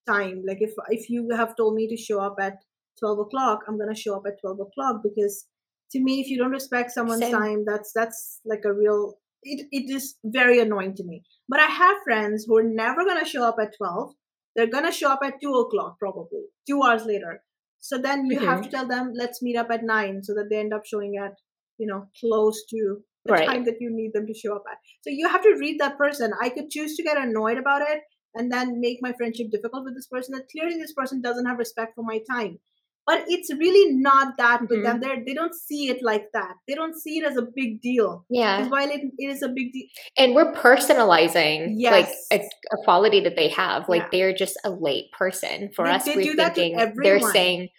time. 0.07 0.43
Like 0.47 0.61
if 0.61 0.74
if 0.89 1.09
you 1.09 1.30
have 1.36 1.55
told 1.55 1.76
me 1.76 1.88
to 1.88 1.97
show 1.97 2.19
up 2.19 2.36
at 2.39 2.57
twelve 2.99 3.19
o'clock, 3.19 3.59
I'm 3.67 3.78
gonna 3.78 3.95
show 3.95 4.15
up 4.15 4.24
at 4.28 4.39
twelve 4.41 4.59
o'clock 4.59 5.01
because 5.03 5.47
to 5.91 5.99
me, 6.01 6.22
if 6.22 6.28
you 6.28 6.38
don't 6.38 6.51
respect 6.51 6.91
someone's 6.91 7.22
Same. 7.22 7.32
time, 7.34 7.63
that's 7.65 7.91
that's 7.93 8.39
like 8.45 8.63
a 8.65 8.74
real. 8.74 9.15
It 9.43 9.67
it 9.72 9.89
is 9.93 10.15
very 10.24 10.59
annoying 10.59 10.95
to 10.95 11.03
me. 11.03 11.24
But 11.49 11.59
I 11.59 11.65
have 11.67 11.97
friends 12.03 12.45
who 12.47 12.57
are 12.57 12.63
never 12.63 13.05
gonna 13.05 13.26
show 13.26 13.43
up 13.43 13.57
at 13.61 13.76
twelve. 13.78 14.13
They're 14.55 14.67
gonna 14.76 14.91
show 14.91 15.11
up 15.11 15.19
at 15.24 15.41
two 15.41 15.53
o'clock 15.53 15.97
probably, 15.99 16.45
two 16.67 16.82
hours 16.84 17.05
later. 17.05 17.43
So 17.80 17.97
then 17.97 18.26
you 18.28 18.39
have 18.39 18.59
Mhm. 18.59 18.63
to 18.65 18.69
tell 18.69 18.88
them, 18.88 19.13
let's 19.15 19.41
meet 19.41 19.55
up 19.57 19.72
at 19.72 19.84
nine, 19.84 20.22
so 20.24 20.34
that 20.36 20.49
they 20.49 20.57
end 20.59 20.74
up 20.74 20.86
showing 20.86 21.17
at 21.17 21.34
you 21.78 21.88
know 21.88 22.07
close 22.19 22.63
to 22.69 23.03
the 23.26 23.34
Right. 23.34 23.47
time 23.47 23.65
that 23.65 23.78
you 23.80 23.89
need 23.91 24.13
them 24.13 24.26
to 24.28 24.34
show 24.34 24.55
up 24.55 24.63
at. 24.72 24.78
So 25.01 25.09
you 25.09 25.28
have 25.28 25.43
to 25.43 25.55
read 25.59 25.80
that 25.80 25.97
person. 25.97 26.32
I 26.41 26.49
could 26.49 26.69
choose 26.69 26.95
to 26.97 27.03
get 27.03 27.17
annoyed 27.17 27.57
about 27.57 27.82
it 27.82 28.01
and 28.36 28.51
then 28.51 28.80
make 28.80 28.97
my 29.01 29.13
friendship 29.13 29.47
difficult 29.51 29.86
with 29.86 29.95
this 29.95 30.07
person. 30.07 30.34
That 30.36 30.47
clearly 30.51 30.78
this 30.80 30.93
person 30.93 31.22
doesn't 31.22 31.45
have 31.45 31.57
respect 31.59 31.93
for 31.95 32.03
my 32.03 32.19
time. 32.30 32.59
But 33.07 33.26
it's 33.28 33.51
really 33.51 33.95
not 33.95 34.38
that 34.38 34.61
with 34.61 34.80
Mhm. 34.80 34.84
them. 34.84 34.99
They 35.01 35.24
they 35.28 35.34
don't 35.34 35.55
see 35.55 35.89
it 35.89 36.03
like 36.03 36.28
that. 36.34 36.53
They 36.67 36.76
don't 36.76 36.95
see 36.95 37.17
it 37.19 37.26
as 37.26 37.36
a 37.36 37.41
big 37.41 37.82
deal. 37.82 38.26
Yeah. 38.30 38.67
While 38.69 38.89
it, 38.89 39.01
it 39.17 39.26
is 39.30 39.41
a 39.41 39.49
big 39.49 39.74
deal, 39.74 39.88
And 40.17 40.36
we're 40.36 40.53
personalizing 40.53 41.82
like 41.82 42.09
a, 42.32 42.41
a 42.72 42.78
quality 42.84 43.19
that 43.22 43.36
they 43.36 43.49
have. 43.49 43.89
Like 43.89 44.03
Yeah. 44.03 44.09
they're 44.11 44.34
just 44.34 44.57
a 44.63 44.69
late 44.72 45.11
person. 45.17 45.72
For 45.76 45.86
They- 45.86 45.91
us, 45.91 46.05
they 46.05 46.15
we're 46.15 46.24
do 46.24 46.36
that 46.36 46.55
to 46.55 46.61
thinking 46.61 46.93
they're 47.01 47.19
saying 47.19 47.69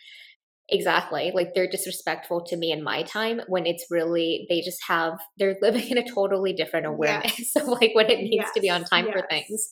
exactly 0.72 1.30
like 1.34 1.54
they're 1.54 1.68
disrespectful 1.68 2.42
to 2.42 2.56
me 2.56 2.72
in 2.72 2.82
my 2.82 3.02
time 3.02 3.40
when 3.46 3.66
it's 3.66 3.86
really 3.90 4.46
they 4.48 4.60
just 4.60 4.82
have 4.88 5.20
they're 5.38 5.56
living 5.60 5.86
in 5.88 5.98
a 5.98 6.10
totally 6.10 6.52
different 6.52 6.86
awareness 6.86 7.54
of 7.56 7.68
like 7.68 7.90
what 7.94 8.10
it 8.10 8.18
means 8.18 8.46
to 8.54 8.60
be 8.60 8.70
on 8.70 8.80
Yes, 8.80 8.90
time 8.90 9.06
for 9.12 9.22
things. 9.28 9.68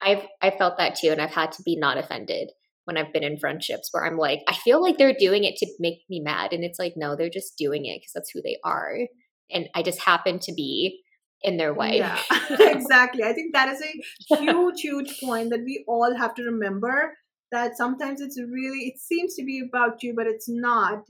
I've 0.00 0.26
I 0.40 0.50
felt 0.50 0.78
that 0.78 0.96
too, 0.96 1.08
and 1.08 1.20
I've 1.20 1.34
had 1.34 1.52
to 1.52 1.62
be 1.62 1.76
not 1.76 1.98
offended 1.98 2.50
when 2.84 2.96
I've 2.96 3.12
been 3.12 3.24
in 3.24 3.38
friendships 3.38 3.88
where 3.90 4.06
I'm 4.06 4.16
like, 4.16 4.40
I 4.48 4.54
feel 4.54 4.80
like 4.80 4.96
they're 4.96 5.16
doing 5.18 5.44
it 5.44 5.56
to 5.56 5.66
make 5.80 6.00
me 6.08 6.20
mad, 6.20 6.52
and 6.52 6.62
it's 6.62 6.78
like, 6.78 6.94
no, 6.96 7.16
they're 7.16 7.30
just 7.30 7.56
doing 7.58 7.86
it 7.86 7.98
because 8.00 8.12
that's 8.14 8.30
who 8.30 8.42
they 8.42 8.58
are, 8.64 9.08
and 9.50 9.68
I 9.74 9.82
just 9.82 10.00
happen 10.00 10.38
to 10.40 10.52
be 10.52 11.02
in 11.42 11.56
their 11.56 11.74
way. 11.74 11.98
Yeah, 11.98 12.20
exactly. 12.60 13.24
I 13.24 13.32
think 13.32 13.54
that 13.54 13.68
is 13.68 13.82
a 13.82 14.36
huge, 14.36 14.80
huge 14.82 15.20
point 15.20 15.50
that 15.50 15.60
we 15.64 15.84
all 15.88 16.14
have 16.16 16.34
to 16.34 16.42
remember 16.42 17.14
that 17.52 17.76
sometimes 17.76 18.20
it's 18.20 18.38
really, 18.40 18.86
it 18.94 18.98
seems 19.00 19.34
to 19.36 19.44
be 19.44 19.62
about 19.68 20.02
you, 20.02 20.14
but 20.16 20.26
it's 20.26 20.48
not. 20.48 21.02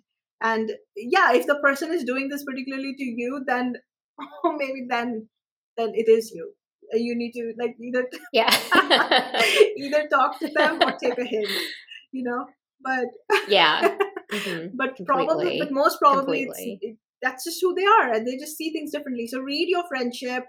And 0.43 0.71
yeah, 0.97 1.33
if 1.33 1.47
the 1.47 1.59
person 1.63 1.93
is 1.93 2.05
doing 2.05 2.29
this 2.29 2.45
particularly 2.45 2.95
to 2.97 3.05
you, 3.05 3.43
then 3.47 3.75
oh, 4.45 4.57
maybe 4.57 4.87
then 4.89 5.29
then 5.77 5.93
it 5.95 6.09
is 6.09 6.31
you. 6.35 6.53
Uh, 6.95 6.97
You 6.99 7.17
need 7.17 7.33
to 7.33 7.53
like 7.59 7.77
either 7.81 8.07
yeah, 8.33 8.51
either 9.77 10.09
talk 10.09 10.39
to 10.41 10.49
them 10.49 10.81
or 10.83 10.93
take 10.93 11.19
a 11.19 11.25
hint, 11.25 11.49
you 12.13 12.23
know. 12.25 12.47
But 12.83 13.07
yeah. 13.49 13.97
Mhm. 14.31 14.73
but 14.77 14.97
probably 15.07 15.27
Completely. 15.59 15.59
but 15.61 15.73
most 15.73 15.99
probably 15.99 16.43
it's, 16.43 16.59
it, 16.61 16.97
that's 17.23 17.45
just 17.45 17.61
who 17.63 17.75
they 17.75 17.85
are 17.87 18.13
and 18.13 18.27
they 18.27 18.37
just 18.37 18.59
see 18.59 18.71
things 18.71 18.93
differently 18.93 19.27
so 19.27 19.41
read 19.41 19.69
your 19.71 19.85
friendship 19.89 20.45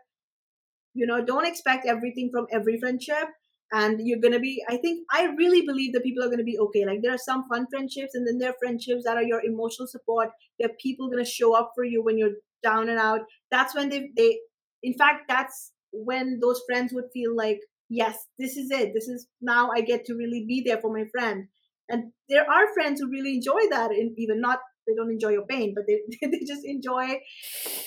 you 0.93 1.05
know 1.07 1.23
don't 1.23 1.45
expect 1.45 1.85
everything 1.85 2.29
from 2.33 2.45
every 2.51 2.77
friendship 2.79 3.29
and 3.71 3.99
you're 4.03 4.19
gonna 4.19 4.39
be 4.39 4.63
i 4.69 4.77
think 4.77 5.05
i 5.11 5.25
really 5.37 5.61
believe 5.65 5.93
that 5.93 6.03
people 6.03 6.23
are 6.23 6.29
gonna 6.29 6.43
be 6.43 6.57
okay. 6.57 6.85
Like 6.85 7.01
there 7.01 7.13
are 7.13 7.17
some 7.25 7.43
fun 7.49 7.67
friendships 7.69 8.15
and 8.15 8.27
then 8.27 8.37
there 8.39 8.49
are 8.51 8.55
friendships 8.61 9.03
that 9.05 9.17
are 9.17 9.23
your 9.23 9.43
emotional 9.43 9.87
support 9.87 10.29
there 10.59 10.69
are 10.69 10.73
people 10.81 11.09
gonna 11.09 11.25
show 11.25 11.55
up 11.55 11.71
for 11.75 11.83
you 11.83 12.03
when 12.03 12.17
you're 12.17 12.37
down 12.63 12.89
and 12.89 12.99
out. 12.99 13.21
That's 13.51 13.75
when 13.75 13.89
they 13.89 14.09
they 14.17 14.39
in 14.83 14.93
fact 14.97 15.25
that's 15.27 15.71
when 15.91 16.39
those 16.41 16.61
friends 16.67 16.93
would 16.93 17.05
feel 17.13 17.35
like 17.35 17.59
yes 17.89 18.17
this 18.37 18.57
is 18.57 18.71
it. 18.71 18.93
This 18.93 19.07
is 19.07 19.27
now 19.41 19.69
i 19.71 19.81
get 19.81 20.05
to 20.05 20.15
really 20.15 20.45
be 20.47 20.63
there 20.65 20.79
for 20.81 20.91
my 20.93 21.05
friend. 21.11 21.47
And 21.89 22.11
there 22.29 22.49
are 22.49 22.73
friends 22.73 23.01
who 23.01 23.09
really 23.09 23.35
enjoy 23.35 23.61
that 23.71 23.91
and 23.91 24.13
even 24.17 24.41
not 24.41 24.59
they 24.87 24.95
don't 24.95 25.11
enjoy 25.11 25.29
your 25.29 25.45
pain 25.45 25.73
but 25.75 25.85
they, 25.87 25.99
they 26.27 26.39
just 26.47 26.65
enjoy 26.65 27.19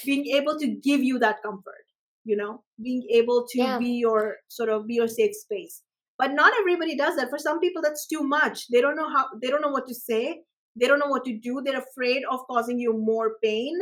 being 0.05 0.26
able 0.37 0.59
to 0.59 0.66
give 0.68 1.03
you 1.03 1.18
that 1.18 1.43
comfort 1.43 1.85
you 2.24 2.36
know 2.36 2.62
being 2.82 3.02
able 3.10 3.46
to 3.50 3.58
Yeah. 3.58 3.78
be 3.78 3.92
your 4.06 4.36
sort 4.48 4.68
of 4.68 4.86
be 4.86 4.94
your 4.94 5.08
safe 5.08 5.34
space. 5.34 5.82
But 6.18 6.32
not 6.34 6.52
everybody 6.60 6.96
does 6.96 7.16
that. 7.16 7.30
For 7.30 7.38
some 7.38 7.58
people 7.60 7.82
that's 7.82 8.06
too 8.06 8.22
much. 8.22 8.68
They 8.68 8.80
don't 8.80 8.96
know 8.96 9.08
how 9.08 9.26
they 9.40 9.48
don't 9.48 9.62
know 9.62 9.70
what 9.76 9.86
to 9.88 9.94
say. 9.94 10.42
They 10.80 10.86
don't 10.86 10.98
know 11.00 11.08
what 11.14 11.24
to 11.24 11.38
do. 11.38 11.60
They're 11.64 11.78
afraid 11.86 12.22
of 12.30 12.40
causing 12.50 12.78
you 12.78 12.92
more 12.96 13.36
pain. 13.42 13.78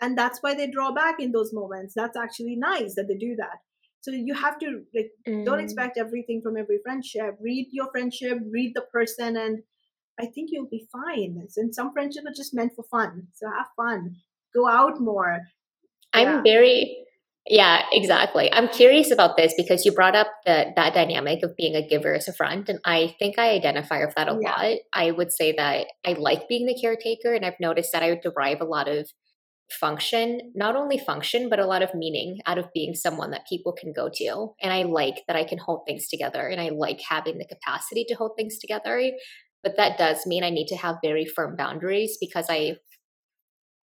And 0.00 0.16
that's 0.16 0.40
why 0.42 0.54
they 0.54 0.68
draw 0.70 0.92
back 0.92 1.18
in 1.18 1.32
those 1.32 1.52
moments. 1.52 1.94
That's 1.94 2.16
actually 2.16 2.56
nice 2.56 2.94
that 2.94 3.08
they 3.08 3.16
do 3.16 3.34
that. 3.36 3.58
So 4.00 4.12
you 4.12 4.34
have 4.34 4.58
to 4.60 4.84
like 4.94 5.10
don't 5.26 5.58
Mm. 5.58 5.62
expect 5.64 5.98
everything 5.98 6.40
from 6.42 6.56
every 6.56 6.78
friendship. 6.84 7.36
Read 7.40 7.68
your 7.72 7.90
friendship. 7.90 8.38
Read 8.50 8.72
the 8.74 8.82
person. 8.92 9.36
And 9.36 9.62
i 10.20 10.26
think 10.26 10.50
you'll 10.52 10.68
be 10.78 10.86
fine. 10.92 11.32
And 11.56 11.74
some 11.74 11.92
friendships 11.92 12.26
are 12.26 12.34
just 12.42 12.54
meant 12.54 12.72
for 12.76 12.84
fun. 12.90 13.28
So 13.34 13.48
have 13.50 13.68
fun. 13.76 14.16
Go 14.54 14.68
out 14.68 15.00
more. 15.00 15.40
I'm 16.12 16.28
Yeah. 16.28 16.42
very 16.42 17.04
yeah, 17.48 17.82
exactly. 17.92 18.52
I'm 18.52 18.68
curious 18.68 19.10
about 19.10 19.36
this 19.36 19.54
because 19.56 19.84
you 19.84 19.92
brought 19.92 20.14
up 20.14 20.28
the 20.44 20.66
that 20.76 20.94
dynamic 20.94 21.42
of 21.42 21.56
being 21.56 21.74
a 21.76 21.86
giver 21.86 22.14
as 22.14 22.28
a 22.28 22.32
friend, 22.32 22.68
and 22.68 22.78
I 22.84 23.14
think 23.18 23.38
I 23.38 23.50
identify 23.50 24.04
with 24.04 24.14
that 24.16 24.28
a 24.28 24.38
Yeah. 24.40 24.52
lot. 24.52 24.78
I 24.92 25.10
would 25.12 25.32
say 25.32 25.52
that 25.56 25.86
I 26.04 26.12
like 26.12 26.48
being 26.48 26.66
the 26.66 26.78
caretaker, 26.80 27.34
and 27.34 27.44
I've 27.46 27.60
noticed 27.60 27.92
that 27.92 28.02
I 28.02 28.14
derive 28.16 28.60
a 28.60 28.64
lot 28.64 28.88
of 28.88 29.10
function, 29.80 30.52
not 30.54 30.76
only 30.76 30.98
function, 30.98 31.48
but 31.50 31.58
a 31.60 31.66
lot 31.66 31.82
of 31.82 31.94
meaning 31.94 32.40
out 32.46 32.58
of 32.58 32.72
being 32.74 32.94
someone 32.94 33.30
that 33.32 33.46
people 33.48 33.72
can 33.72 33.92
go 33.92 34.10
to. 34.14 34.54
And 34.62 34.72
I 34.72 34.82
like 34.84 35.24
that 35.26 35.36
I 35.36 35.44
can 35.44 35.58
hold 35.58 35.82
things 35.86 36.08
together, 36.08 36.48
and 36.48 36.60
I 36.60 36.70
like 36.70 37.00
having 37.08 37.38
the 37.38 37.46
capacity 37.46 38.04
to 38.08 38.14
hold 38.14 38.32
things 38.36 38.58
together. 38.58 39.12
But 39.62 39.76
that 39.76 39.98
does 39.98 40.26
mean 40.26 40.44
I 40.44 40.50
need 40.50 40.68
to 40.68 40.76
have 40.76 40.96
very 41.02 41.24
firm 41.26 41.56
boundaries 41.56 42.16
because 42.20 42.46
I 42.48 42.76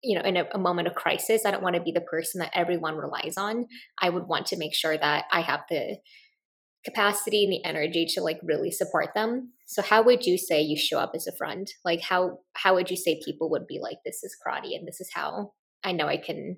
you 0.02 0.18
know 0.18 0.24
in 0.24 0.36
a, 0.36 0.44
a 0.52 0.58
moment 0.58 0.88
of 0.88 0.94
crisis 0.94 1.42
i 1.46 1.50
don't 1.50 1.62
want 1.62 1.76
to 1.76 1.82
be 1.82 1.92
the 1.92 2.00
person 2.00 2.40
that 2.40 2.52
everyone 2.54 2.96
relies 2.96 3.36
on. 3.36 3.66
I 4.00 4.10
would 4.10 4.26
want 4.26 4.46
to 4.46 4.56
make 4.56 4.74
sure 4.74 4.96
that 4.96 5.24
i 5.32 5.40
have 5.40 5.60
the 5.70 5.96
capacity 6.84 7.44
and 7.44 7.52
the 7.52 7.64
energy 7.64 8.06
to 8.06 8.20
like 8.20 8.40
really 8.42 8.70
support 8.70 9.14
them. 9.14 9.52
So 9.66 9.82
how 9.82 10.02
would 10.02 10.26
you 10.26 10.36
say 10.36 10.60
you 10.60 10.76
show 10.76 10.98
up 10.98 11.12
as 11.14 11.26
a 11.26 11.36
friend? 11.36 11.66
Like 11.84 12.00
how 12.00 12.38
how 12.54 12.74
would 12.74 12.90
you 12.90 12.96
say 12.96 13.20
people 13.24 13.50
would 13.50 13.66
be 13.66 13.78
like 13.80 13.98
this 14.04 14.22
is 14.22 14.36
Krati 14.44 14.76
and 14.76 14.86
this 14.86 15.00
is 15.00 15.10
how 15.14 15.52
i 15.84 15.92
know 15.92 16.06
i 16.06 16.16
can 16.16 16.56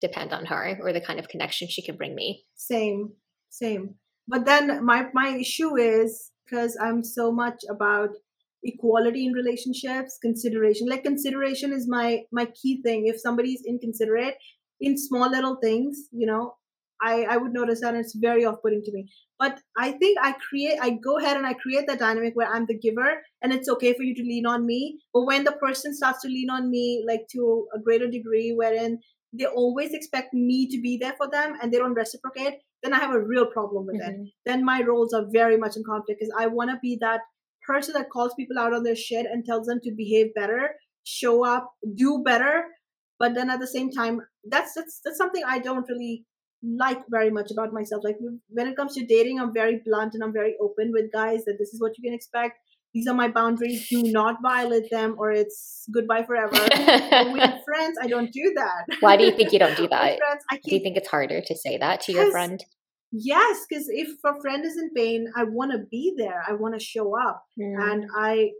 depend 0.00 0.32
on 0.32 0.46
her 0.46 0.78
or 0.82 0.92
the 0.92 1.00
kind 1.00 1.18
of 1.18 1.28
connection 1.28 1.68
she 1.68 1.82
can 1.82 1.96
bring 1.96 2.14
me? 2.14 2.44
Same 2.54 3.12
same. 3.50 3.94
But 4.28 4.44
then 4.44 4.84
my 4.84 5.08
my 5.12 5.28
issue 5.28 5.76
is 5.76 6.30
because 6.44 6.76
i'm 6.80 7.02
so 7.02 7.32
much 7.32 7.60
about 7.70 8.10
equality 8.64 9.26
in 9.26 9.32
relationships 9.32 10.18
consideration 10.22 10.88
like 10.88 11.04
consideration 11.04 11.72
is 11.72 11.86
my 11.88 12.22
my 12.32 12.46
key 12.60 12.80
thing. 12.82 13.06
If 13.06 13.20
somebody's 13.20 13.62
inconsiderate 13.66 14.36
in 14.80 14.96
small 14.98 15.30
little 15.30 15.56
things 15.62 16.08
you 16.12 16.26
know 16.26 16.54
i 17.02 17.24
i 17.34 17.36
would 17.36 17.52
notice 17.52 17.80
that 17.80 17.94
and 17.94 18.04
it's 18.04 18.14
very 18.14 18.44
off-putting 18.44 18.82
to 18.84 18.92
me. 18.92 19.08
But 19.38 19.60
i 19.76 19.92
think 19.92 20.18
i 20.22 20.32
create 20.48 20.78
i 20.80 20.90
go 20.90 21.18
ahead 21.18 21.36
and 21.36 21.46
i 21.46 21.54
create 21.54 21.86
that 21.88 21.98
dynamic 21.98 22.34
where 22.34 22.48
i'm 22.48 22.66
the 22.66 22.78
giver 22.78 23.10
and 23.42 23.52
it's 23.52 23.68
okay 23.68 23.92
for 23.94 24.02
you 24.02 24.14
to 24.14 24.22
lean 24.22 24.46
on 24.46 24.66
me. 24.66 24.98
But 25.12 25.24
when 25.26 25.44
the 25.44 25.52
person 25.52 25.94
starts 25.94 26.22
to 26.22 26.28
lean 26.28 26.50
on 26.50 26.70
me 26.70 27.04
like 27.06 27.26
to 27.32 27.66
a 27.74 27.78
greater 27.78 28.08
degree 28.08 28.52
wherein 28.56 28.98
they 29.32 29.46
always 29.46 29.92
expect 29.92 30.32
me 30.32 30.68
to 30.70 30.80
be 30.80 30.96
there 30.96 31.14
for 31.18 31.28
them 31.30 31.54
and 31.60 31.72
they 31.72 31.78
don't 31.78 31.94
reciprocate 31.94 32.60
then 32.82 32.92
i 32.94 32.98
have 33.00 33.14
a 33.14 33.20
real 33.20 33.46
problem 33.46 33.86
with 33.86 33.96
it. 34.08 34.14
Mhm. 34.16 34.32
then 34.46 34.64
my 34.64 34.80
roles 34.82 35.12
are 35.12 35.26
very 35.32 35.56
much 35.56 35.76
in 35.76 35.84
conflict 35.84 36.20
because 36.20 36.34
I 36.38 36.46
want 36.46 36.70
to 36.70 36.78
be 36.82 36.98
that 37.00 37.20
person 37.66 37.94
that 37.94 38.10
calls 38.10 38.34
people 38.34 38.58
out 38.58 38.72
on 38.72 38.82
their 38.82 38.96
shit 38.96 39.26
and 39.26 39.44
tells 39.44 39.66
them 39.66 39.80
to 39.82 39.92
behave 39.96 40.34
better, 40.34 40.70
show 41.04 41.44
up, 41.44 41.72
do 41.94 42.22
better. 42.24 42.64
But 43.18 43.34
then 43.34 43.50
at 43.50 43.60
the 43.60 43.66
same 43.66 43.90
time, 43.90 44.20
that's 44.44 44.74
that's 44.74 45.00
that's 45.04 45.18
something 45.18 45.42
I 45.46 45.58
don't 45.58 45.88
really 45.88 46.24
like 46.62 47.02
very 47.10 47.30
much 47.30 47.50
about 47.50 47.72
myself. 47.72 48.02
Like 48.04 48.16
when 48.48 48.66
it 48.66 48.76
comes 48.76 48.94
to 48.94 49.06
dating, 49.06 49.40
I'm 49.40 49.52
very 49.52 49.80
blunt 49.84 50.14
and 50.14 50.22
I'm 50.22 50.32
very 50.32 50.54
open 50.60 50.92
with 50.92 51.12
guys 51.12 51.44
that 51.44 51.56
this 51.58 51.72
is 51.72 51.80
what 51.80 51.92
you 51.96 52.02
can 52.02 52.14
expect. 52.14 52.58
These 52.92 53.08
are 53.08 53.14
my 53.14 53.26
boundaries. 53.26 53.88
Do 53.88 54.04
not 54.04 54.36
violate 54.40 54.88
them, 54.88 55.16
or 55.18 55.32
it's 55.32 55.84
goodbye 55.92 56.22
forever. 56.22 56.52
With 56.52 56.70
friends, 57.64 57.98
I 58.00 58.06
don't 58.06 58.32
do 58.32 58.52
that. 58.54 58.98
why 59.00 59.16
do 59.16 59.24
you 59.24 59.32
think 59.32 59.52
you 59.52 59.58
don't 59.58 59.76
do 59.76 59.82
With 59.88 59.90
that 59.90 60.18
friends, 60.18 60.44
I 60.50 60.60
do 60.62 60.74
you 60.76 60.80
think 60.80 60.96
it's 60.96 61.08
harder 61.08 61.40
to 61.40 61.56
say 61.56 61.76
that 61.78 62.02
to 62.02 62.12
your 62.12 62.30
friend 62.30 62.64
yes, 63.14 63.64
because 63.68 63.86
if 63.88 64.08
a 64.24 64.40
friend 64.40 64.64
is 64.64 64.76
in 64.76 64.90
pain, 64.94 65.32
I 65.36 65.44
want 65.44 65.72
to 65.72 65.78
be 65.78 66.14
there. 66.16 66.42
I 66.46 66.52
want 66.52 66.74
to 66.74 66.80
show 66.84 67.16
up. 67.18 67.44
Mm. 67.58 67.92
and 67.92 68.06
i 68.16 68.50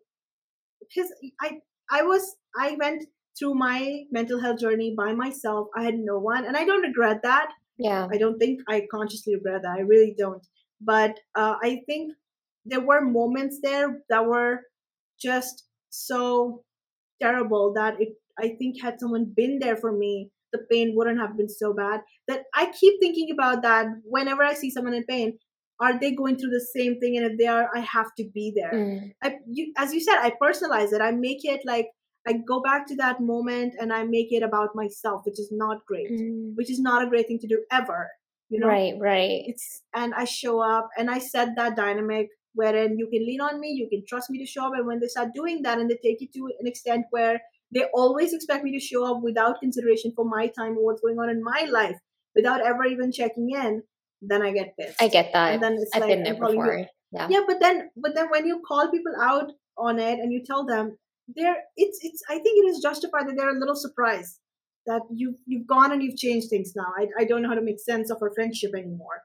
because 0.80 1.11
i 1.40 1.59
i 1.90 2.02
was 2.02 2.36
i 2.57 2.76
went 2.78 3.05
through 3.38 3.55
my 3.55 4.05
mental 4.11 4.40
health 4.40 4.61
journey 4.61 4.94
by 4.96 5.12
myself 5.12 5.68
i 5.76 5.82
had 5.82 5.98
no 5.98 6.18
one 6.18 6.44
and 6.44 6.57
i 6.57 6.64
don't 6.64 6.82
regret 6.82 7.20
that 7.22 7.48
yeah 7.78 8.07
i 8.12 8.18
don't 8.18 8.38
think 8.38 8.61
i 8.68 8.86
consciously 8.90 9.34
regret 9.34 9.62
that 9.62 9.76
i 9.76 9.80
really 9.80 10.14
don't 10.16 10.46
but 10.80 11.18
uh, 11.34 11.57
i 11.62 11.82
think 11.86 12.12
there 12.64 12.80
were 12.80 13.00
moments 13.00 13.59
there 13.62 14.02
that 14.09 14.24
were 14.24 14.61
just 15.20 15.64
so 15.90 16.62
terrible 17.20 17.72
that 17.74 18.00
it 18.00 18.11
i 18.38 18.48
think 18.48 18.80
had 18.80 19.00
someone 19.00 19.32
been 19.36 19.59
there 19.59 19.76
for 19.76 19.92
me 19.92 20.30
the 20.55 20.62
pain 20.70 20.92
wouldn't 20.96 21.20
have 21.24 21.36
been 21.40 21.48
so 21.57 21.72
bad 21.80 22.00
that 22.28 22.44
i 22.62 22.64
keep 22.80 22.94
thinking 23.00 23.30
about 23.36 23.62
that 23.66 23.86
whenever 24.16 24.42
i 24.50 24.55
see 24.62 24.70
someone 24.76 24.94
in 25.00 25.05
pain 25.16 25.34
are 25.84 25.94
they 26.00 26.11
going 26.20 26.36
through 26.38 26.50
the 26.55 26.66
same 26.72 26.98
thing 27.00 27.16
and 27.18 27.26
if 27.30 27.36
they 27.38 27.46
are 27.57 27.68
i 27.78 27.80
have 27.96 28.11
to 28.18 28.24
be 28.38 28.46
there 28.61 28.74
Mm. 28.80 29.12
I, 29.22 29.36
you, 29.59 29.72
as 29.84 29.92
you 29.94 30.00
said 30.09 30.18
i 30.26 30.32
personalize 30.42 30.92
it 30.98 31.00
i 31.07 31.11
make 31.26 31.44
it 31.55 31.62
like 31.72 31.88
i 32.28 32.34
go 32.52 32.61
back 32.66 32.86
to 32.90 32.96
that 33.00 33.20
moment 33.32 33.74
and 33.80 33.92
i 33.98 34.02
make 34.05 34.30
it 34.38 34.42
about 34.50 34.76
myself 34.82 35.22
which 35.30 35.40
is 35.46 35.50
not 35.64 35.84
great 35.92 36.11
Mm. 36.18 36.55
which 36.61 36.70
is 36.76 36.80
not 36.90 37.02
a 37.07 37.11
great 37.14 37.26
thing 37.28 37.40
to 37.46 37.48
do 37.55 37.59
ever 37.80 38.00
you 38.50 38.61
know 38.61 38.68
Right, 38.76 38.94
right. 39.11 39.42
it's 39.50 39.68
and 39.94 40.14
i 40.22 40.24
show 40.38 40.55
up 40.61 40.88
and 40.98 41.11
i 41.16 41.18
set 41.32 41.55
that 41.57 41.76
dynamic 41.82 42.28
wherein 42.62 42.96
you 43.00 43.07
can 43.12 43.22
lean 43.28 43.40
on 43.48 43.59
me 43.62 43.70
you 43.80 43.88
can 43.92 44.02
trust 44.09 44.30
me 44.30 44.38
to 44.38 44.46
show 44.55 44.64
up 44.66 44.74
and 44.78 44.86
when 44.86 45.00
they 45.00 45.09
start 45.14 45.30
doing 45.34 45.62
that 45.62 45.78
and 45.80 45.90
they 45.90 45.98
take 46.07 46.22
it 46.26 46.32
to 46.34 46.42
an 46.61 46.66
extent 46.72 47.05
where 47.11 47.40
they 47.74 47.84
always 47.92 48.32
expect 48.32 48.64
me 48.64 48.72
to 48.72 48.80
show 48.84 49.04
up 49.04 49.22
without 49.22 49.60
consideration 49.60 50.12
for 50.16 50.24
my 50.24 50.46
time 50.58 50.78
or 50.78 50.84
what's 50.86 51.02
going 51.02 51.18
on 51.18 51.28
in 51.28 51.42
my 51.42 51.66
life 51.70 51.96
without 52.34 52.60
ever 52.64 52.84
even 52.84 53.12
checking 53.12 53.50
in 53.50 53.82
then 54.22 54.42
i 54.42 54.50
get 54.52 54.74
pissed 54.78 55.00
I 55.00 55.08
get 55.08 55.30
that. 55.32 55.54
and 55.54 55.62
then 55.62 55.74
it's 55.80 55.90
I've 55.94 56.02
like 56.02 56.10
been 56.10 56.22
there 56.22 56.34
you- 56.34 56.40
before. 56.40 56.86
Yeah. 57.12 57.28
yeah 57.30 57.40
but 57.46 57.60
then 57.60 57.90
but 57.96 58.14
then 58.14 58.28
when 58.30 58.46
you 58.46 58.60
call 58.66 58.90
people 58.90 59.12
out 59.20 59.52
on 59.76 59.98
it 59.98 60.18
and 60.18 60.32
you 60.32 60.42
tell 60.44 60.64
them 60.66 60.96
they're 61.36 61.56
it's 61.76 61.98
it's 62.02 62.22
i 62.28 62.34
think 62.34 62.64
it 62.64 62.68
is 62.70 62.80
justified 62.82 63.28
that 63.28 63.34
they're 63.36 63.56
a 63.56 63.58
little 63.58 63.76
surprised 63.76 64.40
that 64.86 65.02
you 65.12 65.36
you've 65.46 65.66
gone 65.66 65.92
and 65.92 66.02
you've 66.02 66.16
changed 66.16 66.48
things 66.50 66.72
now 66.76 66.90
i, 66.98 67.06
I 67.20 67.24
don't 67.24 67.42
know 67.42 67.48
how 67.48 67.54
to 67.54 67.62
make 67.70 67.80
sense 67.80 68.10
of 68.10 68.18
our 68.22 68.32
friendship 68.34 68.72
anymore 68.74 69.22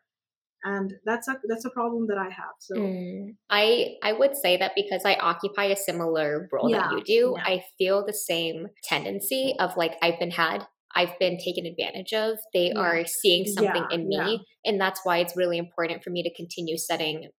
and 0.64 0.94
that's 1.06 1.28
a 1.28 1.36
that's 1.48 1.66
a 1.66 1.70
problem 1.72 2.08
that 2.08 2.18
i 2.18 2.26
have 2.30 2.56
so 2.60 2.76
Mm. 2.76 3.36
I 3.50 3.96
I 4.04 4.14
would 4.14 4.36
say 4.36 4.58
that 4.58 4.74
because 4.76 5.04
I 5.06 5.16
occupy 5.16 5.66
a 5.66 5.76
similar 5.76 6.48
role 6.52 6.70
Yeah, 6.70 6.82
that 6.82 6.92
you 6.92 7.04
do, 7.04 7.36
yeah. 7.36 7.44
I 7.46 7.64
feel 7.78 8.06
the 8.06 8.14
same 8.14 8.68
tendency 8.84 9.56
of 9.60 9.76
like 9.76 9.96
I've 10.04 10.20
been 10.20 10.32
had, 10.32 10.68
I've 10.96 11.18
been 11.20 11.38
taken 11.38 11.66
advantage 11.66 12.14
of. 12.14 12.38
They 12.54 12.68
Yeah. 12.68 12.80
are 12.82 13.06
seeing 13.06 13.46
something 13.48 13.86
in 13.92 14.08
me, 14.08 14.46
and 14.66 14.80
that's 14.80 15.02
why 15.04 15.18
it's 15.18 15.36
really 15.36 15.58
important 15.58 16.04
for 16.04 16.12
me 16.12 16.22
to 16.24 16.34
continue 16.36 16.78
setting 16.78 17.30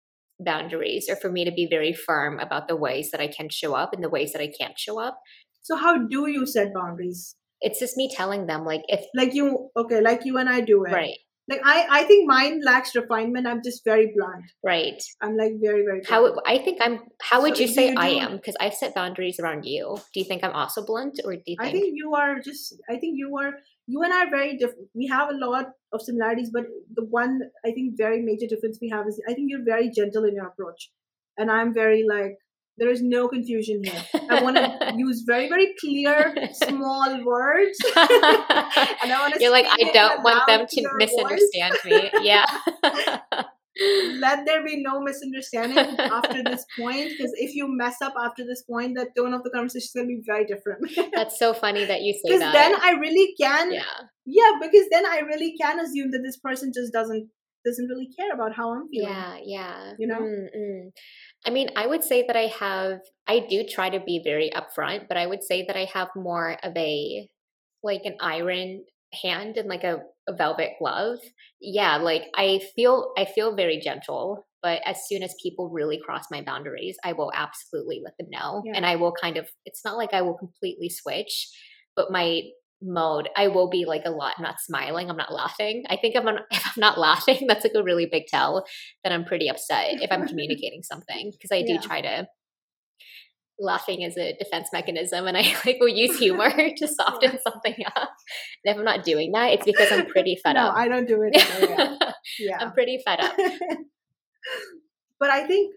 boundaries 0.40 1.06
or 1.08 1.16
for 1.16 1.30
me 1.30 1.44
to 1.44 1.52
be 1.52 1.66
very 1.66 1.92
firm 1.92 2.38
about 2.40 2.66
the 2.66 2.76
ways 2.76 3.10
that 3.12 3.20
I 3.20 3.28
can 3.28 3.48
show 3.50 3.74
up 3.74 3.92
and 3.92 4.02
the 4.02 4.08
ways 4.08 4.32
that 4.32 4.42
I 4.42 4.50
can't 4.58 4.78
show 4.78 4.98
up. 4.98 5.20
so 5.62 5.76
how 5.76 5.98
do 6.08 6.28
you 6.28 6.46
set 6.46 6.72
boundaries 6.74 7.36
It's 7.60 7.78
just 7.78 7.96
me 7.96 8.10
telling 8.12 8.46
them 8.46 8.64
like 8.64 8.82
if 8.88 9.04
like 9.14 9.34
you 9.34 9.70
okay 9.76 10.00
like 10.00 10.24
you 10.24 10.38
and 10.38 10.48
i 10.48 10.60
do 10.62 10.84
it 10.84 10.90
right, 10.92 11.18
like 11.50 11.60
i 11.64 11.86
i 11.90 12.04
think 12.04 12.28
mine 12.28 12.60
lacks 12.64 12.94
refinement 12.94 13.46
i'm 13.46 13.62
just 13.62 13.84
very 13.84 14.12
blunt 14.16 14.44
right. 14.62 15.02
i'm 15.20 15.36
like 15.36 15.54
very 15.60 15.84
very 15.84 16.02
How 16.08 16.20
blunt. 16.20 16.40
I 16.46 16.58
think 16.58 16.78
I'm 16.80 17.00
how 17.20 17.42
would 17.42 17.56
So 17.56 17.62
you 17.62 17.68
say 17.68 17.90
you 17.90 17.98
I 17.98 18.08
am 18.24 18.36
because 18.36 18.56
I've 18.60 18.74
set 18.74 18.94
boundaries 18.94 19.38
around 19.40 19.64
you. 19.64 19.96
Do 20.12 20.20
you 20.20 20.26
think 20.26 20.44
I'm 20.44 20.52
also 20.52 20.84
blunt 20.84 21.20
or 21.24 21.34
do 21.34 21.42
you 21.46 21.56
think, 21.56 21.68
I 21.68 21.72
think 21.72 21.92
you 21.94 22.14
are 22.14 22.40
just. 22.40 22.74
I 22.88 22.96
think 22.96 23.18
you 23.18 23.36
are. 23.38 23.52
You 23.86 24.02
and 24.02 24.12
I 24.12 24.24
are 24.24 24.30
very 24.30 24.56
different. 24.56 24.88
We 24.94 25.06
have 25.08 25.30
a 25.30 25.34
lot 25.34 25.72
of 25.92 26.02
similarities, 26.02 26.50
but 26.50 26.66
the 26.94 27.04
one 27.04 27.40
I 27.64 27.72
think 27.72 27.96
very 27.96 28.22
major 28.22 28.46
difference 28.46 28.78
we 28.80 28.88
have 28.90 29.06
is 29.08 29.20
I 29.28 29.34
think 29.34 29.50
you're 29.50 29.64
very 29.64 29.90
gentle 29.90 30.24
in 30.24 30.34
your 30.34 30.46
approach, 30.46 30.90
and 31.36 31.50
I'm 31.50 31.74
very 31.74 32.04
like 32.08 32.38
there 32.78 32.90
is 32.90 33.02
no 33.02 33.28
confusion 33.28 33.82
here. 33.84 34.02
I 34.30 34.42
want 34.42 34.56
to 34.56 34.92
use 34.96 35.24
very 35.26 35.48
very 35.48 35.74
clear 35.80 36.34
small 36.52 37.24
words, 37.24 37.78
and 37.96 39.12
I 39.12 39.18
want 39.20 39.34
to. 39.34 39.42
You're 39.42 39.52
like, 39.52 39.66
I 39.68 39.90
don't 39.92 40.22
want 40.22 40.46
them 40.46 40.66
to 40.68 40.88
misunderstand 40.96 41.76
me. 41.84 42.10
Yeah. 42.22 42.46
Let 44.18 44.44
there 44.44 44.62
be 44.64 44.82
no 44.82 45.00
misunderstanding 45.00 45.78
after 45.98 46.42
this 46.44 46.66
point, 46.78 47.10
because 47.16 47.32
if 47.36 47.54
you 47.54 47.66
mess 47.66 47.96
up 48.02 48.12
after 48.20 48.44
this 48.44 48.62
point, 48.62 48.94
the 48.96 49.06
tone 49.16 49.32
of 49.32 49.42
the 49.42 49.50
conversation 49.50 49.84
is 49.84 49.92
going 49.94 50.08
to 50.08 50.14
be 50.16 50.22
very 50.26 50.44
different. 50.44 50.90
That's 51.14 51.38
so 51.38 51.54
funny 51.54 51.86
that 51.86 52.02
you 52.02 52.12
say 52.12 52.20
Because 52.24 52.40
that. 52.40 52.52
then 52.52 52.74
I 52.82 52.98
really 52.98 53.34
can 53.40 53.72
yeah. 53.72 53.82
yeah 54.26 54.52
because 54.60 54.86
then 54.90 55.06
i 55.06 55.20
really 55.20 55.54
can 55.60 55.78
assume 55.80 56.10
that 56.10 56.20
this 56.22 56.36
person 56.38 56.72
just 56.74 56.92
doesn't 56.92 57.28
doesn't 57.64 57.86
really 57.88 58.08
care 58.18 58.32
about 58.32 58.54
how 58.54 58.72
i'm 58.74 58.88
feeling 58.88 59.08
Yeah, 59.08 59.36
yeah. 59.44 59.92
You 59.98 60.06
know? 60.08 60.20
Mm, 60.20 60.46
mm. 60.56 60.90
I 61.46 61.50
mean, 61.50 61.70
I 61.76 61.86
would 61.86 62.04
say 62.04 62.24
that 62.26 62.36
I 62.36 62.46
have, 62.58 63.00
I 63.26 63.46
do 63.48 63.64
try 63.64 63.88
to 63.90 64.00
be 64.00 64.20
very 64.22 64.50
upfront, 64.50 65.08
but 65.08 65.16
I 65.16 65.26
would 65.26 65.42
say 65.42 65.64
that 65.66 65.76
I 65.76 65.86
have 65.92 66.08
more 66.14 66.58
of 66.62 66.76
a, 66.76 67.28
like 67.82 68.02
an 68.04 68.16
iron 68.20 68.84
hand 69.22 69.56
and 69.56 69.68
like 69.68 69.84
a, 69.84 70.00
a 70.28 70.36
velvet 70.36 70.72
glove. 70.78 71.18
Yeah, 71.60 71.96
like 71.96 72.24
I 72.36 72.60
feel, 72.76 73.12
I 73.16 73.24
feel 73.24 73.56
very 73.56 73.80
gentle, 73.80 74.46
but 74.62 74.82
as 74.84 74.98
soon 75.08 75.22
as 75.22 75.34
people 75.42 75.70
really 75.70 75.98
cross 76.04 76.24
my 76.30 76.42
boundaries, 76.42 76.98
I 77.04 77.14
will 77.14 77.32
absolutely 77.34 78.02
let 78.04 78.18
them 78.18 78.28
know. 78.30 78.62
Yeah. 78.66 78.72
And 78.76 78.84
I 78.84 78.96
will 78.96 79.12
kind 79.12 79.38
of, 79.38 79.48
it's 79.64 79.84
not 79.84 79.96
like 79.96 80.12
I 80.12 80.20
will 80.22 80.36
completely 80.36 80.90
switch, 80.90 81.48
but 81.96 82.10
my 82.10 82.42
mode, 82.82 83.28
I 83.36 83.48
will 83.48 83.68
be 83.68 83.84
like 83.84 84.02
a 84.06 84.10
lot, 84.10 84.34
I'm 84.38 84.42
not 84.44 84.60
smiling, 84.60 85.10
I'm 85.10 85.16
not 85.16 85.32
laughing. 85.32 85.84
I 85.88 85.96
think 85.96 86.14
if 86.16 86.24
I'm, 86.24 86.38
if 86.50 86.66
I'm 86.66 86.72
not 86.80 86.98
laughing, 86.98 87.46
that's 87.46 87.64
like 87.64 87.74
a 87.76 87.82
really 87.82 88.06
big 88.06 88.26
tell 88.26 88.64
that 89.04 89.12
I'm 89.12 89.24
pretty 89.24 89.48
upset 89.48 90.00
if 90.02 90.10
I'm 90.10 90.26
communicating 90.26 90.82
something 90.82 91.30
because 91.32 91.50
I 91.52 91.62
do 91.62 91.74
Yeah. 91.74 91.80
try 91.80 92.00
to. 92.02 92.28
Laughing 93.62 94.00
is 94.00 94.16
a 94.16 94.34
defense 94.38 94.70
mechanism, 94.72 95.26
and 95.26 95.36
I 95.36 95.42
like 95.66 95.76
will 95.80 95.88
use 95.88 96.18
humor 96.18 96.50
to 96.76 96.88
soften 96.88 97.38
something 97.42 97.74
up. 97.94 98.08
And 98.64 98.72
if 98.72 98.78
I'm 98.78 98.84
not 98.84 99.04
doing 99.04 99.32
that, 99.32 99.50
it's 99.52 99.66
because 99.66 99.92
I'm 99.92 100.06
pretty 100.06 100.38
fed 100.42 100.54
no 100.54 100.68
up. 100.68 100.74
i 100.76 100.88
don't 100.88 101.06
do 101.06 101.20
it 101.22 101.36
either, 101.36 101.68
yeah, 101.68 102.12
yeah. 102.38 102.56
I'm 102.58 102.72
pretty 102.72 103.02
fed 103.04 103.20
up. 103.20 103.36
but 105.18 105.30
i 105.30 105.46
think 105.46 105.74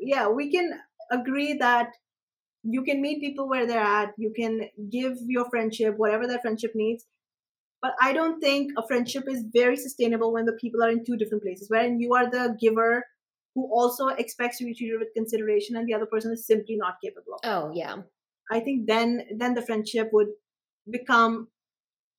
yeah 0.00 0.28
we 0.28 0.50
can 0.50 0.72
agree 1.12 1.54
that 1.58 1.88
you 2.62 2.82
can 2.82 3.00
meet 3.02 3.20
people 3.20 3.48
where 3.48 3.66
they're 3.66 3.80
at 3.80 4.12
you 4.16 4.32
can 4.34 4.60
give 4.90 5.16
your 5.26 5.48
friendship 5.50 5.94
whatever 5.96 6.26
that 6.26 6.42
friendship 6.42 6.72
needs 6.74 7.06
but 7.80 7.92
i 8.00 8.12
don't 8.12 8.40
think 8.40 8.70
a 8.78 8.86
friendship 8.86 9.24
is 9.28 9.44
very 9.52 9.76
sustainable 9.76 10.32
when 10.32 10.44
the 10.44 10.52
people 10.60 10.82
are 10.82 10.90
in 10.90 11.04
two 11.04 11.16
different 11.16 11.42
places 11.42 11.68
wherein 11.68 11.98
you 12.00 12.14
are 12.14 12.30
the 12.30 12.56
giver 12.60 13.04
who 13.54 13.68
also 13.72 14.08
expects 14.08 14.58
to 14.58 14.64
be 14.64 14.74
treated 14.74 14.98
with 14.98 15.08
consideration 15.14 15.76
and 15.76 15.86
the 15.88 15.94
other 15.94 16.06
person 16.06 16.32
is 16.32 16.46
simply 16.46 16.76
not 16.76 16.94
capable 17.04 17.34
of 17.34 17.40
Oh 17.44 17.72
yeah, 17.74 17.96
I 18.50 18.60
think 18.60 18.86
then 18.86 19.24
then 19.36 19.54
the 19.54 19.62
friendship 19.62 20.08
would 20.12 20.28
become 20.90 21.48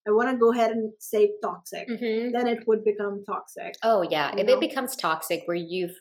I 0.08 0.12
want 0.12 0.30
to 0.30 0.38
go 0.38 0.52
ahead 0.52 0.72
and 0.72 0.92
say 1.00 1.32
toxic. 1.42 1.88
hmm 1.88 2.32
Then 2.32 2.48
it 2.48 2.68
would 2.68 2.84
become 2.84 3.24
toxic. 3.26 3.76
oh 3.84 4.02
yeah. 4.02 4.36
If 4.38 4.48
know? 4.48 4.54
it 4.54 4.60
becomes 4.60 4.96
toxic, 4.96 5.44
where 5.46 5.56
you've 5.56 5.96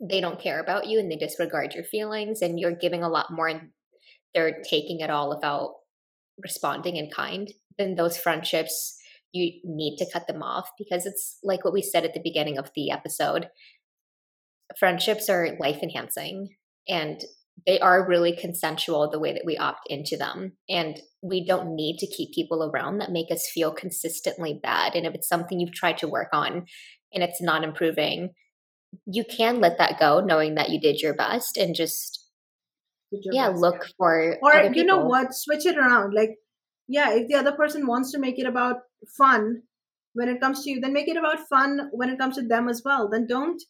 they 0.00 0.20
don't 0.20 0.40
care 0.40 0.60
about 0.60 0.86
you 0.86 0.98
and 0.98 1.10
they 1.10 1.16
disregard 1.16 1.74
your 1.74 1.84
feelings, 1.84 2.42
and 2.42 2.58
you're 2.58 2.76
giving 2.76 3.02
a 3.02 3.08
lot 3.08 3.30
more, 3.30 3.48
and 3.48 3.70
they're 4.34 4.62
taking 4.68 5.00
it 5.00 5.10
all 5.10 5.28
without 5.28 5.74
responding 6.42 6.96
in 6.96 7.10
kind, 7.10 7.52
then 7.78 7.94
those 7.94 8.16
friendships 8.16 8.96
you 9.32 9.60
need 9.64 9.96
to 9.96 10.10
cut 10.12 10.26
them 10.26 10.42
off 10.42 10.70
because 10.78 11.06
it's 11.06 11.38
like 11.42 11.64
what 11.64 11.72
we 11.72 11.82
said 11.82 12.04
at 12.04 12.14
the 12.14 12.22
beginning 12.22 12.58
of 12.58 12.70
the 12.74 12.90
episode. 12.90 13.48
Friendships 14.78 15.28
are 15.28 15.56
life 15.60 15.82
enhancing 15.82 16.56
and 16.88 17.20
they 17.66 17.78
are 17.78 18.08
really 18.08 18.34
consensual 18.34 19.08
the 19.10 19.20
way 19.20 19.32
that 19.32 19.44
we 19.44 19.56
opt 19.56 19.86
into 19.88 20.16
them. 20.16 20.56
And 20.68 21.00
we 21.22 21.44
don't 21.44 21.74
need 21.74 21.98
to 21.98 22.06
keep 22.06 22.32
people 22.34 22.64
around 22.64 22.98
that 22.98 23.12
make 23.12 23.30
us 23.30 23.48
feel 23.52 23.72
consistently 23.72 24.58
bad. 24.60 24.94
And 24.94 25.06
if 25.06 25.14
it's 25.14 25.28
something 25.28 25.60
you've 25.60 25.74
tried 25.74 25.98
to 25.98 26.08
work 26.08 26.28
on 26.32 26.64
and 27.12 27.22
it's 27.22 27.42
not 27.42 27.62
improving, 27.62 28.30
you 29.06 29.24
can 29.24 29.60
let 29.60 29.78
that 29.78 29.98
go 29.98 30.20
knowing 30.20 30.54
that 30.54 30.70
you 30.70 30.80
did 30.80 31.00
your 31.00 31.14
best 31.14 31.56
and 31.56 31.74
just 31.74 32.28
yeah 33.10 33.50
best, 33.50 33.60
look 33.60 33.86
for 33.96 34.36
Or 34.42 34.70
you 34.72 34.84
know 34.84 35.04
what? 35.04 35.34
Switch 35.34 35.66
it 35.66 35.76
around. 35.76 36.14
Like, 36.14 36.36
yeah, 36.88 37.12
if 37.12 37.28
the 37.28 37.34
other 37.36 37.52
person 37.52 37.86
wants 37.86 38.12
to 38.12 38.18
make 38.18 38.38
it 38.38 38.46
about 38.46 38.76
fun 39.16 39.62
when 40.14 40.28
it 40.28 40.40
comes 40.40 40.64
to 40.64 40.70
you, 40.70 40.80
then 40.80 40.92
make 40.92 41.08
it 41.08 41.16
about 41.16 41.38
fun 41.48 41.88
when 41.92 42.08
it 42.08 42.18
comes 42.18 42.36
to 42.36 42.42
them 42.42 42.68
as 42.68 42.82
well. 42.84 43.08
Then 43.08 43.26
don't, 43.26 43.62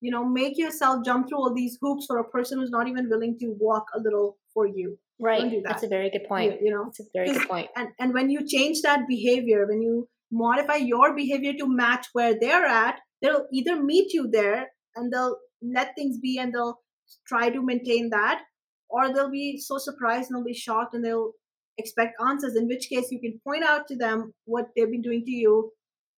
you 0.00 0.10
know, 0.10 0.24
make 0.24 0.58
yourself 0.58 1.04
jump 1.04 1.28
through 1.28 1.38
all 1.38 1.54
these 1.54 1.78
hoops 1.80 2.06
for 2.06 2.18
a 2.18 2.28
person 2.28 2.58
who's 2.58 2.70
not 2.70 2.88
even 2.88 3.08
willing 3.08 3.38
to 3.40 3.54
walk 3.58 3.86
a 3.94 4.00
little 4.00 4.36
for 4.52 4.66
you. 4.66 4.98
right 5.20 5.50
do 5.50 5.60
that's 5.64 5.80
that. 5.80 5.86
a 5.88 5.90
very 5.90 6.10
good 6.10 6.26
point 6.28 6.52
You, 6.60 6.66
you 6.66 6.70
know, 6.74 6.84
it's 6.88 7.00
a 7.00 7.04
very 7.12 7.32
good 7.32 7.48
point 7.48 7.68
and 7.76 7.88
and 7.98 8.14
when 8.14 8.30
you 8.30 8.46
change 8.46 8.82
that 8.82 9.00
behavior 9.08 9.66
when 9.66 9.82
you 9.82 10.08
modify 10.30 10.76
your 10.76 11.14
behavior 11.16 11.54
to 11.58 11.66
match 11.66 12.06
where 12.12 12.34
they're 12.38 12.66
at 12.66 13.00
they'll 13.22 13.46
either 13.52 13.82
meet 13.82 14.12
you 14.12 14.28
there 14.30 14.68
and 14.96 15.12
they'll 15.12 15.36
let 15.62 15.94
things 15.94 16.18
be 16.18 16.38
and 16.38 16.52
they'll 16.54 16.78
try 17.26 17.50
to 17.50 17.62
maintain 17.62 18.10
that 18.10 18.42
or 18.90 19.12
they'll 19.12 19.30
be 19.30 19.58
so 19.58 19.78
surprised 19.78 20.30
and 20.30 20.36
they'll 20.38 20.44
be 20.44 20.54
shocked 20.54 20.94
and 20.94 21.04
they'll 21.04 21.32
expect 21.78 22.20
answers 22.26 22.56
in 22.56 22.66
which 22.66 22.88
case 22.88 23.08
you 23.10 23.20
can 23.20 23.40
point 23.44 23.64
out 23.64 23.86
to 23.88 23.96
them 23.96 24.32
what 24.44 24.66
they've 24.76 24.90
been 24.90 25.02
doing 25.02 25.24
to 25.24 25.30
you 25.30 25.70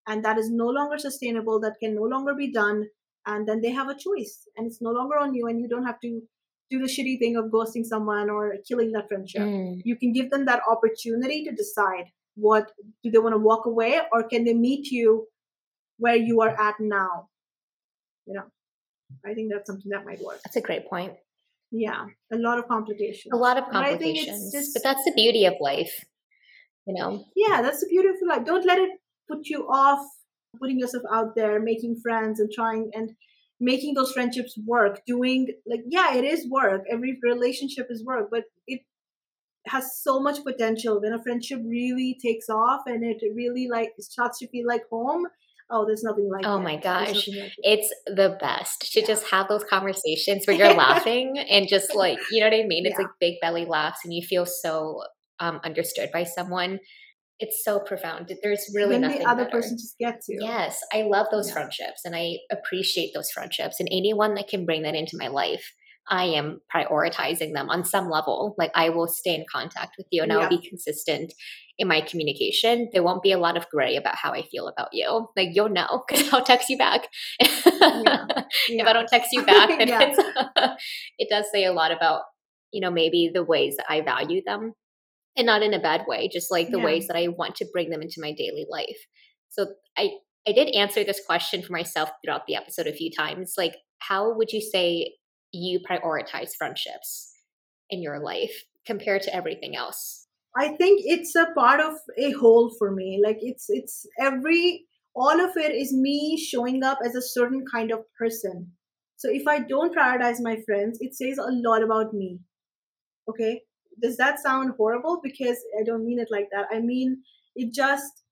and 0.06 0.24
that 0.24 0.38
is 0.38 0.50
no 0.50 0.66
longer 0.66 0.98
sustainable 0.98 1.60
that 1.60 1.74
can 1.82 1.94
no 1.94 2.02
longer 2.02 2.34
be 2.34 2.50
done 2.52 2.84
and 3.26 3.46
then 3.48 3.60
they 3.60 3.70
have 3.70 3.88
a 3.88 3.94
choice 3.94 4.48
and 4.56 4.66
it's 4.66 4.80
no 4.80 4.90
longer 4.90 5.16
on 5.18 5.34
you 5.34 5.46
and 5.46 5.60
you 5.60 5.68
don't 5.68 5.84
have 5.86 6.00
to 6.00 6.22
do 6.70 6.78
the 6.78 6.86
shitty 6.86 7.18
thing 7.18 7.36
of 7.36 7.46
ghosting 7.52 7.84
someone 7.84 8.30
or 8.30 8.54
killing 8.66 8.92
that 8.92 9.08
friendship 9.08 9.42
Mm. 9.42 9.80
you 9.84 9.96
can 9.96 10.12
give 10.12 10.30
them 10.30 10.44
that 10.46 10.62
opportunity 10.70 11.44
to 11.44 11.52
decide 11.52 12.06
what 12.36 12.70
do 13.02 13.10
they 13.10 13.18
want 13.18 13.34
to 13.34 13.38
walk 13.50 13.66
away 13.66 14.00
or 14.12 14.22
can 14.28 14.44
they 14.44 14.54
meet 14.54 14.90
you 14.90 15.26
where 16.00 16.16
you 16.16 16.40
are 16.40 16.54
at 16.68 16.76
now 16.80 17.28
you 18.26 18.34
know? 18.34 18.46
I 19.24 19.34
think 19.34 19.50
that's 19.52 19.66
something 19.66 19.90
that 19.90 20.04
might 20.04 20.20
work. 20.20 20.40
That's 20.44 20.56
a 20.56 20.60
great 20.60 20.88
point. 20.88 21.12
Yeah 21.70 22.06
a 22.32 22.36
lot 22.36 22.58
of 22.58 22.68
complications. 22.68 23.32
A 23.32 23.36
lot 23.36 23.56
of 23.58 23.64
But 23.72 23.84
I 23.84 23.96
think 23.96 24.18
it's 24.18 24.26
complications 24.26 24.52
just- 24.52 24.74
but 24.74 24.82
that's 24.82 25.04
the 25.04 25.12
beauty 25.12 25.44
of 25.46 25.54
life 25.60 26.04
you 26.86 26.94
know? 26.94 27.24
Yeah 27.36 27.62
that's 27.62 27.80
the 27.80 27.88
beautiful 27.88 28.28
life. 28.28 28.44
Don't 28.44 28.66
let 28.66 28.78
it 28.78 28.90
put 29.28 29.46
you 29.46 29.60
off 29.68 30.04
putting 30.58 30.78
yourself 30.80 31.04
out 31.12 31.34
there, 31.36 31.60
making 31.60 32.00
friends 32.02 32.40
and 32.40 32.50
trying 32.52 32.90
and 32.94 33.10
making 33.60 33.94
those 33.94 34.12
friendships 34.12 34.58
work, 34.66 35.00
doing 35.06 35.46
like 35.66 35.82
yeah, 35.86 36.14
it 36.14 36.24
is 36.24 36.48
work. 36.48 36.82
Every 36.90 37.18
relationship 37.22 37.86
is 37.90 38.04
work, 38.04 38.28
but 38.30 38.44
it 38.66 38.80
has 39.66 40.00
so 40.02 40.18
much 40.20 40.42
potential. 40.42 41.00
When 41.00 41.12
a 41.12 41.22
friendship 41.22 41.60
really 41.64 42.18
takes 42.20 42.48
off 42.48 42.82
and 42.86 43.04
it 43.04 43.22
really 43.34 43.68
like 43.68 43.92
starts 44.00 44.38
to 44.38 44.48
feel 44.48 44.66
like 44.66 44.82
home 44.90 45.26
oh 45.70 45.86
there's 45.86 46.02
nothing 46.02 46.28
like 46.30 46.44
oh 46.46 46.58
it. 46.58 46.62
my 46.62 46.76
gosh 46.76 47.28
like 47.28 47.52
it's 47.58 47.92
the 48.06 48.36
best 48.40 48.92
to 48.92 49.00
yeah. 49.00 49.06
just 49.06 49.26
have 49.30 49.48
those 49.48 49.64
conversations 49.64 50.46
where 50.46 50.56
you're 50.56 50.74
laughing 50.74 51.38
and 51.38 51.68
just 51.68 51.94
like 51.94 52.18
you 52.30 52.40
know 52.40 52.46
what 52.46 52.54
i 52.54 52.66
mean 52.66 52.86
it's 52.86 52.96
yeah. 52.98 53.04
like 53.04 53.12
big 53.20 53.34
belly 53.40 53.64
laughs 53.64 54.00
and 54.04 54.12
you 54.12 54.22
feel 54.22 54.46
so 54.46 55.00
um, 55.40 55.58
understood 55.64 56.10
by 56.12 56.24
someone 56.24 56.78
it's 57.38 57.64
so 57.64 57.80
profound 57.80 58.32
there's 58.42 58.70
really 58.74 58.90
when 58.90 59.00
nothing 59.00 59.20
the 59.20 59.28
other 59.28 59.44
better. 59.44 59.56
person 59.56 59.76
just 59.76 59.96
gets 59.98 60.28
you 60.28 60.38
yes 60.40 60.78
i 60.92 61.02
love 61.02 61.26
those 61.30 61.48
yeah. 61.48 61.54
friendships 61.54 62.02
and 62.04 62.14
i 62.14 62.34
appreciate 62.52 63.12
those 63.14 63.30
friendships 63.30 63.80
and 63.80 63.88
anyone 63.90 64.34
that 64.34 64.48
can 64.48 64.66
bring 64.66 64.82
that 64.82 64.94
into 64.94 65.16
my 65.18 65.28
life 65.28 65.72
I 66.10 66.24
am 66.24 66.60
prioritizing 66.74 67.54
them 67.54 67.70
on 67.70 67.84
some 67.84 68.10
level. 68.10 68.56
Like 68.58 68.72
I 68.74 68.88
will 68.88 69.06
stay 69.06 69.34
in 69.34 69.44
contact 69.50 69.94
with 69.96 70.08
you 70.10 70.22
and 70.22 70.32
I'll 70.32 70.48
be 70.48 70.58
consistent 70.58 71.32
in 71.78 71.86
my 71.86 72.00
communication. 72.00 72.88
There 72.92 73.04
won't 73.04 73.22
be 73.22 73.30
a 73.30 73.38
lot 73.38 73.56
of 73.56 73.68
gray 73.70 73.96
about 73.96 74.16
how 74.16 74.32
I 74.32 74.42
feel 74.42 74.66
about 74.66 74.88
you. 74.92 75.28
Like 75.36 75.50
you'll 75.52 75.68
know 75.68 76.02
because 76.08 76.32
I'll 76.32 76.44
text 76.44 76.68
you 76.68 76.76
back. 76.76 77.06
Yeah. 77.40 77.48
Yeah. 77.64 78.26
if 78.68 78.86
I 78.86 78.92
don't 78.92 79.08
text 79.08 79.30
you 79.32 79.44
back, 79.44 79.68
then 79.78 79.88
it 81.18 81.28
does 81.30 81.46
say 81.52 81.64
a 81.64 81.72
lot 81.72 81.92
about, 81.92 82.22
you 82.72 82.80
know, 82.80 82.90
maybe 82.90 83.30
the 83.32 83.44
ways 83.44 83.76
that 83.76 83.86
I 83.88 84.00
value 84.00 84.42
them 84.44 84.72
and 85.36 85.46
not 85.46 85.62
in 85.62 85.74
a 85.74 85.80
bad 85.80 86.04
way, 86.08 86.28
just 86.28 86.50
like 86.50 86.70
the 86.70 86.80
ways 86.80 87.06
that 87.06 87.16
I 87.16 87.28
want 87.28 87.54
to 87.56 87.68
bring 87.72 87.90
them 87.90 88.02
into 88.02 88.20
my 88.20 88.32
daily 88.32 88.66
life. 88.68 88.98
So 89.48 89.68
I, 89.96 90.10
I 90.46 90.52
did 90.52 90.74
answer 90.74 91.04
this 91.04 91.20
question 91.24 91.62
for 91.62 91.72
myself 91.72 92.10
throughout 92.24 92.46
the 92.46 92.56
episode 92.56 92.88
a 92.88 92.92
few 92.92 93.10
times. 93.16 93.54
Like, 93.56 93.76
how 94.00 94.34
would 94.36 94.52
you 94.52 94.60
say 94.60 95.12
you 95.52 95.80
prioritize 95.80 96.54
friendships 96.56 97.32
in 97.90 98.02
your 98.02 98.20
life 98.20 98.64
compared 98.86 99.22
to 99.22 99.34
everything 99.34 99.76
else? 99.76 100.26
I 100.56 100.68
think 100.68 101.02
it's 101.04 101.34
a 101.36 101.46
part 101.54 101.80
of 101.80 101.94
a 102.18 102.32
whole 102.32 102.74
for 102.78 102.90
me. 102.90 103.20
Like 103.24 103.38
it's 103.40 103.66
it's 103.68 104.06
every 104.18 104.84
all 105.14 105.40
of 105.40 105.56
it 105.56 105.74
is 105.74 105.92
me 105.92 106.36
showing 106.36 106.82
up 106.82 106.98
as 107.04 107.14
a 107.14 107.22
certain 107.22 107.64
kind 107.72 107.90
of 107.92 108.00
person. 108.18 108.72
So 109.16 109.28
if 109.30 109.46
I 109.46 109.60
don't 109.60 109.94
prioritize 109.94 110.40
my 110.40 110.56
friends, 110.66 110.98
it 111.00 111.14
says 111.14 111.38
a 111.38 111.50
lot 111.50 111.82
about 111.82 112.14
me. 112.14 112.40
Okay? 113.28 113.62
Does 114.02 114.16
that 114.16 114.40
sound 114.40 114.72
horrible? 114.76 115.20
Because 115.22 115.58
I 115.78 115.84
don't 115.84 116.06
mean 116.06 116.18
it 116.18 116.28
like 116.30 116.48
that. 116.52 116.66
I 116.72 116.80
mean 116.80 117.22
it 117.54 117.72
just 117.72 118.22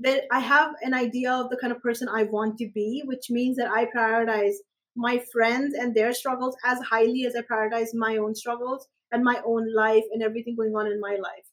that 0.00 0.22
I 0.30 0.40
have 0.40 0.72
an 0.82 0.92
idea 0.92 1.32
of 1.32 1.48
the 1.48 1.56
kind 1.56 1.72
of 1.72 1.80
person 1.80 2.08
I 2.08 2.24
want 2.24 2.58
to 2.58 2.70
be, 2.74 3.02
which 3.06 3.30
means 3.30 3.56
that 3.56 3.70
I 3.70 3.86
prioritize 3.86 4.56
my 4.96 5.22
friends 5.32 5.74
and 5.74 5.94
their 5.94 6.12
struggles 6.12 6.56
as 6.64 6.80
highly 6.80 7.24
as 7.26 7.34
I 7.36 7.42
prioritize 7.42 7.94
my 7.94 8.16
own 8.16 8.34
struggles 8.34 8.88
and 9.12 9.22
my 9.22 9.40
own 9.44 9.72
life 9.74 10.04
and 10.12 10.22
everything 10.22 10.56
going 10.56 10.74
on 10.74 10.86
in 10.86 11.00
my 11.00 11.16
life. 11.22 11.46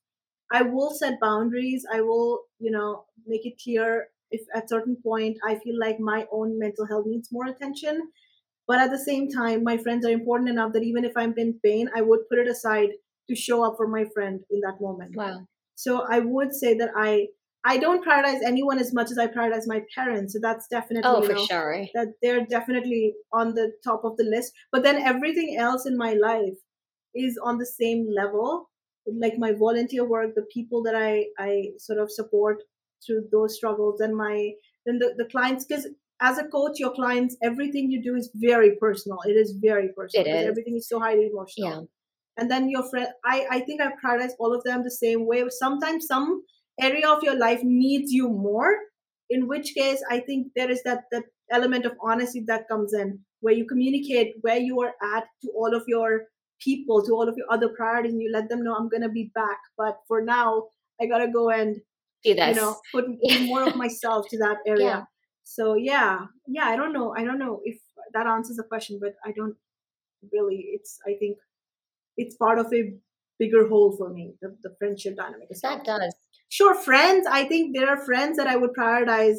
I 0.52 0.62
will 0.64 0.92
set 0.92 1.20
boundaries. 1.20 1.86
I 1.92 2.02
will, 2.02 2.42
you 2.60 2.72
know, 2.72 3.06
make 3.26 3.46
it 3.46 3.60
clear 3.64 4.10
if 4.32 4.42
at 4.56 4.70
certain 4.70 4.98
point 5.04 5.38
I 5.46 5.56
feel 5.60 5.80
like 5.80 6.00
my 6.00 6.26
own 6.32 6.60
mental 6.60 6.88
health 6.88 7.06
needs 7.08 7.30
more 7.32 7.48
attention. 7.48 8.10
But 8.68 8.80
at 8.80 8.92
the 8.92 9.00
same 9.00 9.30
time, 9.30 9.64
my 9.64 9.78
friends 9.78 10.06
are 10.06 10.12
important 10.12 10.50
enough 10.50 10.74
that 10.74 10.84
even 10.84 11.04
if 11.04 11.14
I'm 11.18 11.34
in 11.38 11.60
pain, 11.64 11.90
I 11.96 12.02
would 12.02 12.28
put 12.30 12.40
it 12.40 12.48
aside 12.48 12.90
to 13.30 13.36
show 13.36 13.64
up 13.64 13.76
for 13.78 13.88
my 13.88 14.06
friend 14.14 14.40
in 14.50 14.62
that 14.62 14.80
moment. 14.80 15.16
Wow. 15.16 15.48
So 15.76 16.06
I 16.10 16.20
would 16.20 16.54
say 16.54 16.74
that 16.76 16.92
I 16.96 17.28
I 17.66 17.78
don't 17.78 18.06
prioritize 18.06 18.42
anyone 18.46 18.78
as 18.78 18.94
much 18.94 19.10
as 19.10 19.18
I 19.18 19.28
prioritize 19.28 19.68
my 19.68 19.82
parents. 19.96 20.34
So 20.34 20.40
that's 20.42 20.68
definitely 20.68 21.10
oh 21.10 21.22
for 21.26 21.34
know, 21.34 21.46
sure 21.46 21.86
that 21.94 22.08
they're 22.22 22.46
definitely 22.46 23.14
on 23.32 23.54
the 23.54 23.72
top 23.84 24.04
of 24.04 24.18
the 24.18 24.26
list. 24.26 24.54
But 24.72 24.84
then 24.84 25.02
everything 25.02 25.56
else 25.58 25.86
in 25.86 25.98
my 25.98 26.14
life 26.14 26.58
is 27.16 27.40
on 27.42 27.58
the 27.58 27.66
same 27.66 28.08
level. 28.14 28.70
Like 29.08 29.38
my 29.38 29.54
volunteer 29.54 30.06
work, 30.06 30.36
the 30.36 30.48
people 30.54 30.84
that 30.84 30.96
I 30.96 31.26
I 31.38 31.72
sort 31.78 32.00
of 32.00 32.12
support 32.12 32.58
through 33.06 33.28
those 33.32 33.56
struggles, 33.56 34.02
and 34.02 34.16
my 34.16 34.52
then 34.86 35.00
the 35.00 35.14
the 35.18 35.26
clients 35.26 35.66
because 35.66 35.88
as 36.22 36.38
a 36.38 36.46
coach, 36.46 36.80
your 36.80 36.94
clients 36.94 37.36
everything 37.42 37.92
you 37.92 38.02
do 38.02 38.16
is 38.16 38.30
very 38.36 38.76
personal. 38.78 39.20
It 39.26 39.34
is 39.34 39.58
very 39.62 39.90
personal. 39.96 40.26
It 40.26 40.30
is. 40.30 40.48
Everything 40.48 40.76
is 40.78 40.88
so 40.88 41.00
highly 41.00 41.30
emotional. 41.32 41.70
Yeah. 41.70 41.82
And 42.38 42.50
then 42.50 42.70
your 42.70 42.90
friend, 42.90 43.08
I 43.26 43.46
I 43.50 43.60
think 43.62 43.82
I 43.82 43.92
prioritize 44.04 44.32
all 44.40 44.54
of 44.54 44.64
them 44.64 44.84
the 44.84 44.92
same 44.92 45.26
way. 45.28 45.44
Sometimes 45.50 46.08
some 46.08 46.44
area 46.80 47.08
of 47.08 47.24
your 47.24 47.38
life 47.38 47.62
needs 47.64 48.12
you 48.12 48.30
more 48.30 48.76
in 49.30 49.48
which 49.48 49.74
case 49.76 50.04
i 50.10 50.20
think 50.20 50.48
there 50.56 50.72
is 50.72 50.84
that 50.84 51.04
that 51.12 51.24
element 51.52 51.86
of 51.86 51.94
honesty 52.02 52.44
that 52.48 52.68
comes 52.68 52.94
in 52.94 53.20
where 53.42 53.54
you 53.54 53.66
communicate 53.66 54.36
where 54.42 54.58
you 54.58 54.80
are 54.82 54.94
at 55.16 55.26
to 55.42 55.50
all 55.56 55.76
of 55.76 55.84
your 55.88 56.24
people 56.60 57.04
to 57.06 57.12
all 57.12 57.28
of 57.28 57.36
your 57.38 57.48
other 57.52 57.70
priorities 57.70 58.14
and 58.14 58.22
you 58.22 58.32
let 58.32 58.50
them 58.50 58.64
know 58.64 58.76
i'm 58.76 58.90
going 58.90 59.02
to 59.02 59.10
be 59.10 59.32
back 59.36 59.58
but 59.78 59.98
for 60.08 60.22
now 60.22 60.64
i 61.02 61.06
got 61.06 61.20
to 61.20 61.28
go 61.28 61.50
and 61.50 61.78
you 62.24 62.36
know 62.36 62.78
put, 62.92 63.06
put 63.30 63.42
more 63.42 63.68
of 63.68 63.76
myself 63.76 64.28
to 64.30 64.38
that 64.38 64.58
area. 64.66 64.86
Yeah. 64.86 65.04
so 65.44 65.76
yeah. 65.76 66.26
Yeah 66.48 66.66
i 66.66 66.76
don't 66.76 66.94
know. 66.94 67.14
I 67.16 67.24
don't 67.24 67.40
know 67.40 67.60
if 67.64 67.78
that 68.14 68.28
answers 68.28 68.58
the 68.58 68.64
question 68.64 69.00
but 69.02 69.16
i 69.26 69.32
don't 69.32 69.56
really 70.32 70.66
it's 70.74 71.00
i 71.06 71.14
think 71.20 71.38
it's 72.16 72.36
part 72.36 72.60
of 72.60 72.68
a 72.74 72.94
bigger 73.40 73.68
whole 73.68 73.96
for 73.98 74.10
me 74.10 74.34
the, 74.42 74.56
the 74.64 74.76
friendship 74.80 75.16
dynamic 75.16 75.48
is 75.50 75.62
that 75.62 75.84
does. 75.84 76.16
Sure 76.50 76.76
friends 76.76 77.28
i 77.30 77.44
think 77.46 77.76
there 77.76 77.90
are 77.90 78.06
friends 78.06 78.38
that 78.38 78.48
i 78.48 78.56
would 78.56 78.72
prioritize 78.78 79.38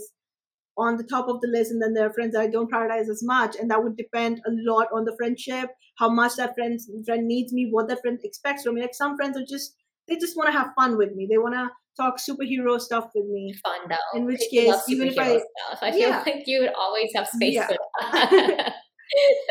on 0.77 0.97
the 0.97 1.05
top 1.05 1.29
of 1.29 1.41
the 1.41 1.49
list 1.49 1.71
and 1.71 1.81
then 1.81 1.95
there 1.95 2.07
are 2.09 2.13
friends 2.13 2.33
that 2.33 2.41
i 2.41 2.49
don't 2.49 2.71
prioritize 2.71 3.09
as 3.09 3.23
much 3.23 3.57
and 3.57 3.71
that 3.71 3.83
would 3.83 3.97
depend 3.97 4.41
a 4.47 4.51
lot 4.51 4.89
on 4.93 5.05
the 5.05 5.15
friendship 5.17 5.71
how 5.97 6.09
much 6.09 6.37
that 6.37 6.55
friend 6.55 6.81
friend 7.05 7.27
needs 7.27 7.53
me 7.53 7.69
what 7.71 7.89
that 7.89 8.01
friend 8.03 8.19
expects 8.25 8.63
from 8.63 8.75
me. 8.75 8.83
Like 8.83 8.95
some 8.95 9.17
friends 9.17 9.37
are 9.37 9.45
just 9.49 9.75
they 10.09 10.17
just 10.17 10.37
want 10.37 10.53
to 10.53 10.59
have 10.59 10.69
fun 10.77 10.99
with 10.99 11.13
me. 11.15 11.27
They 11.31 11.39
want 11.39 11.55
to 11.55 11.71
talk 11.97 12.19
superhero 12.19 12.81
stuff 12.81 13.11
with 13.15 13.27
me. 13.27 13.55
Fun 13.63 13.81
though. 13.89 14.19
In 14.19 14.27
which 14.27 14.43
case 14.51 14.75
even 14.89 15.09
if 15.09 15.19
i 15.19 15.39
stuff. 15.39 15.79
i 15.83 15.93
feel 15.93 16.11
like 16.11 16.43
you 16.47 16.61
would 16.61 16.75
always 16.75 17.11
have 17.15 17.29
space 17.29 17.55
yeah. 17.55 17.67
for 17.67 17.77
that. 18.13 18.75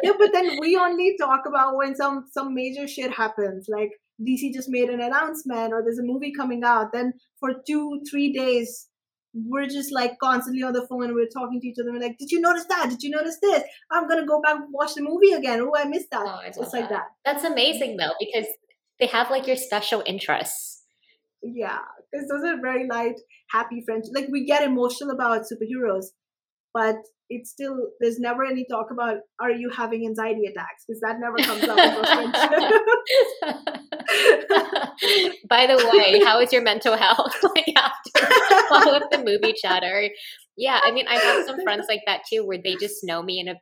Yeah 0.04 0.12
but 0.18 0.34
then 0.34 0.58
we 0.60 0.76
only 0.76 1.16
talk 1.20 1.44
about 1.48 1.78
when 1.78 1.96
some 1.96 2.26
some 2.32 2.54
major 2.54 2.88
shit 2.88 3.12
happens. 3.12 3.68
Like 3.70 3.91
DC 4.22 4.53
just 4.53 4.70
made 4.70 4.89
an 4.89 5.01
announcement 5.01 5.74
or 5.74 5.82
there's 5.84 5.99
a 5.99 6.03
movie 6.03 6.34
coming 6.34 6.64
out, 6.64 6.93
then 6.93 7.14
for 7.39 7.53
two, 7.68 8.01
three 8.09 8.32
days, 8.32 8.88
we're 9.34 9.68
just 9.68 9.91
like 9.91 10.20
constantly 10.22 10.61
on 10.61 10.74
the 10.74 10.86
phone 10.88 11.05
and 11.05 11.16
we're 11.16 11.28
talking 11.28 11.59
to 11.59 11.68
each 11.68 11.78
other. 11.82 11.91
We're 11.91 11.99
like, 11.99 12.18
did 12.20 12.30
you 12.32 12.39
notice 12.39 12.66
that? 12.70 12.89
Did 12.89 13.01
you 13.01 13.09
notice 13.09 13.38
this? 13.41 13.64
I'm 13.91 14.07
gonna 14.07 14.26
go 14.26 14.39
back 14.41 14.57
and 14.57 14.66
watch 14.72 14.93
the 14.93 15.01
movie 15.01 15.32
again. 15.32 15.61
Oh, 15.61 15.72
I 15.76 15.86
missed 15.86 16.11
that. 16.11 16.24
Oh, 16.26 16.39
I 16.43 16.51
just 16.55 16.74
like 16.74 16.89
that. 16.89 17.05
That's 17.26 17.43
amazing 17.43 17.97
though, 17.97 18.14
because 18.20 18.45
they 18.99 19.07
have 19.07 19.32
like 19.32 19.47
your 19.47 19.55
special 19.55 20.03
interests. 20.05 20.84
Yeah, 21.41 21.80
because 22.11 22.28
those 22.30 22.43
are 22.43 22.61
very 22.61 22.88
light, 22.88 23.20
happy 23.49 23.82
friends. 23.86 24.09
Like 24.14 24.28
we 24.32 24.45
get 24.45 24.64
emotional 24.64 25.11
about 25.11 25.41
superheroes, 25.41 26.05
but 26.74 26.95
it's 27.30 27.51
still 27.51 27.78
there's 27.99 28.19
never 28.19 28.43
any 28.43 28.65
talk 28.69 28.91
about 28.91 29.17
are 29.39 29.51
you 29.51 29.69
having 29.69 30.05
anxiety 30.05 30.45
attacks? 30.45 30.84
Because 30.88 30.99
that 31.01 31.19
never 31.19 31.38
comes 31.38 31.63
up 31.63 31.78
by 35.49 35.67
the 35.67 35.76
way 35.91 36.21
how 36.24 36.39
is 36.39 36.53
your 36.53 36.61
mental 36.61 36.95
health 36.95 37.36
like 37.43 37.74
after 37.78 38.28
all 38.71 38.95
of 38.95 39.03
the 39.11 39.17
movie 39.19 39.53
chatter? 39.61 40.09
Yeah 40.57 40.80
i 40.84 40.91
mean 40.91 41.07
i 41.07 41.15
have 41.15 41.45
some 41.45 41.61
friends 41.63 41.86
like 41.89 42.01
that 42.05 42.21
too 42.32 42.45
where 42.45 42.59
they 42.63 42.76
just 42.76 43.03
know 43.03 43.24
me 43.24 43.39
and 43.39 43.49
a 43.49 43.55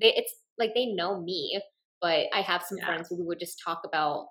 they, 0.00 0.14
it's 0.14 0.34
like 0.58 0.72
they 0.74 0.86
know 0.86 1.20
me 1.20 1.60
but 2.00 2.26
i 2.32 2.40
have 2.40 2.62
some 2.62 2.78
yeah. 2.78 2.86
friends 2.86 3.08
who 3.08 3.26
would 3.26 3.38
just 3.38 3.60
talk 3.64 3.82
about 3.84 4.26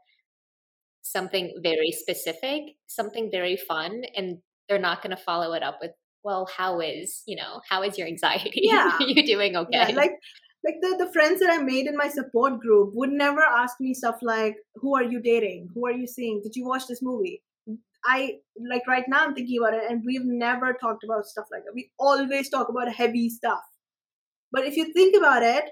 something 1.02 1.54
very 1.62 1.92
specific 1.92 2.76
something 2.88 3.30
very 3.32 3.58
fun 3.58 4.04
and 4.16 4.38
they're 4.68 4.80
not 4.80 5.02
going 5.02 5.16
to 5.16 5.22
follow 5.22 5.54
it 5.54 5.64
up 5.64 5.78
with 5.82 5.92
well, 6.24 6.48
how 6.56 6.80
is, 6.80 7.24
you 7.26 7.36
know, 7.36 7.62
how 7.70 7.84
is 7.84 7.98
your 7.98 8.08
anxiety? 8.08 8.52
Yeah. 8.64 8.98
Are 9.00 9.04
you 9.04 9.26
doing 9.26 9.56
okay? 9.56 9.70
Yeah, 9.72 9.90
like 9.96 10.12
like 10.66 10.76
the, 10.82 11.06
the 11.06 11.12
friends 11.14 11.40
that 11.40 11.50
I 11.50 11.64
made 11.64 11.88
in 11.88 11.96
my 11.96 12.10
support 12.10 12.60
group 12.60 12.92
would 12.94 13.12
never 13.12 13.42
ask 13.42 13.76
me 13.80 13.94
stuff 13.94 14.18
like, 14.22 14.56
Who 14.76 14.96
are 14.96 15.04
you 15.04 15.22
dating? 15.22 15.70
Who 15.74 15.86
are 15.88 15.92
you 15.94 16.08
seeing? 16.08 16.42
Did 16.44 16.56
you 16.56 16.66
watch 16.66 16.88
this 16.88 17.00
movie? 17.02 17.42
I 18.06 18.36
like 18.70 18.88
right 18.88 19.04
now 19.08 19.26
I'm 19.26 19.36
thinking 19.36 19.60
about 19.62 19.74
it 19.74 19.84
and 19.90 20.04
we've 20.06 20.26
never 20.26 20.74
talked 20.74 21.04
about 21.04 21.26
stuff 21.26 21.46
like 21.52 21.64
that. 21.66 21.74
We 21.76 21.92
always 22.00 22.50
talk 22.50 22.70
about 22.70 22.94
heavy 22.94 23.30
stuff. 23.30 23.60
But 24.52 24.66
if 24.66 24.78
you 24.78 24.94
think 24.94 25.16
about 25.16 25.44
it, 25.44 25.66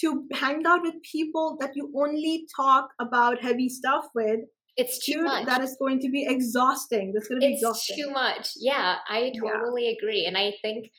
to 0.00 0.24
hang 0.32 0.64
out 0.66 0.82
with 0.82 0.94
people 1.02 1.56
that 1.60 1.72
you 1.74 1.92
only 1.96 2.46
talk 2.56 2.88
about 3.00 3.42
heavy 3.42 3.68
stuff 3.68 4.04
with 4.14 4.40
it's 4.76 5.04
too 5.04 5.14
Dude, 5.14 5.24
much. 5.24 5.46
That 5.46 5.62
is 5.62 5.76
going 5.78 6.00
to 6.00 6.08
be 6.08 6.26
exhausting. 6.28 7.12
That's 7.12 7.28
going 7.28 7.40
to 7.40 7.46
be 7.46 7.52
it's 7.52 7.62
exhausting. 7.62 7.96
too 7.96 8.10
much. 8.10 8.50
Yeah, 8.56 8.96
I 9.08 9.32
totally 9.38 9.86
yeah. 9.86 9.94
agree. 9.98 10.24
And 10.26 10.36
I 10.36 10.54
think 10.62 10.90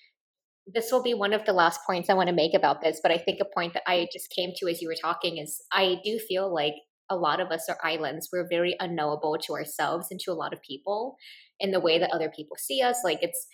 this 0.68 0.92
will 0.92 1.04
be 1.04 1.14
one 1.14 1.34
of 1.34 1.46
the 1.46 1.54
last 1.54 1.82
points 1.88 2.10
I 2.10 2.14
want 2.14 2.30
to 2.30 2.36
make 2.36 2.54
about 2.54 2.82
this. 2.82 3.00
But 3.02 3.12
I 3.12 3.18
think 3.18 3.40
a 3.42 3.46
point 3.46 3.74
that 3.74 3.84
I 3.88 4.08
just 4.14 4.30
came 4.30 4.52
to 4.58 4.70
as 4.70 4.82
you 4.82 4.88
were 4.88 4.96
talking 4.96 5.38
is 5.38 5.62
I 5.72 5.98
do 6.04 6.20
feel 6.20 6.54
like 6.54 6.76
a 7.10 7.16
lot 7.16 7.40
of 7.42 7.52
us 7.52 7.68
are 7.68 7.78
islands. 7.84 8.30
We're 8.32 8.48
very 8.50 8.76
unknowable 8.80 9.38
to 9.46 9.54
ourselves 9.54 10.08
and 10.12 10.20
to 10.22 10.32
a 10.32 10.34
lot 10.34 10.54
of 10.54 10.62
people 10.62 11.18
in 11.60 11.72
the 11.72 11.80
way 11.80 12.00
that 12.00 12.12
other 12.12 12.32
people 12.34 12.56
see 12.58 12.82
us. 12.82 12.98
Like 13.04 13.20
it's 13.22 13.48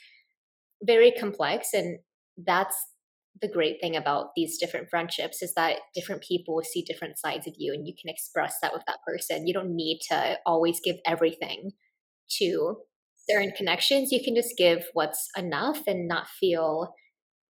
very 0.84 1.11
complex 1.11 1.70
and 1.74 1.99
that's 2.45 2.76
the 3.41 3.47
great 3.49 3.79
thing 3.81 3.95
about 3.95 4.29
these 4.35 4.57
different 4.57 4.89
friendships 4.89 5.41
is 5.41 5.53
that 5.55 5.79
different 5.93 6.23
people 6.23 6.55
will 6.55 6.63
see 6.63 6.81
different 6.81 7.17
sides 7.19 7.47
of 7.47 7.53
you 7.57 7.73
and 7.73 7.88
you 7.88 7.93
can 7.99 8.09
express 8.09 8.55
that 8.61 8.73
with 8.73 8.83
that 8.88 8.99
person. 9.05 9.47
You 9.47 9.53
don't 9.53 9.75
need 9.75 9.99
to 10.09 10.39
always 10.45 10.79
give 10.83 10.97
everything 11.05 11.71
to 12.39 12.77
certain 13.29 13.51
connections. 13.51 14.11
You 14.11 14.23
can 14.23 14.35
just 14.35 14.57
give 14.57 14.85
what's 14.93 15.29
enough 15.38 15.81
and 15.88 16.07
not 16.07 16.27
feel 16.27 16.93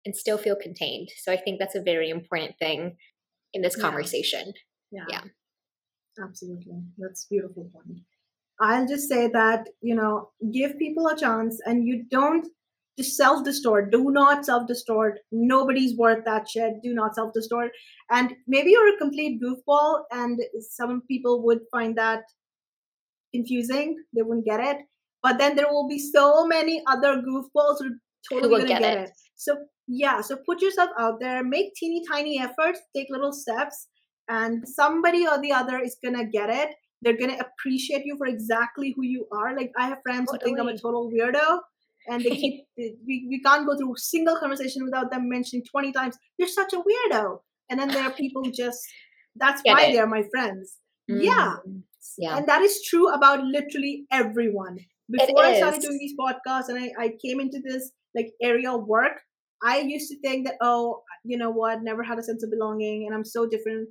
and 0.05 0.17
still 0.17 0.39
feel 0.39 0.57
contained. 0.57 1.09
So 1.23 1.33
I 1.33 1.37
think 1.37 1.59
that's 1.59 1.75
a 1.77 1.83
very 1.83 2.11
important 2.11 2.59
thing 2.59 2.97
in 3.53 3.63
this 3.63 3.77
Yeah. 3.77 3.83
conversation. 3.83 4.53
Yeah. 4.91 5.05
Yeah. 5.09 5.25
Absolutely. 6.23 6.83
That's 6.99 7.25
a 7.25 7.29
beautiful 7.29 7.71
point. 7.73 8.01
I'll 8.61 8.87
just 8.87 9.09
say 9.09 9.29
that, 9.29 9.69
you 9.81 9.95
know, 9.95 10.31
give 10.53 10.79
people 10.79 11.09
a 11.09 11.17
chance 11.17 11.61
and 11.65 11.87
you 11.87 12.05
don't 12.11 12.47
self 13.01 13.45
distort. 13.45 13.91
Do 13.91 14.11
not 14.11 14.45
self 14.45 14.67
distort. 14.67 15.19
Nobody's 15.31 15.97
worth 15.97 16.25
that 16.25 16.49
shit. 16.49 16.75
Do 16.83 16.93
not 16.95 17.15
self 17.15 17.33
distort. 17.33 17.71
And 18.11 18.35
maybe 18.47 18.71
you're 18.71 18.95
a 18.95 18.99
complete 18.99 19.41
goofball 19.43 20.03
and 20.11 20.39
some 20.61 21.03
people 21.09 21.43
would 21.45 21.61
find 21.71 21.97
that 21.97 22.23
confusing. 23.35 23.97
They 24.15 24.23
wouldn't 24.23 24.47
get 24.47 24.61
it. 24.61 24.79
But 25.23 25.39
then 25.39 25.57
there 25.57 25.69
will 25.71 25.89
be 25.89 25.99
so 25.99 26.47
many 26.47 26.83
other 26.87 27.23
goofballs 27.23 27.79
who 27.79 27.97
totally 28.31 28.51
will 28.51 28.59
gonna 28.59 28.69
get 28.69 28.83
get 28.83 28.99
it. 28.99 29.09
it. 29.09 29.11
So 29.37 29.57
yeah, 29.89 30.21
so 30.21 30.37
put 30.47 30.61
yourself 30.61 30.91
out 30.99 31.21
there, 31.21 31.43
make 31.43 31.75
teeny 31.75 32.03
tiny 32.11 32.41
efforts, 32.41 32.81
take 32.95 33.07
little 33.11 33.33
steps, 33.33 33.89
and 34.29 34.67
somebody 34.69 35.27
or 35.27 35.41
the 35.41 35.53
other 35.53 35.79
is 35.79 35.97
gonna 36.03 36.27
get 36.27 36.51
it. 36.51 36.75
They're 37.03 37.17
gonna 37.17 37.39
appreciate 37.39 38.05
you 38.05 38.17
for 38.17 38.27
exactly 38.27 38.93
who 38.97 39.03
you 39.03 39.27
are. 39.33 39.57
Like 39.57 39.73
I 39.79 39.89
have 39.89 39.99
friends 40.03 40.31
who 40.31 40.39
think 40.39 40.61
I'm 40.61 40.69
a 40.69 40.79
total 40.79 41.11
weirdo, 41.11 41.59
and 42.09 42.23
they 42.23 42.31
keep 42.31 42.65
we, 42.77 43.27
we 43.29 43.41
can't 43.45 43.67
go 43.67 43.77
through 43.77 43.95
a 43.95 43.99
single 43.99 44.37
conversation 44.39 44.85
without 44.85 45.11
them 45.11 45.29
mentioning 45.29 45.65
20 45.71 45.93
times, 45.93 46.17
You're 46.39 46.49
such 46.49 46.73
a 46.73 46.79
weirdo. 46.79 47.41
And 47.71 47.79
then 47.81 47.89
there 47.89 48.05
are 48.05 48.13
people 48.13 48.43
just 48.63 48.81
that's 49.37 49.63
Get 49.63 49.73
why 49.73 49.83
it. 49.87 49.93
they're 49.93 50.07
my 50.07 50.25
friends. 50.31 50.77
Yeah. 51.09 51.57
Mm. 51.67 51.83
Yeah. 52.19 52.37
And 52.37 52.47
that 52.47 52.63
is 52.63 52.83
true 52.85 53.09
about 53.13 53.43
literally 53.43 54.05
everyone. 54.11 54.79
Before 55.11 55.45
I 55.45 55.57
started 55.57 55.81
doing 55.83 55.99
these 55.99 56.15
podcasts 56.19 56.69
and 56.69 56.79
I, 56.79 56.91
I 56.99 57.09
came 57.25 57.41
into 57.41 57.61
this 57.65 57.91
like 58.15 58.33
area 58.43 58.71
of 58.73 58.87
work, 58.87 59.21
I 59.63 59.79
used 59.81 60.11
to 60.11 60.19
think 60.21 60.47
that, 60.47 60.57
oh, 60.61 61.03
you 61.25 61.37
know 61.39 61.51
what, 61.51 61.83
never 61.83 62.03
had 62.03 62.19
a 62.19 62.23
sense 62.23 62.43
of 62.43 62.51
belonging 62.51 63.07
and 63.07 63.15
I'm 63.15 63.25
so 63.25 63.47
different. 63.47 63.89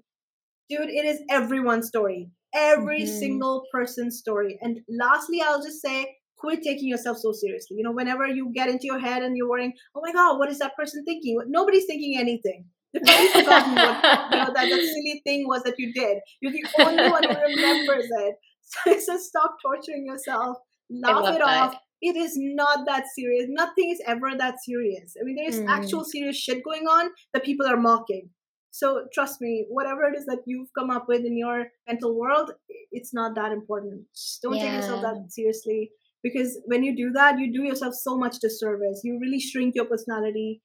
Dude, 0.70 0.90
it 0.90 1.06
is 1.06 1.22
everyone's 1.30 1.88
story. 1.88 2.30
Every 2.54 3.04
Mhm. 3.04 3.20
single 3.20 3.64
person's 3.72 4.20
story. 4.20 4.60
And 4.62 4.80
lastly, 4.90 5.42
I'll 5.42 5.64
just 5.64 5.82
say, 5.82 6.16
quit 6.42 6.62
taking 6.64 6.90
yourself 6.90 7.18
so 7.18 7.32
seriously. 7.32 7.78
You 7.78 7.84
know, 7.84 7.92
whenever 7.94 8.28
you 8.28 8.52
get 8.54 8.70
into 8.70 8.86
your 8.88 9.00
head 9.00 9.24
and 9.24 9.38
you're 9.38 9.50
worrying, 9.50 9.74
oh 9.96 10.02
my 10.04 10.12
God, 10.12 10.40
what 10.40 10.50
is 10.50 10.60
that 10.60 10.76
person 10.76 11.06
thinking? 11.06 11.40
Nobody's 11.48 11.86
thinking 11.86 12.18
anything. 12.20 12.66
They've 12.94 13.04
probably 13.04 13.28
forgotten 13.42 13.76
what 13.76 14.04
you 14.32 14.38
know 14.40 14.54
that, 14.54 14.70
that 14.70 14.82
silly 14.96 15.22
thing 15.26 15.48
was 15.48 15.64
that 15.64 15.80
you 15.80 15.94
did. 15.94 16.18
You're 16.42 16.52
the 16.52 16.66
only 16.80 17.10
one 17.10 17.24
who 17.24 17.36
remembers 17.50 18.08
it. 18.10 18.36
So, 18.64 18.98
so 19.00 19.18
stop 19.18 19.56
torturing 19.62 20.06
yourself. 20.06 20.58
Laugh 20.90 21.36
it 21.36 21.40
that. 21.40 21.42
off. 21.42 21.76
It 22.02 22.16
is 22.16 22.34
not 22.38 22.86
that 22.88 23.04
serious. 23.16 23.46
Nothing 23.50 23.90
is 23.92 24.02
ever 24.08 24.30
that 24.38 24.56
serious. 24.64 25.16
I 25.20 25.26
mean, 25.26 25.36
there's 25.36 25.60
Mm. 25.60 25.68
actual 25.68 26.04
serious 26.06 26.38
shit 26.38 26.64
going 26.64 26.88
on 26.88 27.10
that 27.34 27.44
people 27.44 27.68
are 27.68 27.76
mocking. 27.78 28.30
So 28.72 29.08
trust 29.14 29.42
me, 29.42 29.66
whatever 29.70 30.04
it 30.10 30.16
is 30.18 30.26
that 30.28 30.44
you've 30.46 30.70
come 30.78 30.90
up 30.90 31.06
with 31.10 31.26
in 31.26 31.38
your 31.38 31.66
mental 31.88 32.18
world, 32.18 32.52
it's 32.92 33.14
not 33.14 33.36
that 33.36 33.52
important. 33.52 34.06
Just 34.16 34.42
don't 34.42 34.60
take 34.60 34.72
yourself 34.74 35.02
that 35.02 35.18
seriously 35.30 35.92
because 36.24 36.60
when 36.66 36.84
you 36.84 36.96
do 36.96 37.12
that, 37.12 37.40
you 37.40 37.52
do 37.52 37.64
yourself 37.64 37.94
so 37.96 38.18
much 38.18 38.40
disservice. 38.40 39.02
You 39.04 39.20
really 39.20 39.40
shrink 39.40 39.76
your 39.76 39.86
personality, 39.86 40.62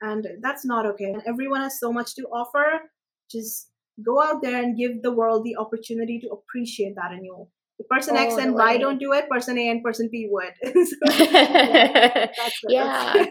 and 0.00 0.26
that's 0.42 0.64
not 0.64 0.86
okay. 0.86 1.04
And 1.04 1.22
everyone 1.26 1.60
has 1.60 1.78
so 1.78 1.92
much 1.92 2.14
to 2.16 2.22
offer. 2.24 2.90
Just 3.30 3.70
go 4.04 4.22
out 4.22 4.42
there 4.42 4.62
and 4.62 4.76
give 4.76 5.02
the 5.02 5.12
world 5.12 5.44
the 5.44 5.56
opportunity 5.56 6.20
to 6.20 6.28
appreciate 6.28 6.94
that 6.96 7.12
in 7.12 7.24
you. 7.24 7.48
Person 7.90 8.16
X 8.16 8.34
oh, 8.34 8.38
and 8.38 8.54
Y 8.54 8.78
don't 8.78 8.98
do 8.98 9.12
it, 9.12 9.28
person 9.28 9.58
A 9.58 9.68
and 9.68 9.82
person 9.82 10.08
B 10.10 10.28
would. 10.30 10.52
so, 10.64 10.96
yeah. 11.12 12.28
Yeah. 12.68 13.24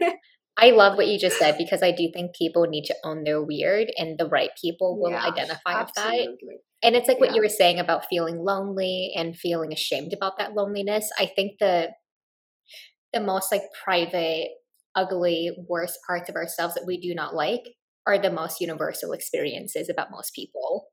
I 0.58 0.72
love 0.72 0.96
what 0.98 1.08
you 1.08 1.20
just 1.20 1.38
said 1.38 1.58
because 1.58 1.84
I 1.84 1.92
do 1.92 2.10
think 2.14 2.36
people 2.36 2.64
need 2.68 2.86
to 2.86 2.96
own 3.04 3.24
their 3.24 3.42
weird 3.42 3.92
and 3.98 4.18
the 4.18 4.28
right 4.28 4.52
people 4.62 4.98
will 5.00 5.12
Yeah, 5.12 5.26
identify 5.26 5.82
with 5.82 5.92
that. 5.96 6.28
And 6.86 6.96
it's 6.96 7.10
like 7.10 7.20
what 7.20 7.32
Yeah. 7.32 7.36
you 7.36 7.42
were 7.42 7.50
saying 7.50 7.80
about 7.82 8.08
feeling 8.10 8.40
lonely 8.46 9.14
and 9.18 9.38
feeling 9.38 9.74
ashamed 9.74 10.14
about 10.14 10.40
that 10.40 10.54
loneliness. 10.54 11.10
I 11.20 11.28
think 11.28 11.60
the 11.60 11.92
the 13.14 13.20
most 13.20 13.52
like 13.52 13.64
private, 13.84 14.50
ugly, 14.96 15.52
worst 15.70 16.00
parts 16.08 16.30
of 16.30 16.36
ourselves 16.36 16.76
that 16.76 16.86
we 16.86 17.00
do 17.00 17.14
not 17.16 17.36
like 17.36 17.64
are 18.08 18.20
the 18.20 18.32
most 18.32 18.62
universal 18.62 19.14
experiences 19.14 19.90
about 19.90 20.12
most 20.12 20.34
people. 20.36 20.88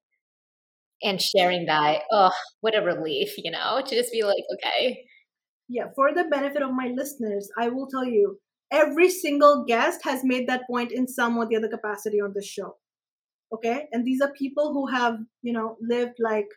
And 1.02 1.20
sharing 1.20 1.66
that, 1.66 2.02
oh, 2.12 2.30
what 2.60 2.76
a 2.76 2.80
relief, 2.82 3.34
you 3.36 3.50
know, 3.50 3.82
to 3.84 3.94
just 3.94 4.12
be 4.12 4.22
like, 4.22 4.44
okay, 4.54 5.04
Yeah, 5.68 5.88
for 5.96 6.14
the 6.14 6.24
benefit 6.24 6.62
of 6.62 6.72
my 6.72 6.86
listeners, 6.88 7.50
I 7.58 7.68
will 7.68 7.88
tell 7.88 8.04
you 8.04 8.40
every 8.70 9.08
single 9.10 9.64
guest 9.64 10.00
has 10.04 10.22
made 10.24 10.48
that 10.48 10.66
point 10.68 10.92
in 10.92 11.08
some 11.08 11.36
or 11.36 11.46
the 11.46 11.56
other 11.56 11.68
capacity 11.68 12.20
on 12.20 12.32
this 12.34 12.46
show. 12.46 12.76
Okay? 13.52 13.88
And 13.92 14.04
these 14.04 14.20
are 14.20 14.32
people 14.32 14.72
who 14.72 14.86
have, 14.86 15.18
you 15.42 15.52
know, 15.52 15.76
lived 15.80 16.16
like 16.18 16.48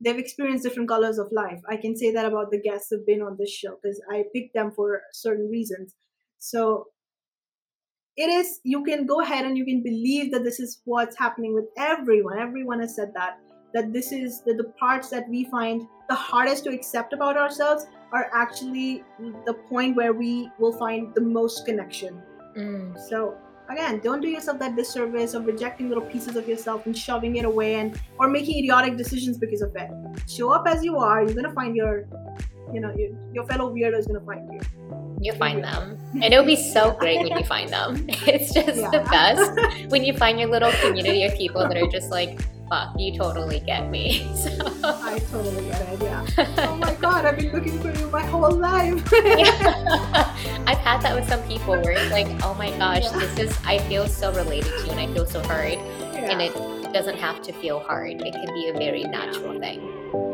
they've 0.00 0.18
experienced 0.18 0.64
different 0.64 0.88
colors 0.88 1.18
of 1.18 1.32
life. 1.32 1.60
I 1.68 1.76
can 1.76 1.96
say 1.96 2.12
that 2.12 2.26
about 2.26 2.50
the 2.50 2.60
guests 2.60 2.88
who've 2.90 3.06
been 3.06 3.22
on 3.22 3.36
this 3.38 3.50
show 3.50 3.78
because 3.82 4.00
I 4.10 4.24
picked 4.34 4.54
them 4.54 4.72
for 4.72 5.02
certain 5.12 5.48
reasons. 5.50 5.94
So 6.38 6.86
it 8.16 8.28
is, 8.28 8.60
you 8.64 8.84
can 8.84 9.06
go 9.06 9.20
ahead 9.20 9.44
and 9.44 9.58
you 9.58 9.64
can 9.64 9.82
believe 9.82 10.30
that 10.32 10.44
this 10.44 10.60
is 10.60 10.80
what's 10.84 11.18
happening 11.18 11.54
with 11.54 11.64
everyone. 11.76 12.38
Everyone 12.38 12.80
has 12.80 12.94
said 12.94 13.12
that. 13.14 13.38
That 13.72 13.92
this 13.92 14.12
is 14.12 14.40
the, 14.42 14.54
the 14.54 14.72
parts 14.78 15.10
that 15.10 15.28
we 15.28 15.44
find 15.46 15.88
the 16.08 16.14
hardest 16.14 16.62
to 16.64 16.70
accept 16.70 17.12
about 17.12 17.36
ourselves 17.36 17.86
are 18.12 18.30
actually 18.32 19.02
the 19.46 19.54
point 19.68 19.96
where 19.96 20.12
we 20.12 20.48
will 20.60 20.72
find 20.78 21.12
the 21.14 21.20
most 21.20 21.66
connection. 21.66 22.22
mm, 22.56 22.96
So 23.08 23.36
again, 23.70 24.00
don't 24.02 24.20
do 24.20 24.28
yourself 24.28 24.58
that 24.60 24.76
disservice 24.76 25.34
of 25.34 25.46
rejecting 25.46 25.88
little 25.88 26.04
pieces 26.04 26.36
of 26.36 26.48
yourself 26.48 26.86
and 26.86 26.96
shoving 26.96 27.36
it 27.36 27.44
away 27.44 27.76
and 27.76 28.00
or 28.18 28.28
making 28.28 28.58
idiotic 28.58 28.96
decisions 28.96 29.38
because 29.38 29.62
of 29.62 29.74
it. 29.76 29.90
Show 30.28 30.50
up 30.50 30.66
as 30.66 30.84
you 30.84 30.96
are. 30.98 31.22
You're 31.24 31.34
gonna 31.34 31.52
find 31.52 31.74
your, 31.76 32.04
you 32.72 32.80
know, 32.80 32.94
your, 32.96 33.10
your 33.32 33.46
fellow 33.46 33.72
weirdo 33.74 33.98
is 33.98 34.06
gonna 34.06 34.20
find 34.20 34.52
you. 34.52 34.60
you 35.20 35.32
find 35.34 35.62
them. 35.64 35.98
And 36.14 36.24
it'll 36.32 36.44
be 36.44 36.56
so 36.56 36.92
great 36.92 37.18
when 37.18 37.36
you 37.38 37.44
find 37.44 37.70
them. 37.70 38.06
It's 38.26 38.52
just 38.52 38.78
Yeah. 38.78 38.90
the 38.90 39.00
best 39.10 39.90
when 39.90 40.04
you 40.04 40.12
find 40.16 40.38
your 40.38 40.48
little 40.50 40.72
community 40.82 41.24
of 41.24 41.34
people 41.34 41.62
that 41.66 41.76
are 41.76 41.86
just 41.88 42.10
like, 42.10 42.40
fuck, 42.68 42.94
you 42.98 43.16
totally 43.16 43.60
get 43.60 43.88
me. 43.90 44.26
So 44.34 44.50
I 44.84 45.18
totally 45.30 45.64
get 45.66 45.80
it. 45.92 46.02
Yeah. 46.02 46.26
Oh 46.68 46.76
my 46.76 46.94
god, 46.94 47.24
I've 47.24 47.36
been 47.38 47.52
looking 47.52 47.78
for 47.80 47.90
you 47.98 48.08
my 48.10 48.22
whole 48.26 48.50
life. 48.50 49.02
I've 50.66 50.78
had 50.78 51.00
that 51.02 51.14
with 51.14 51.28
some 51.28 51.42
people 51.44 51.74
where 51.80 51.92
it's 51.92 52.10
like, 52.10 52.26
oh 52.42 52.54
my 52.54 52.70
gosh, 52.78 53.04
Yeah. 53.04 53.18
this 53.18 53.38
is, 53.38 53.58
I 53.64 53.78
feel 53.88 54.06
so 54.08 54.32
related 54.34 54.72
to 54.78 54.84
you 54.86 54.90
and 54.92 55.00
I 55.00 55.12
feel 55.12 55.26
so 55.26 55.40
heard. 55.42 55.78
And 56.14 56.40
it 56.40 56.52
doesn't 56.92 57.18
have 57.18 57.42
to 57.42 57.52
feel 57.52 57.80
hard, 57.80 58.20
it 58.22 58.32
can 58.32 58.54
be 58.54 58.68
a 58.68 58.72
very 58.72 59.02
natural 59.04 59.58
thing. 59.58 60.33